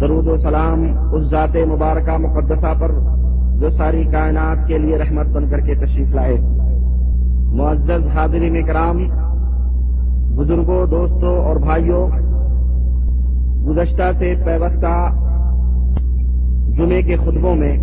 درود 0.00 0.26
و 0.26 0.36
سلام 0.36 0.84
اس 1.12 1.30
ذات 1.30 1.56
مبارکہ 1.56 2.16
مقدسہ 2.18 2.74
پر 2.80 2.90
جو 3.60 3.70
ساری 3.70 4.04
کائنات 4.04 4.68
کے 4.68 4.78
لیے 4.78 4.98
رحمت 4.98 5.26
بن 5.26 5.48
کر 5.48 5.60
کے 5.60 5.74
تشریف 5.74 6.14
لائے۔ 6.14 6.36
معزز 7.52 8.06
حاضرین 8.14 8.66
کرام، 8.66 8.98
بزرگوں، 10.36 10.86
دوستوں 10.86 11.36
اور 11.44 11.56
بھائیوں، 11.56 12.06
گزشتہ 13.66 14.10
سے 14.18 14.32
پیوستہ 14.44 14.94
جمعے 16.76 17.02
کے 17.02 17.16
خطبوں 17.16 17.54
میں 17.54 17.76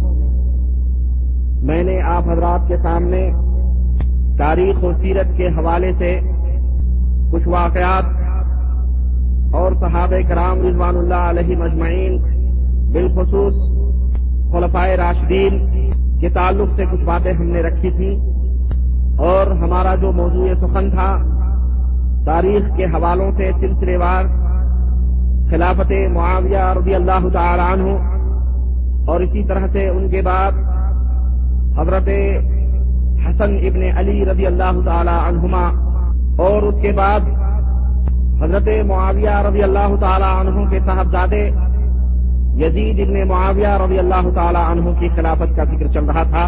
میں 1.63 1.83
نے 1.83 1.99
آپ 2.01 2.29
حضرات 2.29 2.67
کے 2.67 2.77
سامنے 2.77 3.31
تاریخ 4.37 4.83
و 4.83 4.91
سیرت 5.01 5.37
کے 5.37 5.47
حوالے 5.47 5.91
سے 5.97 6.19
کچھ 7.31 7.47
واقعات 7.47 8.22
اور 9.53 9.71
صحابہ 9.81 10.19
کرام 10.29 10.61
رضوان 10.67 10.97
اللہ 10.97 11.23
علیہ 11.29 11.57
مجمعین، 11.57 12.17
بالخصوص 12.93 13.55
خلفائے 14.53 14.95
راشدین 14.97 15.53
کے 16.21 16.29
تعلق 16.29 16.69
سے 16.75 16.85
کچھ 16.91 17.03
باتیں 17.05 17.33
ہم 17.33 17.47
نے 17.47 17.61
رکھی 17.61 17.91
تھیں۔ 17.91 18.15
اور 19.19 19.51
ہمارا 19.61 19.93
جو 19.95 20.11
موضوع 20.11 20.47
سخن 20.61 20.89
تھا، 20.91 21.11
تاریخ 22.25 22.75
کے 22.77 22.85
حوالوں 22.85 23.29
سے 23.37 23.51
سلسلے 23.59 23.97
وار 23.97 24.25
خلافت 25.51 25.91
معاویہ 26.13 26.65
رضی 26.77 26.95
اللہ 26.95 27.27
تعالی 27.33 27.63
عنہ، 27.63 27.89
اور 29.09 29.21
اسی 29.21 29.43
طرح 29.47 29.67
سے 29.73 29.87
ان 29.89 30.09
کے 30.09 30.21
بعد 30.21 30.51
حضرت 31.77 32.09
حسن 33.25 33.55
ابن 33.69 33.83
علی 33.97 34.25
رضی 34.25 34.45
اللہ 34.45 34.81
تعالی 34.85 35.17
عنہما، 35.19 35.65
اور 36.43 36.63
اس 36.63 36.81
کے 36.81 36.91
بعد 36.97 37.31
حضرت 38.43 38.85
معاویہ 38.85 39.29
رضی 39.29 39.63
اللہ 39.63 39.95
تعالی 39.99 40.25
عنہ 40.25 40.69
کے 40.69 40.79
صاحبزادے 40.85 41.49
یزید 42.55 42.99
ابن 42.99 43.27
معاویہ 43.27 43.67
رضی 43.67 43.99
اللہ 43.99 44.29
تعالی 44.35 44.59
عنہ 44.71 44.99
کی 44.99 45.09
خلافت 45.15 45.55
کا 45.55 45.63
ذکر 45.63 45.87
چل 45.87 46.05
رہا 46.05 46.23
تھا۔ 46.23 46.45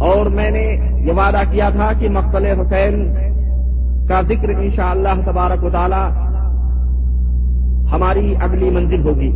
اور 0.00 0.26
میں 0.26 0.50
نے 0.50 0.64
یہ 1.06 1.12
وعدہ 1.12 1.42
کیا 1.50 1.68
تھا 1.68 1.92
کہ 1.98 2.08
مقتل 2.08 2.46
حسین 2.46 3.14
کا 4.08 4.20
ذکر 4.20 4.48
انشاءاللہ 4.48 5.08
اللہ 5.08 5.30
تبارک 5.30 5.64
و 5.64 5.70
تعالی 5.70 6.02
ہماری 7.92 8.34
اگلی 8.40 8.70
منزل 8.70 9.02
ہوگی۔ 9.02 9.30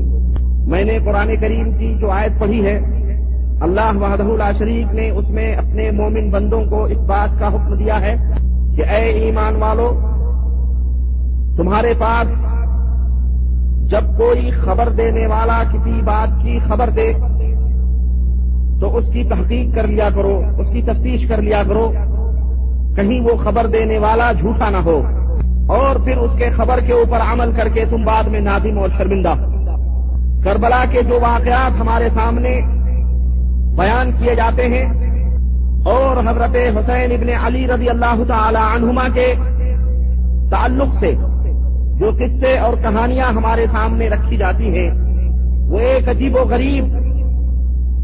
میں 0.66 0.84
نے 0.84 0.98
قرآن 1.04 1.36
کریم 1.40 1.78
کی 1.78 1.94
جو 2.00 2.10
آیت 2.10 2.40
پڑھی 2.40 2.66
ہے، 2.66 2.78
اللہ 3.60 3.96
وحدہ 3.96 4.22
اللہ 4.22 4.58
شریف 4.58 4.92
نے 4.92 5.10
اس 5.10 5.28
میں 5.28 5.54
اپنے 5.56 5.90
مومن 5.90 6.30
بندوں 6.30 6.64
کو 6.64 6.84
اس 6.84 6.98
بات 6.98 7.40
کا 7.40 7.48
حکم 7.48 7.74
دیا 7.74 8.00
ہے 8.00 8.16
کہ 8.76 8.82
اے 8.82 9.02
ایمان 9.02 9.56
والو 9.56 10.15
تمہارے 11.56 11.92
پاس 11.98 12.28
جب 13.90 14.18
کوئی 14.18 14.50
خبر 14.50 14.88
دینے 14.88 15.26
والا 15.26 15.62
کسی 15.72 16.00
بات 16.04 16.42
کی 16.42 16.58
خبر 16.68 16.90
دے، 16.90 17.12
تو 18.80 18.96
اس 18.96 19.04
کی 19.12 19.24
تحقیق 19.24 19.74
کر 19.74 19.86
لیا 19.86 20.08
کرو، 20.14 20.42
اس 20.58 20.66
کی 20.72 20.82
تفتیش 20.82 21.28
کر 21.28 21.42
لیا 21.42 21.62
کرو۔ 21.68 21.92
کہیں 22.96 23.20
وہ 23.20 23.36
خبر 23.44 23.66
دینے 23.66 23.98
والا 23.98 24.32
جھوٹا 24.32 24.70
نہ 24.70 24.76
ہو۔ 24.76 25.02
اور 25.68 25.96
پھر 25.96 26.16
اس 26.16 26.30
کے 26.38 26.50
خبر 26.50 26.78
کے 26.86 26.92
اوپر 26.92 27.18
عمل 27.32 27.52
کر 27.52 27.68
کے 27.68 27.84
تم 27.90 28.04
بعد 28.04 28.24
میں 28.24 28.40
نادم 28.40 28.78
اور 28.78 28.88
شرمندہ۔ 28.96 29.34
کربلا 30.44 30.84
کے 30.90 31.02
جو 31.02 31.18
واقعات 31.20 31.80
ہمارے 31.80 32.08
سامنے 32.14 32.60
بیان 33.76 34.10
کیے 34.18 34.34
جاتے 34.34 34.62
ہیں، 34.62 34.86
اور 35.84 36.30
حضرت 36.30 36.56
حسین 36.78 37.12
ابن 37.12 37.28
علی 37.44 37.66
رضی 37.66 37.88
اللہ 37.88 38.22
تعالی 38.28 38.58
عنہما 38.76 39.04
کے 39.14 39.34
تعلق 40.50 40.88
سے 41.00 41.14
جو 41.98 42.11
قصے 42.11 42.59
اور 42.59 42.76
کہانیاں 42.82 43.28
ہمارے 43.28 43.66
سامنے 43.72 44.09
رکھی 44.09 44.37
جاتی 44.37 44.78
ہیں، 44.78 44.90
وہ 45.68 45.78
ایک 45.78 46.09
عجیب 46.09 46.37
و 46.37 46.44
غریب 46.48 46.96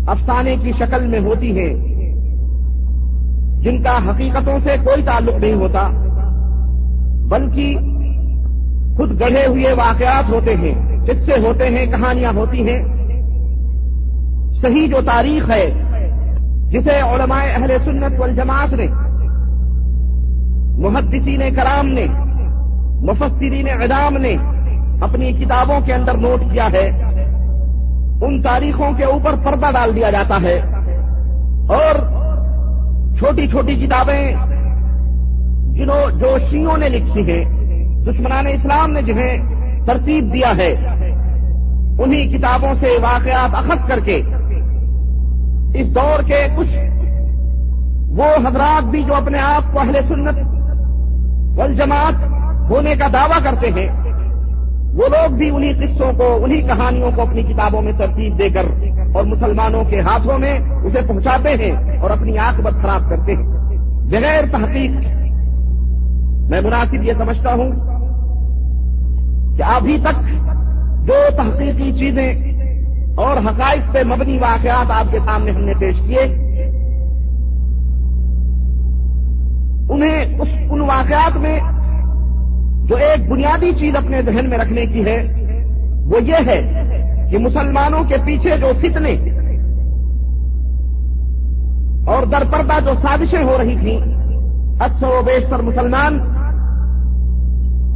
افسانے 0.08 0.56
کی 0.62 0.72
شکل 0.78 1.06
میں 1.06 1.18
ہوتی 1.18 1.58
ہیں، 1.58 1.74
جن 3.62 3.82
کا 3.82 3.96
حقیقتوں 4.08 4.58
سے 4.60 4.76
کوئی 4.84 5.02
تعلق 5.02 5.36
نہیں 5.40 5.54
ہوتا، 5.54 5.88
بلکہ 7.30 7.76
خود 8.96 9.20
گڑھے 9.20 9.46
ہوئے 9.46 9.72
واقعات 9.72 10.32
ہوتے 10.32 10.54
ہیں، 10.54 10.74
قصے 11.06 11.40
ہوتے 11.46 11.68
ہیں، 11.68 11.86
کہانیاں 11.86 12.32
ہوتی 12.36 12.68
ہیں۔ 12.68 12.82
صحیح 14.62 14.86
جو 14.88 14.96
تاریخ 15.06 15.50
ہے، 15.50 15.66
جسے 16.70 17.00
علماء 17.00 17.42
اہل 17.54 17.76
سنت 17.84 18.20
والجماعت 18.20 18.72
نے، 18.72 18.86
محدثین 20.78 21.42
کرام 21.54 21.86
نے 21.86 22.06
مفسرین 23.02 23.68
ادام 23.68 24.16
نے 24.16 24.36
اپنی 25.00 25.32
کتابوں 25.32 25.80
کے 25.86 25.94
اندر 25.94 26.14
نوٹ 26.14 26.40
کیا 26.52 26.68
ہے۔ 26.72 27.02
ان 28.22 28.42
تاریخوں 28.42 28.92
کے 28.96 29.04
اوپر 29.04 29.34
پردہ 29.44 29.66
ڈال 29.74 29.96
دیا 29.96 30.10
جاتا 30.10 30.36
ہے۔ 30.42 30.60
اور 31.68 31.94
چھوٹی 33.18 33.46
چھوٹی 33.46 33.86
کتابیں 33.86 34.34
جنہوں 35.74 36.20
جو 36.20 36.36
شیوں 36.50 36.76
نے 36.76 36.88
لکھی 36.88 37.32
ہیں، 37.32 37.44
دشمنان 38.04 38.46
اسلام 38.46 38.90
نے 38.90 39.02
جنہیں 39.02 39.38
ترتیب 39.86 40.34
دیا 40.34 40.56
ہے۔ 40.56 40.74
انہی 41.98 42.38
کتابوں 42.38 42.74
سے 42.74 42.88
واقعات 43.02 43.54
اخذ 43.54 43.88
کر 43.88 44.00
کے 44.00 44.22
اس 45.74 45.94
دور 45.94 46.22
کے 46.22 46.46
کچھ 46.56 46.78
وہ 48.08 48.48
حضرات 48.48 48.84
بھی 48.84 49.02
جو 49.02 49.14
اپنے 49.14 49.38
آپ 49.38 49.72
کو 49.72 49.80
اہل 49.80 49.96
سنت 50.08 50.38
والجماعت 51.58 52.41
ہونے 52.70 52.94
کا 52.98 53.06
دعویٰ 53.12 53.42
کرتے 53.44 53.68
ہیں۔ 53.68 53.88
وہ 54.94 55.08
لوگ 55.08 55.34
بھی 55.34 55.50
انہی 55.50 55.72
قصوں 55.72 56.12
کو، 56.12 56.44
انہی 56.44 56.60
کہانیوں 56.62 57.10
کو 57.16 57.22
اپنی 57.22 57.42
کتابوں 57.42 57.82
میں 57.82 57.92
ترتیب 57.92 58.38
دے 58.38 58.48
کر 58.48 58.64
اور 59.14 59.24
مسلمانوں 59.24 59.84
کے 59.84 60.00
ہاتھوں 60.00 60.38
میں 60.38 60.58
اسے 60.84 61.00
پہنچاتے 61.08 61.48
ہیں 61.48 61.98
اور 61.98 62.10
اپنی 62.10 62.38
آنکھ 62.38 62.60
خراب 62.82 63.08
کرتے 63.10 63.34
ہیں۔ 63.34 63.44
بغیر 64.04 64.44
تحقیق، 64.52 64.90
میں 66.50 66.60
مناسب 66.60 67.02
یہ 67.02 67.12
سمجھتا 67.12 67.52
ہوں 67.52 67.70
کہ 69.56 69.62
ابھی 69.62 69.98
تک 70.02 70.22
جو 71.06 71.14
تحقیقی 71.36 71.92
چیزیں 71.92 72.34
اور 73.16 73.36
حقائق 73.36 73.94
پہ 73.94 74.02
مبنی 74.06 74.38
واقعات 74.38 74.90
آپ 74.90 75.12
کے 75.12 75.18
سامنے 75.18 75.50
ہم 75.50 75.64
نے 75.64 75.74
پیش 75.80 75.96
کیے، 76.06 76.24
انہیں 79.90 80.40
اس 80.40 80.48
ان 80.70 80.80
واقعات 80.80 81.36
میں 81.36 81.60
جو 82.92 82.98
ایک 82.98 83.28
بنیادی 83.30 83.72
چیز 83.78 83.96
اپنے 83.96 84.22
ذہن 84.22 84.48
میں 84.50 84.58
رکھنے 84.58 84.86
کی 84.86 85.04
ہے، 85.04 85.22
وہ 86.04 86.22
یہ 86.22 86.34
ہے 86.46 86.60
کہ 87.30 87.38
مسلمانوں 87.38 88.04
کے 88.04 88.16
پیچھے 88.24 88.56
جو 88.56 88.66
فتنے 88.80 89.12
اور 92.06 92.26
درپردہ 92.26 92.78
جو 92.84 92.92
سازشیں 93.02 93.44
ہو 93.44 93.56
رہی 93.58 93.76
تھیں، 93.76 93.96
اکثر 94.80 95.06
و 95.06 95.22
بیشتر 95.26 95.62
مسلمان 95.62 96.18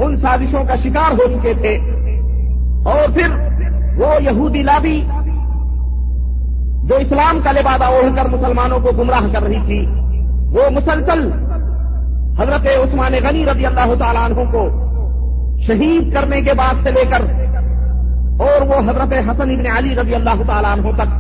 ان 0.01 0.17
سازشوں 0.17 0.65
کا 0.65 0.77
شکار 0.77 1.13
ہو 1.13 1.27
چکے 1.27 1.53
تھے۔ 1.61 1.77
اور 2.85 3.13
پھر 3.17 3.37
وہ 3.99 4.23
یہودی 4.23 4.63
لابی 4.63 5.01
جو 6.89 6.97
اسلام 6.97 7.41
کا 7.45 7.53
لبادہ 7.53 7.85
اوڑھ 7.85 8.17
کر 8.17 8.29
مسلمانوں 8.29 8.81
کو 8.81 8.91
گمراہ 8.99 9.33
کر 9.33 9.43
رہی 9.43 9.61
تھی، 9.67 9.87
وہ 10.57 10.71
مسلسل 10.71 11.31
حضرت 12.41 12.67
عثمان 12.67 13.13
غنی 13.25 13.47
رضی 13.47 13.67
اللہ 13.67 13.95
تعالیٰ 13.99 14.25
عنہ 14.25 14.51
کو 14.53 14.86
شہید 15.61 16.13
کرنے 16.15 16.41
کے 16.43 16.53
بعد 16.57 16.83
سے 16.83 16.91
لے 16.91 17.05
کر 17.11 17.23
اور 18.45 18.67
وہ 18.69 18.79
حضرت 18.89 19.13
حسن 19.29 19.51
ابن 19.51 19.67
علی 19.77 19.95
رضی 19.97 20.15
اللہ 20.15 20.43
تعالیٰ 20.47 20.73
عنہ 20.73 20.91
تک 20.97 21.15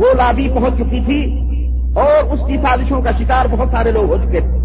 وہ 0.00 0.12
لابی 0.18 0.48
پہنچ 0.54 0.78
چکی 0.78 1.00
تھی 1.06 1.20
اور 2.02 2.32
اس 2.32 2.40
کی 2.46 2.56
سازشوں 2.62 3.00
کا 3.02 3.10
شکار 3.18 3.46
بہت 3.52 3.68
سارے 3.72 3.90
لوگ 3.92 4.12
ہو 4.12 4.16
چکے 4.22 4.40
تھے۔ 4.40 4.60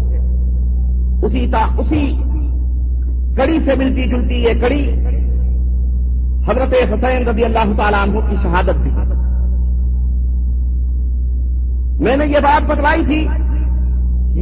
اسی 1.26 1.46
تا 1.52 1.64
اسی 1.78 2.04
کڑی 3.36 3.58
سے 3.64 3.74
ملتی 3.78 4.08
جلتی 4.10 4.42
یہ 4.44 4.60
کڑی 4.60 4.82
حضرت 6.48 6.74
حسین 6.92 7.28
رضی 7.28 7.44
اللہ 7.44 7.76
تعالیٰ 7.78 8.02
عنہ 8.02 8.20
کی 8.28 8.36
شہادت 8.42 8.76
بھی 8.82 8.90
میں 12.04 12.16
نے 12.16 12.26
یہ 12.26 12.40
بات 12.42 12.70
بتلائی 12.70 13.04
تھی، 13.04 13.20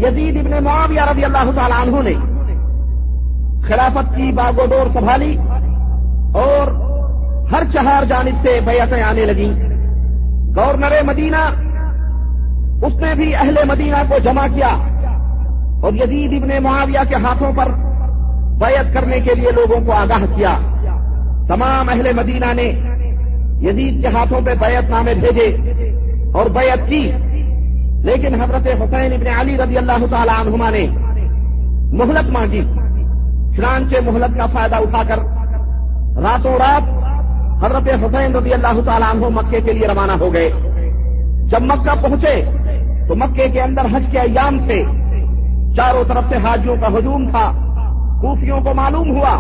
یزید 0.01 0.37
ابن 0.37 0.65
معاویہ 0.65 1.11
رضی 1.11 1.25
اللہ 1.25 1.51
تعالیٰ 1.57 1.81
عنہ 1.83 2.03
نے 2.09 2.15
خلافت 3.69 4.17
کی 4.17 4.33
باغ 4.33 4.57
ڈور 4.57 4.87
سنبھالی 4.93 5.37
اور 6.35 6.87
ہر 7.53 7.63
چہار 7.73 8.05
جانب 8.05 8.35
سے 8.43 8.61
بیعتیں 8.67 9.03
آنے 9.03 9.27
لگی 9.27 9.51
گورنر 10.57 10.93
مدینہ، 11.05 11.43
اس 12.87 12.93
نے 12.93 13.15
بھی 13.15 13.35
اہل 13.35 13.55
مدینہ 13.69 13.97
کو 14.09 14.19
جمع 14.19 14.47
کیا 14.55 14.69
اور 15.83 15.93
یزید 15.93 16.43
ابن 16.43 16.63
معاویہ 16.63 17.09
کے 17.09 17.15
ہاتھوں 17.15 17.53
پر 17.57 17.69
بیعت 18.61 18.95
کرنے 18.95 19.21
کے 19.21 19.35
لیے 19.35 19.51
لوگوں 19.55 19.87
کو 19.87 19.93
آگاہ 19.93 20.37
کیا۔ 20.37 20.59
تمام 21.49 21.89
اہل 21.89 22.11
مدینہ 22.17 22.53
نے 22.55 22.81
یزید 23.69 24.03
کے 24.03 24.09
ہاتھوں 24.09 24.41
پہ 24.41 24.51
بیعت 24.61 24.91
نامے 24.91 25.15
بھیجے 25.15 25.71
اور 26.35 26.51
بیعت 26.51 26.89
کی۔ 26.89 27.13
لیکن 28.05 28.43
حضرت 28.43 28.67
حسین 28.67 29.13
ابن 29.13 29.27
علی 29.41 29.57
رضی 29.57 29.77
اللہ 29.77 30.07
تعالی 30.11 30.41
عنہما 30.41 30.71
نے 30.71 30.87
مہلت 31.97 32.31
مانگی۔ 32.31 32.63
چنانچہ 33.57 34.11
مہلت 34.11 34.39
کا 34.39 34.47
فائدہ 34.47 34.77
اٹھا 34.77 35.03
کر 35.09 35.19
راتوں 36.23 36.53
رات 36.53 37.07
حضرت 37.65 38.05
حسین 38.05 38.37
رضی 38.37 38.55
اللہ 38.55 38.81
تعالیٰ 38.85 39.15
عنہ 39.15 39.41
مکے 39.41 39.61
کے 39.61 39.73
لیے 39.73 39.87
روانہ 39.87 40.13
ہو 40.13 40.33
گئے۔ 40.33 40.51
جب 41.45 41.63
مکہ 41.63 42.03
پہنچے 42.03 42.45
تو 43.09 43.15
مکے 43.15 43.49
کے 43.49 43.61
اندر 43.61 43.83
حج 43.85 44.05
کے 44.13 44.19
ایام 44.19 44.59
سے 44.67 44.85
چاروں 45.77 46.05
طرف 46.09 46.25
سے 46.29 46.37
حاجیوں 46.37 46.77
کا 46.77 46.99
ہجوم 46.99 47.29
تھا۔ 47.31 47.53
کوفیوں 48.21 48.61
کو 48.61 48.75
معلوم 48.75 49.11
ہوا 49.11 49.35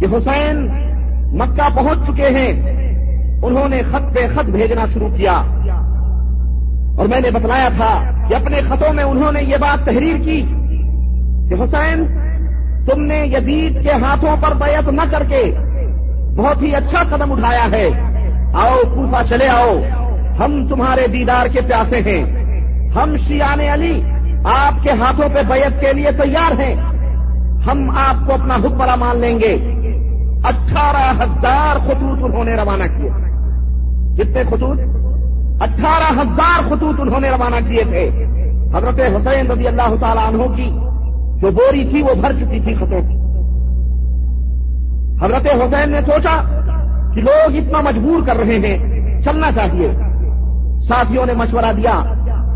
کہ 0.00 0.04
حسین 0.04 0.68
مکہ 1.32 1.76
پہنچ 1.76 1.98
چکے 2.06 2.26
ہیں۔ 2.26 2.76
انہوں 3.42 3.68
نے 3.68 3.76
خط 3.76 4.16
پہ 4.16 4.26
خط 4.36 4.44
بھیجنا 4.44 4.86
شروع 4.94 5.08
کیا۔ 5.08 5.32
اور 6.98 7.06
میں 7.06 7.20
نے 7.20 7.30
بتلایا 7.30 7.68
تھا 7.76 8.10
کہ 8.28 8.34
اپنے 8.34 8.60
خطوں 8.68 8.94
میں 8.94 9.04
انہوں 9.04 9.32
نے 9.32 9.42
یہ 9.42 9.56
بات 9.60 9.86
تحریر 9.86 10.16
کی 10.16 10.40
کہ 11.48 11.54
حسین 11.64 12.25
تم 12.86 13.02
نے 13.02 13.26
یزید 13.26 13.82
کے 13.82 13.90
ہاتھوں 13.92 14.36
پر 14.40 14.54
بیعت 14.54 14.88
نہ 14.88 15.10
کر 15.10 15.22
کے 15.24 15.54
بہت 16.36 16.62
ہی 16.62 16.74
اچھا 16.74 17.02
قدم 17.02 17.32
اٹھایا 17.32 17.66
ہے۔ 17.72 17.90
آؤ، 18.54 18.76
کوفہ 18.94 19.22
چلے 19.28 19.48
آؤ۔ 19.48 19.76
ہم 20.40 20.68
تمہارے 20.68 21.06
دیدار 21.06 21.46
کے 21.46 21.60
پیاسے 21.60 21.96
ہیں۔ 21.96 22.46
ہم 22.92 23.16
شیان 23.16 23.60
علی 23.60 24.02
آپ 24.44 24.82
کے 24.82 24.90
ہاتھوں 24.90 25.28
پہ 25.28 25.42
بیعت 25.48 25.80
کے 25.80 25.92
لیے 25.92 26.10
تیار 26.10 26.60
ہیں۔ 26.60 26.74
ہم 27.70 27.90
آپ 27.90 28.26
کو 28.26 28.34
اپنا 28.34 28.54
حکمرہ 28.54 28.96
مان 28.96 29.20
لیں 29.20 29.38
گے۔ 29.38 29.54
اٹھارہ 30.44 31.22
ہزار 31.22 31.88
خطوط 31.88 32.24
انہوں 32.24 32.44
نے 32.44 32.54
روانہ 32.54 32.84
کیے۔ 32.84 33.10
جتنے 34.14 34.42
خطوط؟ 34.44 34.80
اٹھارہ 35.62 36.20
ہزار 36.20 36.68
خطوط 36.68 37.00
انہوں 37.00 37.20
نے 37.20 37.30
روانہ 37.30 37.68
کیے 37.68 37.82
تھے۔ 37.82 38.10
حضرت 38.74 39.00
حسین 39.00 39.50
رضی 39.50 39.66
اللہ 39.66 39.94
تعالیٰ 40.00 40.26
عنہ 40.28 40.56
کی 40.56 40.70
جو 41.40 41.50
بوری 41.50 41.84
تھی 41.84 42.02
وہ 42.02 42.14
بھر 42.14 42.32
چکی 42.32 42.60
تھی 42.60 42.74
خطوں 42.74 43.02
کی۔ 43.02 43.26
حضرت 45.24 45.46
حسین 45.46 45.90
نے 45.90 46.00
سوچا 46.00 46.42
کہ 47.14 47.20
لوگ 47.20 47.56
اتنا 47.56 47.80
مجبور 47.80 48.26
کر 48.26 48.36
رہے 48.36 48.56
ہیں، 48.56 48.78
چلنا 49.22 49.52
چاہیے۔ 49.52 49.88
ساتھیوں 50.88 51.26
نے 51.26 51.32
مشورہ 51.32 51.72
دیا 51.76 52.02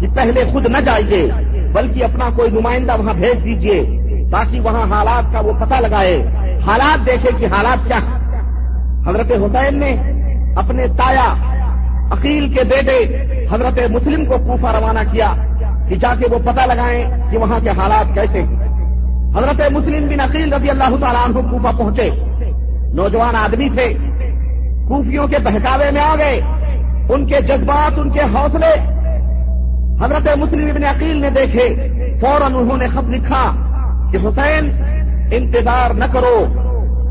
کہ 0.01 0.07
پہلے 0.16 0.45
خود 0.53 0.66
نہ 0.66 0.81
جائیے، 0.81 1.31
بلکہ 1.74 2.05
اپنا 2.05 2.31
کوئی 2.37 2.51
نمائندہ 2.51 3.01
وہاں 3.01 3.14
بھیج 3.14 3.45
دیجیے، 3.45 4.01
تاکہ 4.31 4.61
وہاں 4.61 4.91
حالات 4.91 5.33
کا 5.33 5.41
وہ 5.41 5.53
پتہ 5.61 5.74
لگائے۔ 5.74 6.26
حالات 6.66 7.07
دیکھے 7.07 7.31
کہ 7.39 7.45
حالات 7.45 7.87
کیا 7.87 7.99
حضرت 9.07 9.33
حسین 9.33 9.78
نے 9.78 9.93
اپنے 10.57 10.87
تایا، 10.87 11.35
عقیل 12.11 12.55
کے 12.55 12.64
بیٹے 12.64 13.16
حضرت 13.51 13.91
مسلم 13.91 14.24
کو 14.24 14.35
کوفہ 14.47 14.76
روانہ 14.76 15.12
کیا 15.12 15.33
کہ 15.89 15.97
جا 15.97 16.14
کے 16.18 16.26
وہ 16.31 16.39
پتہ 16.39 16.61
لگائیں 16.74 17.05
کہ 17.31 17.39
وہاں 17.39 17.61
کے 17.62 17.70
حالات 17.70 18.14
کیسے 18.14 18.43
ہیں۔ 18.43 18.70
حضرت 19.37 19.72
مسلم 19.72 20.09
بن 20.09 20.20
عقیل 20.20 20.53
رضی 20.53 20.70
اللہ 20.70 20.97
تعالیٰ 21.01 21.28
عنہ 21.28 21.51
کوفہ 21.51 21.76
پہنچے۔ 21.76 22.11
نوجوان 22.95 23.37
آدمی 23.37 23.68
تھے۔ 23.68 23.95
کوفیوں 24.89 25.28
کے 25.28 25.37
بہکاوے 25.45 25.91
میں 25.91 26.01
آ 26.01 26.14
گئے۔ 26.18 26.41
ان 27.09 27.26
کے 27.26 27.41
جذبات، 27.41 27.99
ان 27.99 28.11
کے 28.11 28.20
حوصلے۔ 28.20 28.81
حضرت 30.05 30.39
مسلم 30.39 30.70
ابن 30.70 30.85
عقیل 30.85 31.16
نے 31.16 31.31
دیکھے۔ 31.31 31.68
فوراً 32.20 32.55
انہوں 32.55 32.76
نے 32.76 32.87
خط 32.89 33.09
لکھا 33.09 33.53
کہ 34.12 34.16
حسین، 34.16 34.70
انتظار 35.33 35.95
نہ 35.95 36.05
کرو۔ 36.12 36.47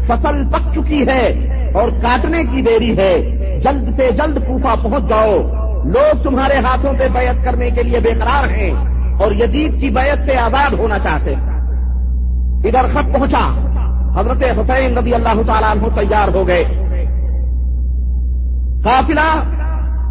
فصل 0.08 0.50
پک 0.52 0.74
چکی 0.76 1.04
ہے 1.08 1.28
اور 1.74 1.90
کاٹنے 1.90 2.44
کی 2.44 2.62
دیری 2.62 2.98
ہے۔ 2.98 3.22
جلد 3.60 3.96
سے 3.96 4.10
جلد 4.12 4.38
کوفہ 4.38 4.84
پہنچ 4.84 5.10
جاؤ۔ 5.10 5.38
لوگ 5.86 6.24
تمہارے 6.24 6.58
ہاتھوں 6.58 6.94
پہ 7.00 7.08
بیعت 7.08 7.46
کرنے 7.46 7.70
کے 7.70 7.84
لیے 7.84 8.00
بے 8.00 8.12
قرار 8.12 8.50
ہیں 8.50 8.72
اور 9.20 9.32
یزید 9.32 9.82
کی 9.82 9.90
بیعت 9.90 10.32
سے 10.32 10.38
آزاد 10.38 10.74
ہونا 10.74 11.00
چاہتے 11.00 11.36
ہیں۔ 11.36 11.59
ادھر 12.64 12.88
خط 12.94 13.14
پہنچا۔ 13.14 13.70
حضرت 14.20 14.44
حسین 14.44 14.98
رضی 14.98 15.14
اللہ 15.14 15.42
تعالیٰ 15.48 15.72
عنہ 15.72 16.00
تیار 16.00 16.36
ہو 16.36 16.48
گئے۔ 16.48 16.64
قافلہ 18.84 19.44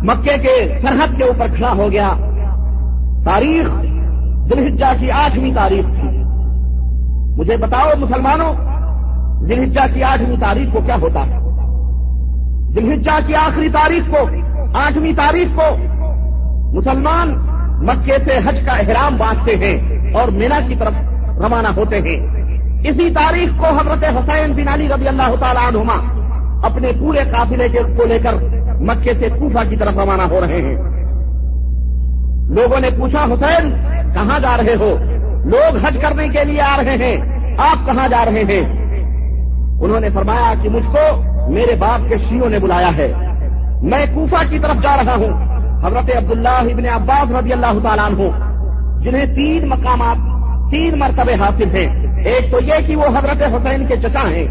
مکے 0.02 0.38
کے 0.42 0.78
سرحد 0.82 1.16
کے 1.16 1.24
اوپر 1.24 1.46
کھڑا 1.54 1.72
ہو 1.76 1.92
گیا۔ 1.92 2.08
تاریخ 3.24 3.66
دلحجہ 4.50 5.00
کی 5.00 5.10
آٹھویں 5.10 5.54
تاریخ 5.54 5.84
تھی۔ 5.84 6.08
مجھے 7.36 7.56
بتاؤ 7.56 7.88
مسلمانوں 7.98 8.54
دلحجہ 9.46 9.94
کی 9.94 10.02
آٹھویں 10.02 10.36
تاریخ 10.40 10.72
کو 10.72 10.80
کیا 10.80 10.96
ہوتا 11.02 11.20
ہے؟ 11.26 11.38
دلحجہ 12.72 13.26
کی 13.26 13.34
آخری 13.34 13.68
تاریخ 13.68 14.10
کو، 14.10 14.26
آٹھویں 14.78 15.12
تاریخ 15.16 15.48
کو۔ 15.56 15.76
مسلمان 16.76 17.34
مکے 17.86 18.18
سے 18.24 18.38
حج 18.46 18.56
کا 18.66 18.72
احرام 18.72 19.16
باندھتے 19.16 19.56
ہیں 19.56 19.98
اور 20.14 20.28
مینا 20.28 20.60
کی 20.68 20.74
طرف 20.74 20.92
روانہ 21.26 21.68
ہوتے 21.76 21.96
ہیں۔ 21.96 22.37
اسی 22.84 23.10
تاریخ 23.10 23.48
کو 23.58 23.66
حضرت 23.66 24.04
حسین 24.04 24.52
بن 24.52 24.68
علی 24.68 24.88
رضی 24.88 25.08
اللہ 25.08 25.34
تعالی 25.40 25.68
عنہما 25.68 26.18
اپنے 26.62 26.92
پورے 27.00 27.18
قافلے 27.18 27.68
کو 27.96 28.04
لے 28.06 28.18
کر 28.18 28.34
مکے 28.80 29.12
سے 29.18 29.28
کوفہ 29.38 29.68
کی 29.68 29.76
طرف 29.76 29.92
روانہ 29.92 30.22
ہو 30.22 30.40
رہے 30.40 30.62
ہیں۔ 30.62 30.76
لوگوں 32.54 32.80
نے 32.80 32.88
پوچھا، 32.98 33.24
حسین، 33.24 33.70
کہاں 34.14 34.38
جا 34.38 34.56
رہے 34.56 34.74
ہو؟ 34.74 34.96
لوگ 35.44 35.76
حج 35.76 36.02
کرنے 36.02 36.28
کے 36.28 36.44
لیے 36.44 36.60
آ 36.60 36.76
رہے 36.76 36.96
ہیں، 36.96 37.16
آپ 37.58 37.86
کہاں 37.86 38.08
جا 38.08 38.24
رہے 38.24 38.42
ہیں؟ 38.44 38.78
انہوں 39.82 40.00
نے 40.00 40.08
فرمایا 40.10 40.54
کہ 40.62 40.68
مجھ 40.68 40.84
کو 40.84 41.22
میرے 41.48 41.74
باپ 41.78 42.08
کے 42.08 42.18
شیوں 42.18 42.50
نے 42.50 42.58
بلایا 42.58 42.96
ہے۔ 42.96 43.12
میں 43.82 44.06
کوفہ 44.14 44.50
کی 44.50 44.58
طرف 44.58 44.82
جا 44.82 44.96
رہا 44.96 45.14
ہوں۔ 45.14 45.48
حضرت 45.86 46.16
عبداللہ 46.16 46.72
ابن 46.72 46.86
عباس 46.86 47.30
رضی 47.30 47.52
اللہ 47.52 47.78
تعالیٰ 47.82 48.04
عنہ، 48.04 48.22
جنہیں 49.02 49.26
تین 49.34 49.68
مقامات 49.68 50.37
تین 50.70 50.98
مرتبے 50.98 51.34
حاصل 51.34 51.76
ہیں۔ 51.76 52.06
ایک 52.24 52.52
تو 52.52 52.60
یہ 52.60 52.86
کہ 52.86 52.96
وہ 52.96 53.04
حضرت 53.04 53.42
حسین 53.42 53.86
کے 53.86 53.96
چچا 53.96 54.28
ہیں۔ 54.28 54.46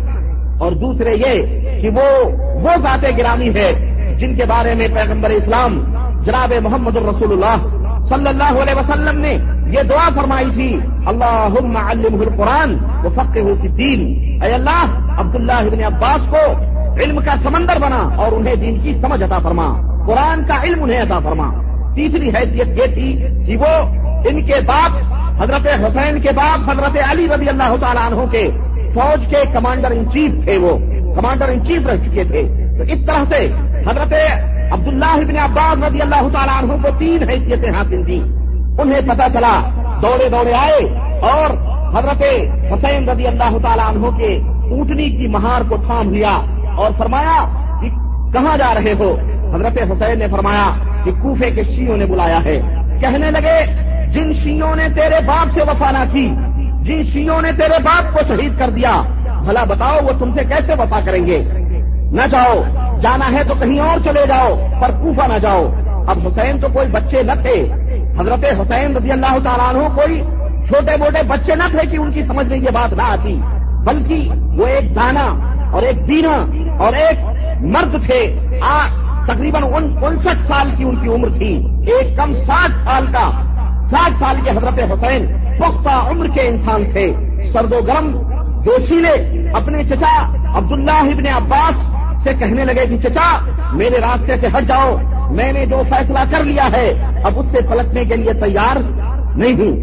اور 0.58 0.72
دوسرے 0.72 1.16
یہ 1.16 1.44
کہ 1.82 1.90
وہ 1.90 2.30
وہ 2.56 2.70
ذات 2.84 3.06
گرامی 3.18 3.50
ہے 3.50 3.74
جن 4.20 4.36
کے 4.36 4.46
بارے 4.46 4.74
میں 4.76 4.88
پیغمبر 4.96 5.30
اسلام 5.30 5.96
جناب 6.24 6.54
محمد 6.62 6.98
الرسول 6.98 7.32
اللہ 7.32 7.78
صلی 8.06 8.28
اللہ 8.28 8.62
علیہ 8.64 8.74
وسلم 8.76 9.20
نے 9.20 9.38
یہ 9.68 9.84
دعا 9.84 10.10
فرمائی 10.16 10.50
تھی۔ 10.54 10.80
اللہ 11.06 11.50
علم 11.92 12.22
القرآن 12.22 12.78
وہ 13.04 13.10
فقر 13.10 13.40
ہو 13.40 13.56
دین 13.56 14.02
اے 14.44 14.52
اللہ، 14.52 15.12
عبداللہ 15.20 15.52
ابن 15.52 15.84
عباس 15.84 16.20
کو 16.30 16.52
علم 17.04 17.20
کا 17.20 17.36
سمندر 17.44 17.80
بنا 17.82 18.16
اور 18.18 18.32
انہیں 18.32 18.56
دین 18.56 18.80
کی 18.80 18.98
سمجھ 19.02 19.24
عطا 19.24 19.40
فرما۔ 19.40 19.68
قرآن 20.08 20.46
کا 20.46 20.64
علم 20.64 20.84
انہیں 20.84 21.02
عطا 21.02 21.20
فرما۔ 21.20 21.52
تیسری 21.96 22.30
حیثیت 22.30 22.68
یہ 22.68 22.94
تھی 22.94 23.26
کہ 23.48 23.58
وہ 23.58 23.98
ان 24.30 24.46
کے 24.46 24.54
باپ 24.66 25.17
حضرت 25.42 25.68
حسین 25.68 26.22
کے 26.22 26.30
بعد 26.36 26.70
حضرت 26.70 26.98
علی 27.12 27.28
رضی 27.36 27.50
اللہ 27.50 27.76
تعالیٰ 27.82 28.12
عنہ 28.12 28.32
کے 28.32 28.50
فوج 28.94 29.26
کے 29.30 29.44
کمانڈر 29.54 29.92
ان 29.92 30.12
چیف 30.12 30.44
تھے 30.44 30.58
وہ، 30.58 30.78
کمانڈر 31.16 31.50
ان 31.50 31.66
چیف 31.66 31.88
رہ 31.88 31.96
چکے 31.96 32.24
تھے۔ 32.24 32.44
تو 32.78 32.84
اس 32.84 33.00
طرح 33.06 33.24
سے 33.30 33.48
حضرت 33.90 34.14
عبداللہ 34.72 35.06
ابن 35.06 35.38
عباس 35.38 35.84
رضی 35.84 36.02
اللہ 36.02 36.28
تعالیٰ 36.34 36.64
عنہ 36.64 36.82
کو 36.82 36.90
تین 36.98 37.30
حیثیتیں 37.30 37.70
حاصل 37.70 38.06
تھیں۔ 38.06 38.22
انہیں 38.82 39.02
پتا 39.08 39.28
چلا، 39.34 39.60
دوڑے 40.02 40.30
دوڑے 40.30 40.54
آئے 40.54 41.00
اور 41.22 41.50
حضرت 41.98 42.24
حسین 42.74 43.10
رضی 43.10 43.28
اللہ 43.28 43.58
تعالیٰ 43.64 43.88
عنہ 43.88 44.18
کے 44.18 44.40
اونٹنی 44.72 45.10
کی 45.10 45.28
مہار 45.28 45.62
کو 45.70 45.78
تھام 45.78 46.14
لیا 46.14 46.42
اور 46.76 46.92
فرمایا 46.98 47.48
کہ 47.82 47.90
کہاں 48.34 48.58
جا 48.58 48.74
رہے 48.74 48.94
ہو؟ 49.00 49.16
حضرت 49.56 49.92
حسین 49.92 50.20
نے 50.20 50.28
فرمایا 50.28 50.70
کہ 51.04 51.12
کوفے 51.12 51.52
کے 51.52 51.64
شیوں 51.64 51.98
نے 51.98 52.06
بلایا 52.06 52.44
ہے۔ 52.44 52.62
کہنے 53.02 53.32
لگے 53.32 53.87
جن 54.12 54.34
شیوں 54.34 54.76
نے 54.76 54.84
تیرے 54.96 55.26
باپ 55.26 55.54
سے 55.54 55.62
وفا 55.62 55.92
نہ 55.92 56.14
کی، 56.14 56.36
جن 56.82 57.04
شیوں 57.12 57.42
نے 57.42 57.52
تیرے 57.52 57.84
باپ 57.84 58.14
کو 58.14 58.20
شہید 58.28 58.60
کر 58.60 58.70
دیا، 58.70 59.02
بھلا 59.46 59.64
بتاؤ 59.64 59.98
وہ 60.04 60.20
تم 60.20 60.34
سے 60.34 60.44
کیسے 60.44 60.74
وفا 60.74 61.00
کریں 61.06 61.28
گے؟ 61.28 61.44
نہ 62.12 62.28
جاؤ، 62.32 62.64
جانا 63.02 63.32
ہے 63.32 63.44
تو 63.48 63.54
کہیں 63.60 63.80
اور 63.80 64.00
چلے 64.04 64.26
جاؤ، 64.28 64.56
پر 64.82 64.90
کوفہ 64.90 65.28
نہ 65.28 65.38
جاؤ۔ 65.38 65.64
اب 66.08 66.28
حسین 66.28 66.60
تو 66.60 66.68
کوئی 66.74 66.88
بچے 66.88 67.24
نہ 67.24 67.32
تھے۔ 67.32 67.68
حضرت 68.20 68.46
حسین 68.62 68.96
رضی 68.96 69.12
اللہ 69.12 69.38
تعالیٰ 69.44 69.74
عنہ 69.74 69.96
کوئی 69.96 70.22
چھوٹے 70.68 70.98
موٹے 71.00 71.24
بچے 71.28 71.56
نہ 71.56 71.64
تھے 71.70 71.90
کہ 71.90 71.98
ان 71.98 72.12
کی 72.12 72.26
سمجھ 72.26 72.48
میں 72.48 72.58
یہ 72.58 72.70
بات 72.74 72.94
نہ 72.94 73.02
آتی۔ 73.02 73.42
بلکہ 73.86 74.30
وہ 74.58 74.68
ایک 74.68 74.96
دانا 74.96 75.58
اور 75.72 75.84
ایک 75.84 76.06
بینا 76.06 76.46
اور 76.80 76.94
ایک 76.94 77.20
مرد 77.62 78.06
تھے۔ 78.06 78.40
تقریباً 79.28 79.64
انسٹھ 80.02 80.48
سال 80.48 80.76
کی 80.76 80.84
ان 80.84 80.96
کی 80.96 81.10
عمر 81.10 81.30
تھی۔ 81.30 81.68
ایک 81.92 82.18
کم 82.18 82.36
ساٹھ 82.36 82.72
سال 82.72 83.06
کا۔ 83.06 83.57
ساٹھ 83.92 84.14
سال 84.20 84.36
کے 84.44 84.52
حضرت 84.52 84.80
حسین 84.92 85.26
پختہ 85.60 85.96
عمر 86.10 86.28
کے 86.28 86.42
انسان 86.42 86.84
تھے۔ 86.92 87.14
سرد 87.54 87.74
و 87.74 87.80
گرم 87.88 88.12
جوشیلے 88.64 89.14
اپنے 89.54 89.84
چچا 89.84 90.16
عبداللہ 90.58 91.02
ابن 91.14 91.28
عباس 91.36 91.76
سے 92.24 92.34
کہنے 92.40 92.66
لگے 92.66 92.86
کہ 92.86 92.98
چچا، 92.98 93.30
میرے 93.74 94.00
راستے 94.02 94.36
سے 94.42 94.48
ہٹ 94.48 94.68
جاؤ، 94.68 94.96
میں 95.30 95.52
نے 95.54 95.66
جو 95.66 95.82
فیصلہ 95.90 96.20
کر 96.32 96.44
لیا 96.44 96.68
ہے، 96.74 96.88
اب 97.24 97.40
اس 97.40 97.46
سے 97.52 97.68
پلٹنے 97.68 98.06
کے 98.06 98.16
لیے 98.16 98.34
تیار 98.34 98.78
نہیں 99.38 99.54
ہوں۔ 99.54 99.76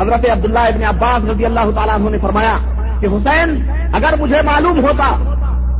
حضرت 0.00 0.30
عبداللہ 0.30 0.58
ابن 0.58 0.82
عباس 0.84 1.30
رضی 1.30 1.44
اللہ 1.44 1.70
تعالیٰ 1.74 1.94
عنہ 1.94 2.10
نے 2.10 2.18
فرمایا 2.18 2.56
کہ 3.00 3.06
حسین، 3.06 3.56
اگر 3.92 4.14
مجھے 4.20 4.42
معلوم 4.42 4.84
ہوتا 4.84 5.10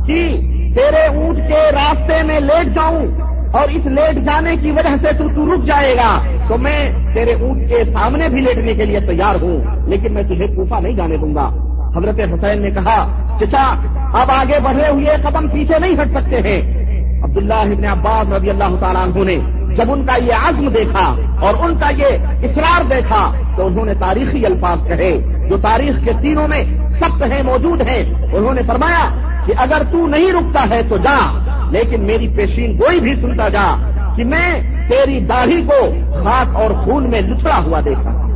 کہ 0.07 0.37
تیرے 0.75 1.05
اونٹ 1.17 1.37
کے 1.37 1.61
راستے 1.71 2.23
میں 2.23 2.39
لیٹ 2.39 2.75
جاؤں 2.75 3.05
اور 3.53 3.69
اس 3.69 3.85
لیٹ 3.85 4.23
جانے 4.25 4.55
کی 4.55 4.71
وجہ 4.71 4.95
سے 5.01 5.11
تو 5.17 5.27
تو 5.35 5.55
رک 5.55 5.65
جائے 5.65 5.95
گا 5.97 6.11
تو 6.47 6.57
میں 6.57 6.89
تیرے 7.13 7.33
اونٹ 7.33 7.69
کے 7.69 7.83
سامنے 7.93 8.29
بھی 8.29 8.41
لیٹنے 8.41 8.73
کے 8.73 8.85
لیے 8.85 8.99
تیار 8.99 9.35
ہوں، 9.43 9.87
لیکن 9.89 10.13
میں 10.13 10.23
تجھے 10.23 10.47
کوفہ 10.47 10.75
نہیں 10.81 10.93
جانے 10.93 11.17
دوں 11.17 11.35
گا۔ 11.35 11.49
حضرت 11.97 12.19
حسین 12.19 12.61
نے 12.61 12.71
کہا، 12.71 13.07
چچا، 13.39 13.75
اب 14.13 14.31
آگے 14.31 14.59
بڑھے 14.63 14.89
ہوئے 14.89 15.05
قدم 15.05 15.47
پیچھے 15.47 15.79
نہیں 15.79 15.93
ہٹ 15.93 16.07
سکتے 16.07 16.35
ہیں۔ 16.35 16.83
عبداللہ 17.23 17.53
ابن 17.53 17.85
عباس 17.85 18.33
رضی 18.33 18.49
اللہ 18.49 18.75
تعالیٰ 18.79 19.03
عنہ 19.03 19.23
نے 19.23 19.37
جب 19.75 19.91
ان 19.91 20.05
کا 20.05 20.15
یہ 20.25 20.33
عزم 20.49 20.69
دیکھا 20.69 21.15
اور 21.41 21.53
ان 21.53 21.77
کا 21.77 21.89
یہ 21.89 22.17
اصرار 22.43 22.83
دیکھا، 22.89 23.33
تو 23.55 23.67
انہوں 23.67 23.85
نے 23.85 23.93
تاریخی 23.93 24.45
الفاظ 24.45 24.87
کہے۔ 24.87 25.19
جو 25.49 25.57
تاریخ 25.57 26.05
کے 26.05 26.11
سینوں 26.21 26.47
میں 26.47 26.63
سخت 26.89 27.23
ہیں، 27.23 27.43
موجود 27.43 27.81
ہیں۔ 27.81 28.13
انہوں 28.33 28.53
نے 28.53 28.61
فرمایا 28.67 29.09
کہ 29.45 29.53
اگر 29.57 29.81
تو 29.91 30.07
نہیں 30.07 30.31
رکتا 30.31 30.75
ہے 30.75 30.81
تو 30.89 30.97
جا، 30.97 31.39
لیکن 31.71 32.01
میری 32.01 32.27
پیشین 32.27 32.77
گوئی 32.77 32.99
بھی 32.99 33.15
سنتا 33.15 33.49
جا 33.49 33.75
کہ 34.15 34.23
میں 34.23 34.72
تیری 34.89 35.19
داڑھی 35.19 35.61
کو 35.61 35.87
خاک 36.23 36.55
اور 36.55 36.71
خون 36.71 37.09
میں 37.09 37.21
لچڑا 37.21 37.63
ہوا 37.63 37.79
دیکھ 37.85 37.99
رہا 37.99 38.13
ہوں۔ 38.13 38.31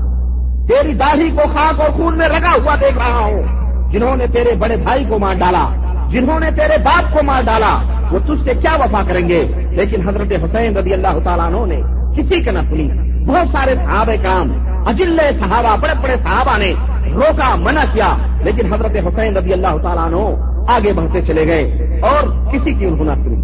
تیری 0.68 0.94
داڑھی 0.94 1.30
کو 1.30 1.54
خاک 1.56 1.82
اور 1.82 1.90
خون 1.90 2.18
میں 2.18 2.28
رگا 2.28 2.52
ہوا 2.52 2.76
دیکھ 2.76 2.98
رہا 2.98 3.20
ہوں۔ 3.20 3.44
جنہوں 3.92 4.16
نے 4.16 4.28
تیرے 4.28 4.56
بڑے 4.56 4.78
بھائی 4.78 5.06
کو 5.06 5.20
مار 5.20 5.34
ڈالا، 5.40 5.70
جنہوں 6.10 6.40
نے 6.40 6.52
تیرے 6.52 6.78
باپ 6.84 7.14
کو 7.14 7.24
مار 7.24 7.42
ڈالا، 7.46 7.78
وہ 8.12 8.20
تجھ 8.20 8.44
سے 8.44 8.54
کیا 8.62 8.76
وفا 8.76 9.02
کریں 9.08 9.30
گے؟ 9.30 9.46
لیکن 9.72 10.10
حضرت 10.10 10.32
حسین 10.44 10.78
رضی 10.78 10.94
اللہ 10.94 11.20
تعالیٰ 11.24 11.46
عنہ 11.46 11.74
نے 11.74 11.82
کسی 12.18 12.42
کا 12.42 12.52
نہ 12.52 12.60
سنی۔ 12.60 12.90
بہت 13.26 13.48
سارے 13.52 13.76
صحابہ 13.76 14.24
کام 14.24 14.52
اجل 14.88 15.18
صحابہ، 15.18 15.76
بڑے 15.82 15.94
بڑے 16.02 16.16
صحابہ 16.24 16.58
نے 16.58 16.74
روکا، 17.14 17.56
منع 17.56 17.84
کیا۔ 17.94 18.18
لیکن 18.44 18.74
حضرت 18.74 18.92
حسین 18.92 19.38
رضی 19.38 19.54
اللہ 19.54 19.78
تعالیٰ 19.84 20.06
عنہ 20.06 20.18
آگے 20.68 20.94
بڑھتے 20.94 21.22
چلے 21.22 21.48
گئے 21.48 21.64
اور 22.02 22.52
کسی 22.52 22.74
کی 22.74 22.86
انہوں 22.86 23.06
نہ 23.06 23.12
سنی۔ 23.12 23.36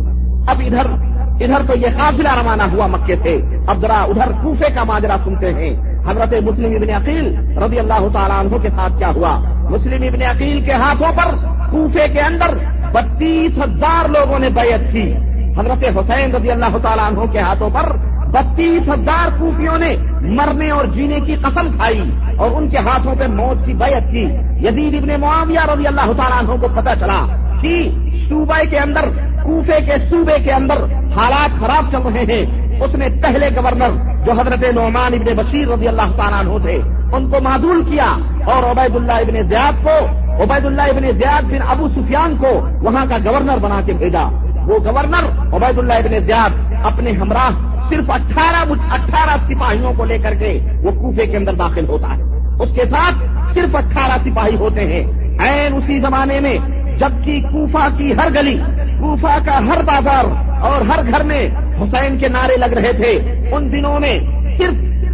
اب 0.47 0.62
ادھر 0.66 1.12
ادھر 1.42 1.66
تو 1.68 1.78
یہ 1.78 1.88
قافلہ 1.98 2.30
روانہ 2.44 2.64
ہوا 2.64 2.88
مکے 2.88 3.16
سے۔ 3.24 3.42
اب 3.68 3.82
ذرا 3.82 4.04
ادھر 4.04 4.32
کوفے 4.32 4.74
کا 4.76 4.84
ماجرا 4.84 5.16
سنتے 5.24 5.54
ہیں۔ 5.54 5.94
حضرت 6.08 6.34
مسلم 6.44 6.76
ابن 6.76 6.90
عقیل 6.90 7.58
رضی 7.58 7.80
اللہ 7.80 8.08
تعالیٰ 8.14 8.40
عنہ 8.40 8.58
کے 8.58 8.70
ساتھ 8.70 8.94
کیا 8.98 9.10
ہوا؟ 9.10 9.38
مسلم 9.70 10.04
ابن 10.04 10.22
عقیل 10.22 10.66
کے 10.66 10.72
ہاتھوں 10.72 11.12
پر 11.16 11.36
کوفے 11.72 12.08
کے 12.14 12.20
اندر 12.20 12.58
بتیس 12.94 13.58
ہزار 13.58 14.10
لوگوں 14.10 14.40
نے 14.40 14.50
بیعت 14.50 14.92
کی۔ 14.92 15.14
حضرت 15.58 15.98
حسین 15.98 16.36
رضی 16.36 16.52
اللہ 16.52 16.78
تعالیٰ 16.82 17.06
عنہ 17.08 17.32
کے 17.32 17.40
ہاتھوں 17.40 17.70
پر 17.70 17.92
بتیس 18.28 18.90
ہزار 18.90 19.40
کوفیوں 19.40 19.78
نے 19.78 19.96
مرنے 20.22 20.70
اور 20.70 20.86
جینے 20.86 21.20
کی 21.20 21.36
قسم 21.36 21.78
کھائی 21.78 22.12
اور 22.38 22.52
ان 22.52 22.70
کے 22.70 22.78
ہاتھوں 22.78 23.16
پہ 23.16 23.28
موت 23.28 23.66
کی 23.66 23.74
بیعت 23.74 24.12
کی۔ 24.12 24.24
یزید 24.68 25.04
ابن 25.04 25.22
معاویہ 25.22 25.72
رضی 25.74 25.88
اللہ 25.88 26.12
تعالیٰ 26.14 26.40
عنہ 26.40 26.62
کو 26.62 26.68
پتہ 26.76 26.90
چلا 27.00 27.26
کہ 27.62 27.90
صوبے 28.30 28.66
کے 28.66 28.78
اندر 28.78 29.33
کوفے 29.44 29.82
کے 29.86 29.94
صوبے 30.10 30.44
کے 30.44 30.52
اندر 30.52 30.84
حالات 31.16 31.60
خراب 31.60 31.91
چل 31.91 32.02
رہے 32.02 32.22
ہیں۔ 32.22 32.64
اس 32.82 32.96
نے 32.96 33.08
پہلے 33.24 33.50
گورنر 33.56 34.24
جو 34.26 34.32
حضرت 34.32 34.64
نعمان 34.76 35.14
ابن 35.14 35.36
بشیر 35.36 35.68
رضی 35.68 35.88
اللہ 35.88 36.18
تعالیٰ 36.18 36.39
عنہ 36.39 36.66
تھے، 36.66 36.80
ان 37.14 37.32
کو 37.32 37.39
معدول 37.41 37.84
کیا 37.89 38.18
اور 38.46 38.72
عبید 38.72 38.96
اللہ 38.96 39.12
ابن 39.12 39.48
زیاد 39.48 39.84
کو 39.84 40.06
عبید 40.44 40.66
اللہ 40.66 40.82
ابن 40.82 41.12
زیاد 41.12 41.44
بن 41.44 41.62
ابو 41.68 41.89
سفیان 41.89 42.38
کو 42.38 42.68
وہاں 42.82 43.06
کا 43.10 43.18
گورنر 43.26 43.58
بنا 43.58 43.82
کے 43.86 43.94
بھیجا۔ 43.94 44.24
وہ 44.68 44.80
گورنر 44.86 45.56
عبید 45.56 45.78
اللہ 45.78 45.94
ابن 45.94 46.20
زیاد 46.20 46.74
اپنے 46.84 47.12
ہمراہ 47.12 47.50
صرف 47.89 48.12
اٹھارہ 48.12 48.72
اٹھارہ 48.72 49.38
سپاہیوں 49.48 49.94
کو 49.94 50.06
لے 50.06 50.18
کر 50.18 50.36
کے 50.36 50.60
وہ 50.84 50.91
کوفے 50.91 51.28
کے 51.28 51.38
اندر 51.38 51.54
داخل 51.54 51.88
ہوتا 51.88 52.18
ہے۔ 52.18 52.22
اس 52.60 52.70
کے 52.76 52.86
ساتھ 52.86 53.16
صرف 53.54 53.76
اٹھارہ 53.76 54.18
سپاہی 54.26 54.56
ہوتے 54.56 54.82
ہیں۔ 54.82 55.24
این 55.39 55.76
اسی 55.76 56.00
زمانے 56.00 56.39
میں 56.39 56.58
جبکہ 57.00 57.41
کوفہ 57.41 57.98
کی 57.98 58.14
ہر 58.14 58.28
گلی، 58.36 58.58
کوفہ 59.00 59.38
کا 59.46 59.58
ہر 59.58 59.84
بازار 59.84 60.26
اور 60.62 60.82
ہر 60.82 61.12
گھر 61.12 61.24
میں 61.24 61.50
حسین 61.84 62.18
کے 62.18 62.28
نعرے 62.28 62.58
لگ 62.58 62.74
رہے 62.74 62.94
تھے۔ 62.94 63.41
ان 63.52 63.72
دنوں 63.72 64.00
میں 64.00 64.20
صرف 64.58 64.74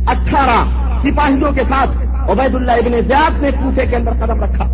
اٹھارہ 0.09 0.65
سپاہیوں 0.99 1.51
کے 1.51 1.61
ساتھ 1.69 1.89
عبید 2.31 2.55
اللہ 2.55 2.71
ابن 2.71 3.01
زیاد 3.01 3.43
نے 3.43 3.51
کوفے 3.51 3.85
کے 3.85 3.95
اندر 3.95 4.11
قدم 4.11 4.43
رکھا۔ 4.43 4.65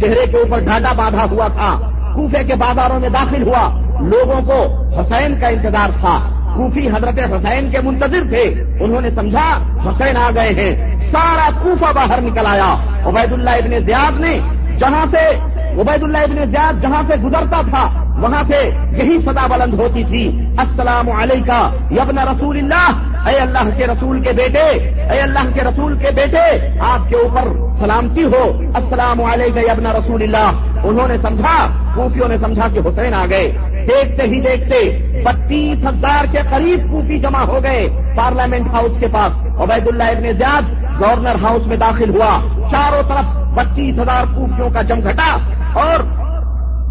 چہرے 0.00 0.26
کے 0.30 0.36
اوپر 0.36 0.60
ڈھاڈا 0.60 0.92
باندھا 0.92 1.24
ہوا 1.30 1.46
تھا۔ 1.46 1.90
کوفے 2.14 2.44
کے 2.44 2.54
بازاروں 2.54 3.00
میں 3.00 3.08
داخل 3.08 3.42
ہوا۔ 3.42 3.80
لوگوں 4.00 4.42
کو 4.42 4.84
حسین 5.00 5.40
کا 5.40 5.48
انتظار 5.48 5.88
تھا۔ 6.00 6.30
کوفی 6.56 6.88
حضرت 6.88 7.18
حسین 7.18 7.70
کے 7.70 7.78
منتظر 7.82 8.22
تھے۔ 8.30 8.62
انہوں 8.80 9.00
نے 9.00 9.10
سمجھا، 9.10 9.62
حسین 9.88 10.16
آ 10.16 10.30
گئے 10.34 10.50
ہیں۔ 10.50 11.00
سارا 11.12 11.50
کوفہ 11.62 11.92
باہر 11.94 12.20
نکل 12.20 12.46
آیا۔ 12.46 12.74
عبید 13.04 13.32
اللہ 13.32 13.50
ابن 13.50 13.84
زیاد 13.84 14.20
نے 14.20 14.38
جہاں 14.78 15.06
سے 15.06 15.53
عبید 15.80 16.02
اللہ 16.02 16.18
ابن 16.18 16.36
زیاد 16.36 16.82
جہاں 16.82 17.02
سے 17.08 17.16
گزرتا 17.16 17.60
تھا، 17.70 18.04
وہاں 18.16 18.42
سے 18.50 18.70
یہی 18.90 19.18
صدا 19.20 19.46
بلند 19.46 19.80
ہوتی 19.80 20.04
تھی۔ 20.04 20.46
السلام 20.58 21.10
علیکم 21.10 21.76
یبن 21.90 22.18
رسول 22.18 22.58
اللہ 22.58 23.28
اے 23.28 23.36
اللہ 23.36 23.76
کے 23.76 23.86
رسول 23.86 24.22
کے 24.22 24.32
بیٹے، 24.32 24.68
اے 25.12 25.20
اللہ 25.20 25.54
کے 25.54 25.60
رسول 25.60 25.98
کے 25.98 26.08
بیٹے، 26.14 26.68
آپ 26.80 27.08
کے 27.08 27.16
اوپر 27.16 27.48
سلامتی 27.78 28.24
ہو۔ 28.24 28.60
السلام 28.74 29.22
علیکم 29.22 29.58
یبن 29.58 29.86
رسول 29.86 30.22
اللہ 30.22 30.86
انہوں 30.86 31.08
نے 31.08 31.16
سمجھا، 31.18 31.56
کوفیوں 31.94 32.28
نے 32.28 32.38
سمجھا 32.38 32.68
کہ 32.74 32.78
حسین 32.78 33.14
آ 33.14 33.26
گئے۔ 33.30 33.52
دیکھتے 33.88 34.26
ہی 34.26 34.40
دیکھتے 34.40 34.78
بتیس 35.24 35.78
ہزار 35.86 36.24
کے 36.32 36.38
قریب 36.50 36.90
کوفی 36.90 37.18
جمع 37.18 37.42
ہو 37.44 37.60
گئے 37.62 37.88
پارلیمنٹ 38.16 38.74
ہاؤس 38.74 38.92
کے 39.00 39.06
پاس۔ 39.12 39.32
عبید 39.62 39.88
اللہ 39.88 40.04
ابن 40.04 40.32
زیاد 40.38 40.62
گورنر 41.00 41.34
ہاؤس 41.42 41.66
میں 41.66 41.76
داخل 41.76 42.10
ہوا۔ 42.10 42.38
چاروں 42.70 43.02
طرف 43.08 43.26
پچیس 43.56 43.98
ہزار 43.98 44.24
کوفیوں 44.34 44.70
کا 44.70 44.82
جمگھٹا 44.82 45.36
اور 45.74 46.02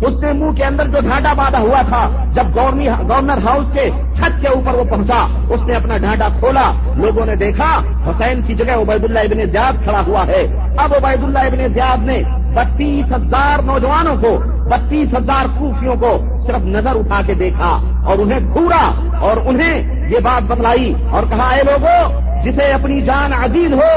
اس 0.06 0.14
نے 0.22 0.32
منہ 0.34 0.52
کے 0.52 0.64
اندر 0.66 0.88
جو 0.88 1.00
ڈھانڈا 1.02 1.34
باندھا 1.34 1.60
ہوا 1.60 1.82
تھا، 1.82 2.08
جب 2.34 2.56
گورنر 2.56 3.38
ہاؤس 3.46 3.74
کے 3.74 3.90
چھت 4.16 4.42
کے 4.42 4.48
اوپر 4.48 4.74
وہ 4.74 4.84
پہنچا، 4.84 5.20
اس 5.50 5.60
نے 5.68 5.76
اپنا 5.76 5.98
ڈھانڈا 5.98 6.28
کھولا۔ 6.40 6.72
لوگوں 6.96 7.26
نے 7.26 7.36
دیکھا، 7.36 7.70
حسین 8.08 8.42
کی 8.42 8.56
جگہ 8.56 8.72
عبید 8.72 9.04
اللہ 9.04 9.20
ابن 9.20 9.46
زیاد 9.52 9.84
کھڑا 9.84 10.02
ہوا 10.08 10.26
ہے۔ 10.28 10.42
اب 10.78 10.94
عبید 10.98 11.24
اللہ 11.24 11.40
ابن 11.40 11.74
زیاد 11.74 12.06
نے 12.06 12.22
بتیس 12.56 13.12
ہزار 13.12 13.64
نوجوانوں 13.64 14.16
کو، 14.22 14.38
بتیس 14.70 15.14
ہزار 15.14 15.46
کوفیوں 15.60 15.96
کو 15.96 16.18
صرف 16.48 16.66
نظر 16.76 16.96
اٹھا 16.96 17.22
کے 17.26 17.34
دیکھا 17.34 17.72
اور 18.06 18.18
انہیں 18.18 18.40
گھورا 18.54 18.84
اور 19.20 19.38
انہیں 19.46 20.10
یہ 20.10 20.20
بات 20.24 20.44
بتلائی 20.44 20.94
اور 21.12 21.24
کہا، 21.30 21.50
اے 21.50 21.62
لوگوں، 21.64 22.02
جسے 22.44 22.72
اپنی 22.72 23.02
جان 23.02 23.34
عزیز 23.34 23.74
ہو 23.74 23.92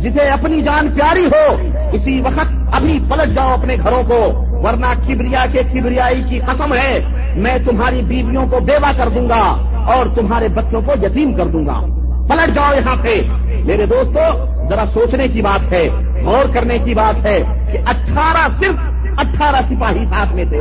جسے 0.00 0.28
اپنی 0.28 0.62
جان 0.62 0.88
پیاری 0.88 1.26
ہو، 1.26 1.56
اسی 1.92 2.20
وقت 2.20 2.76
ابھی 2.76 2.98
پلٹ 3.10 3.36
جاؤ 3.36 3.54
اپنے 3.54 3.76
گھروں 3.76 4.02
کو، 4.02 4.32
ورنہ 4.62 4.86
کبریا 5.08 5.44
کے 5.52 5.62
کبریائی 5.72 6.22
کی 6.30 6.38
قسم 6.38 6.74
ہے، 6.74 7.00
میں 7.36 7.58
تمہاری 7.66 8.02
بیویوں 8.02 8.46
کو 8.46 8.60
بیوہ 8.60 8.92
کر 8.96 9.08
دوں 9.08 9.28
گا 9.28 9.56
اور 9.86 10.06
تمہارے 10.14 10.48
بچوں 10.48 10.80
کو 10.80 10.92
یتیم 11.02 11.36
کر 11.36 11.46
دوں 11.46 11.66
گا۔ 11.66 11.80
پلٹ 12.28 12.54
جاؤ 12.54 12.74
یہاں 12.74 12.96
سے۔ 12.96 13.20
میرے 13.64 13.86
دوستو، 13.86 14.44
ذرا 14.68 14.84
سوچنے 14.94 15.28
کی 15.28 15.42
بات 15.42 15.72
ہے، 15.72 15.88
غور 16.24 16.54
کرنے 16.54 16.78
کی 16.78 16.94
بات 16.94 17.26
ہے 17.26 17.42
کہ 17.72 17.78
اٹھارہ 17.78 18.48
صرف 18.60 18.74
اٹھارہ 19.18 19.56
سپاہی 19.70 20.04
ساتھ 20.04 20.32
میں 20.32 20.44
تھے 20.44 20.60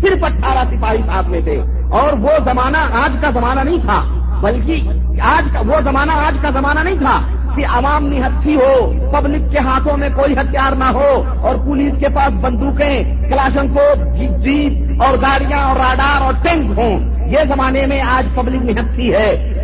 صرف 0.00 0.24
اٹھارہ 0.24 0.68
سپاہی 0.68 0.98
ساتھ 1.06 1.28
میں 1.28 1.40
تھے۔ 1.40 1.60
اور 1.90 2.12
وہ 2.18 2.30
زمانہ 2.44 2.76
آج 2.76 3.16
کا 3.22 3.30
زمانہ 3.30 3.60
نہیں 3.60 3.78
تھا، 3.78 4.04
بلکہ 4.42 4.88
آج 5.20 5.48
کا 5.52 5.60
وہ 5.60 5.80
زمانہ 5.80 6.12
آج 6.12 6.34
کا 6.42 6.50
زمانہ 6.50 6.80
نہیں 6.80 6.98
تھا 6.98 7.20
کہ 7.56 7.66
عوام 7.66 8.06
نہتھی 8.06 8.56
ہو، 8.56 8.92
پبلک 9.12 9.52
کے 9.52 9.58
ہاتھوں 9.58 9.96
میں 9.96 10.08
کوئی 10.16 10.32
ہتھیار 10.32 10.76
نہ 10.76 10.84
ہو 10.84 11.24
اور 11.42 11.54
پولیس 11.54 11.94
کے 12.00 12.08
پاس 12.08 12.32
بندوقیں، 12.32 13.28
کلاشن 13.30 13.74
کو 13.74 14.12
جیپ 14.38 15.02
اور 15.02 15.18
گاڑیاں 15.18 15.58
اور 15.58 15.76
راڈار 15.76 16.22
اور 16.22 16.32
ٹینک 16.42 16.78
ہوں۔ 16.78 16.98
یہ 17.28 17.38
زمانے 17.48 17.86
میں 17.86 18.00
آج 18.00 18.26
پبلک 18.34 18.62
نہتھی 18.62 19.14
ہے۔ 19.14 19.56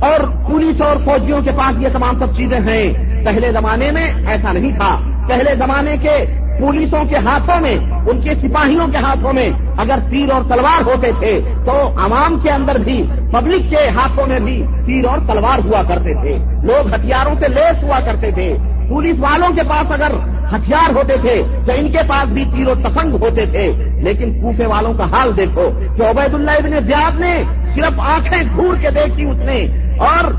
اور 0.00 0.50
پولیس 0.50 0.80
اور 0.80 0.96
فوجیوں 1.04 1.42
کے 1.42 1.50
پاس 1.50 1.82
یہ 1.82 1.88
تمام 1.92 2.18
سب 2.18 2.36
چیزیں 2.36 2.60
ہیں۔ 2.60 3.10
پہلے 3.24 3.52
زمانے 3.52 3.90
میں 3.90 4.12
ایسا 4.26 4.52
نہیں 4.52 4.78
تھا۔ 4.78 5.00
پہلے 5.28 5.54
زمانے 5.54 5.96
کے 5.96 6.40
پولیسوں 6.60 7.04
کے 7.04 7.16
ہاتھوں 7.16 7.60
میں، 7.60 7.74
ان 8.10 8.20
کے 8.20 8.34
سپاہیوں 8.34 8.86
کے 8.86 8.98
ہاتھوں 8.98 9.32
میں 9.32 9.50
اگر 9.78 9.98
تیر 10.10 10.32
اور 10.32 10.42
تلوار 10.42 10.82
ہوتے 10.86 11.10
تھے، 11.18 11.40
تو 11.66 11.72
عوام 11.88 12.40
کے 12.40 12.50
اندر 12.50 12.78
بھی، 12.78 13.02
پبلک 13.32 13.70
کے 13.70 13.88
ہاتھوں 13.88 14.26
میں 14.26 14.40
بھی 14.40 14.62
تیر 14.86 15.04
اور 15.04 15.18
تلوار 15.18 15.58
ہوا 15.64 15.82
کرتے 15.88 16.14
تھے۔ 16.14 16.36
لوگ 16.62 16.94
ہتھیاروں 16.94 17.34
سے 17.40 17.48
لیس 17.48 17.82
ہوا 17.82 18.00
کرتے 18.00 18.30
تھے۔ 18.30 18.56
پولیس 18.88 19.18
والوں 19.18 19.54
کے 19.56 19.62
پاس 19.68 19.92
اگر 19.92 20.16
ہتھیار 20.54 20.96
ہوتے 20.96 21.16
تھے، 21.16 21.42
تو 21.66 21.72
ان 21.76 21.90
کے 21.90 21.98
پاس 22.08 22.28
بھی 22.28 22.44
تیر 22.44 22.68
و 22.68 22.74
تفنگ 22.74 23.12
ہوتے 23.12 23.46
تھے۔ 23.46 23.72
لیکن 24.02 24.40
کوفے 24.40 24.66
والوں 24.66 24.94
کا 24.94 25.04
حال 25.04 25.36
دیکھو، 25.36 25.70
کہ 25.96 26.02
عبید 26.02 26.34
اللہ 26.34 26.50
ابن 26.50 26.80
زیاد 26.80 27.20
نے 27.20 27.34
صرف 27.74 28.00
آنکھیں 28.00 28.42
گھور 28.56 28.74
کے 28.76 28.90
دیکھی 28.90 29.30
اس 29.30 29.36
نے، 29.36 29.60
اور 29.98 30.32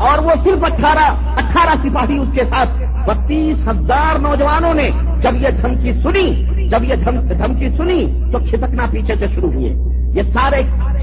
اور 0.00 0.18
وہ 0.18 0.30
صرف 0.44 0.64
اٹھارہ 0.64 1.04
اٹھارہ 1.36 1.74
سپاہی 1.82 2.18
اس 2.18 2.28
کے 2.34 2.40
ساتھ 2.40 2.68
بتیس 3.06 3.68
ہزار 3.68 4.18
نوجوانوں 4.18 4.74
نے 4.74 4.88
جب 5.22 5.34
یہ 5.34 5.48
دھمکی 5.62 5.92
سنی، 6.02 6.68
جب 6.68 6.84
یہ 6.84 6.94
دھمکی 6.94 7.68
سنی 7.76 8.04
تو 8.32 8.38
کھسکنا 8.38 8.86
پیچھے 8.90 9.14
سے 9.18 9.26
شروع 9.34 9.52
ہوئے۔ 9.52 9.74
یہ 10.14 10.22
سارے 10.22 10.62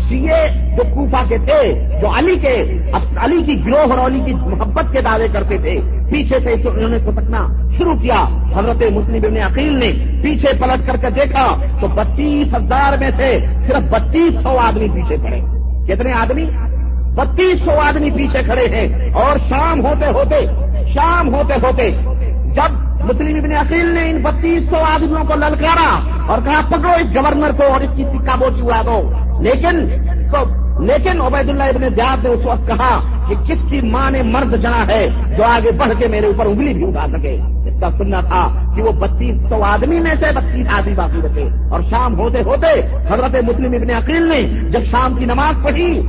شیے 0.10 0.38
جو 0.78 0.84
کوفا 0.94 1.24
کے 1.30 1.38
تھے، 1.38 1.62
جو 2.02 2.08
علی 2.18 2.36
کے، 2.42 2.56
علی 3.18 3.44
کی 3.44 3.66
گروہ 3.66 3.92
اور 3.92 4.00
علی 4.00 4.20
کی 4.26 4.34
محبت 4.34 4.92
کے 4.92 5.02
دعوے 5.02 5.28
کرتے 5.34 5.58
تھے، 5.58 5.80
پیچھے 6.12 6.40
سے 6.40 6.54
انہوں 6.54 6.90
نے 6.90 7.00
کھسکنا 7.00 7.48
شروع 7.78 7.94
کیا۔ 7.94 8.26
حضرت 8.56 8.84
مسلم 8.92 9.26
ابن 9.26 9.38
عقیل 9.38 9.74
نے 9.80 9.92
پیچھے 10.22 10.58
پلٹ 10.60 10.88
کر 10.88 10.98
کے 10.98 11.10
دیکھا 11.10 11.46
تو 11.82 11.88
بتیس 11.88 12.54
ہزار 12.56 12.98
میں 12.98 13.12
سے 13.18 13.38
صرف 13.68 13.92
بتیس 13.92 14.34
سو 14.44 14.58
آدمی 14.58 14.88
پیچھے 14.88 15.18
پڑے۔ 15.24 15.40
کتنے 15.88 16.12
آدمی؟ 16.12 16.46
بتیس 17.16 17.60
سو 17.66 17.80
آدمی 17.80 18.10
پیچھے 18.12 18.44
کھڑے 18.44 18.68
ہیں 18.76 19.12
اور 19.12 19.38
شام 19.50 19.86
ہوتے 19.86 20.06
ہوتے 20.06 20.46
شام 20.94 21.34
ہوتے 21.34 21.54
ہوتے 21.64 21.90
جب 22.56 22.78
مسلم 23.04 23.36
ابن 23.36 23.52
عقیل 23.52 23.94
نے 23.94 24.10
ان 24.10 24.22
بتیس 24.22 24.64
سو 24.70 24.76
آدمیوں 24.76 25.24
کو 25.28 25.36
للکارا 25.36 25.90
اور 26.28 26.40
کہا، 26.46 26.62
پکڑو 26.70 26.90
اس 26.90 27.16
گورنر 27.16 27.52
کو 27.58 27.64
اور 27.64 27.82
اس 27.82 27.90
کی 27.96 28.04
سکا 28.04 28.36
بوٹی 28.36 28.62
اڑا 28.62 28.82
دو. 28.86 29.02
لیکن 29.42 29.88
لیکن 30.86 31.22
عبید 31.22 31.50
اللہ 31.50 31.64
ابن 31.64 31.94
زیاد 31.96 32.24
نے 32.24 32.30
اس 32.30 32.46
وقت 32.46 32.68
کہا 32.68 33.00
کہ 33.28 33.36
کس 33.48 33.66
کی 33.70 33.82
ماں 33.82 34.12
نے 34.12 34.22
مرد 34.24 34.62
جنا 34.62 34.84
ہے 34.88 35.08
جو 35.38 35.44
آگے 35.44 35.72
بڑھ 35.72 35.92
کے 36.00 36.08
میرے 36.08 36.28
اوپر 36.28 36.46
انگلی 36.46 36.74
بھی 36.74 36.88
اٹھا 36.88 37.06
سکے؟ 37.18 37.34
اس 37.68 37.80
کا 37.82 37.90
سننا 37.98 38.22
تھا 38.22 38.48
کہ 38.76 38.82
وہ 38.82 38.92
بتیس 38.92 39.42
سو 39.50 39.64
آدمی 39.64 40.00
میں 40.00 40.16
سے 40.20 40.32
بتیس 40.36 40.68
آدمی 40.78 40.94
باقی 40.94 41.22
بچے 41.22 41.48
اور 41.70 41.82
شام 41.90 42.20
ہوتے 42.20 42.42
ہوتے 42.46 42.68
حضرت 43.10 43.36
مسلم 43.44 43.74
ابن 43.74 43.90
عقیل 43.96 44.24
نے 44.30 44.70
جب 44.70 44.84
شام 44.92 45.14
کی 45.16 45.26
نماز 45.26 45.64
پڑھی 45.64 46.02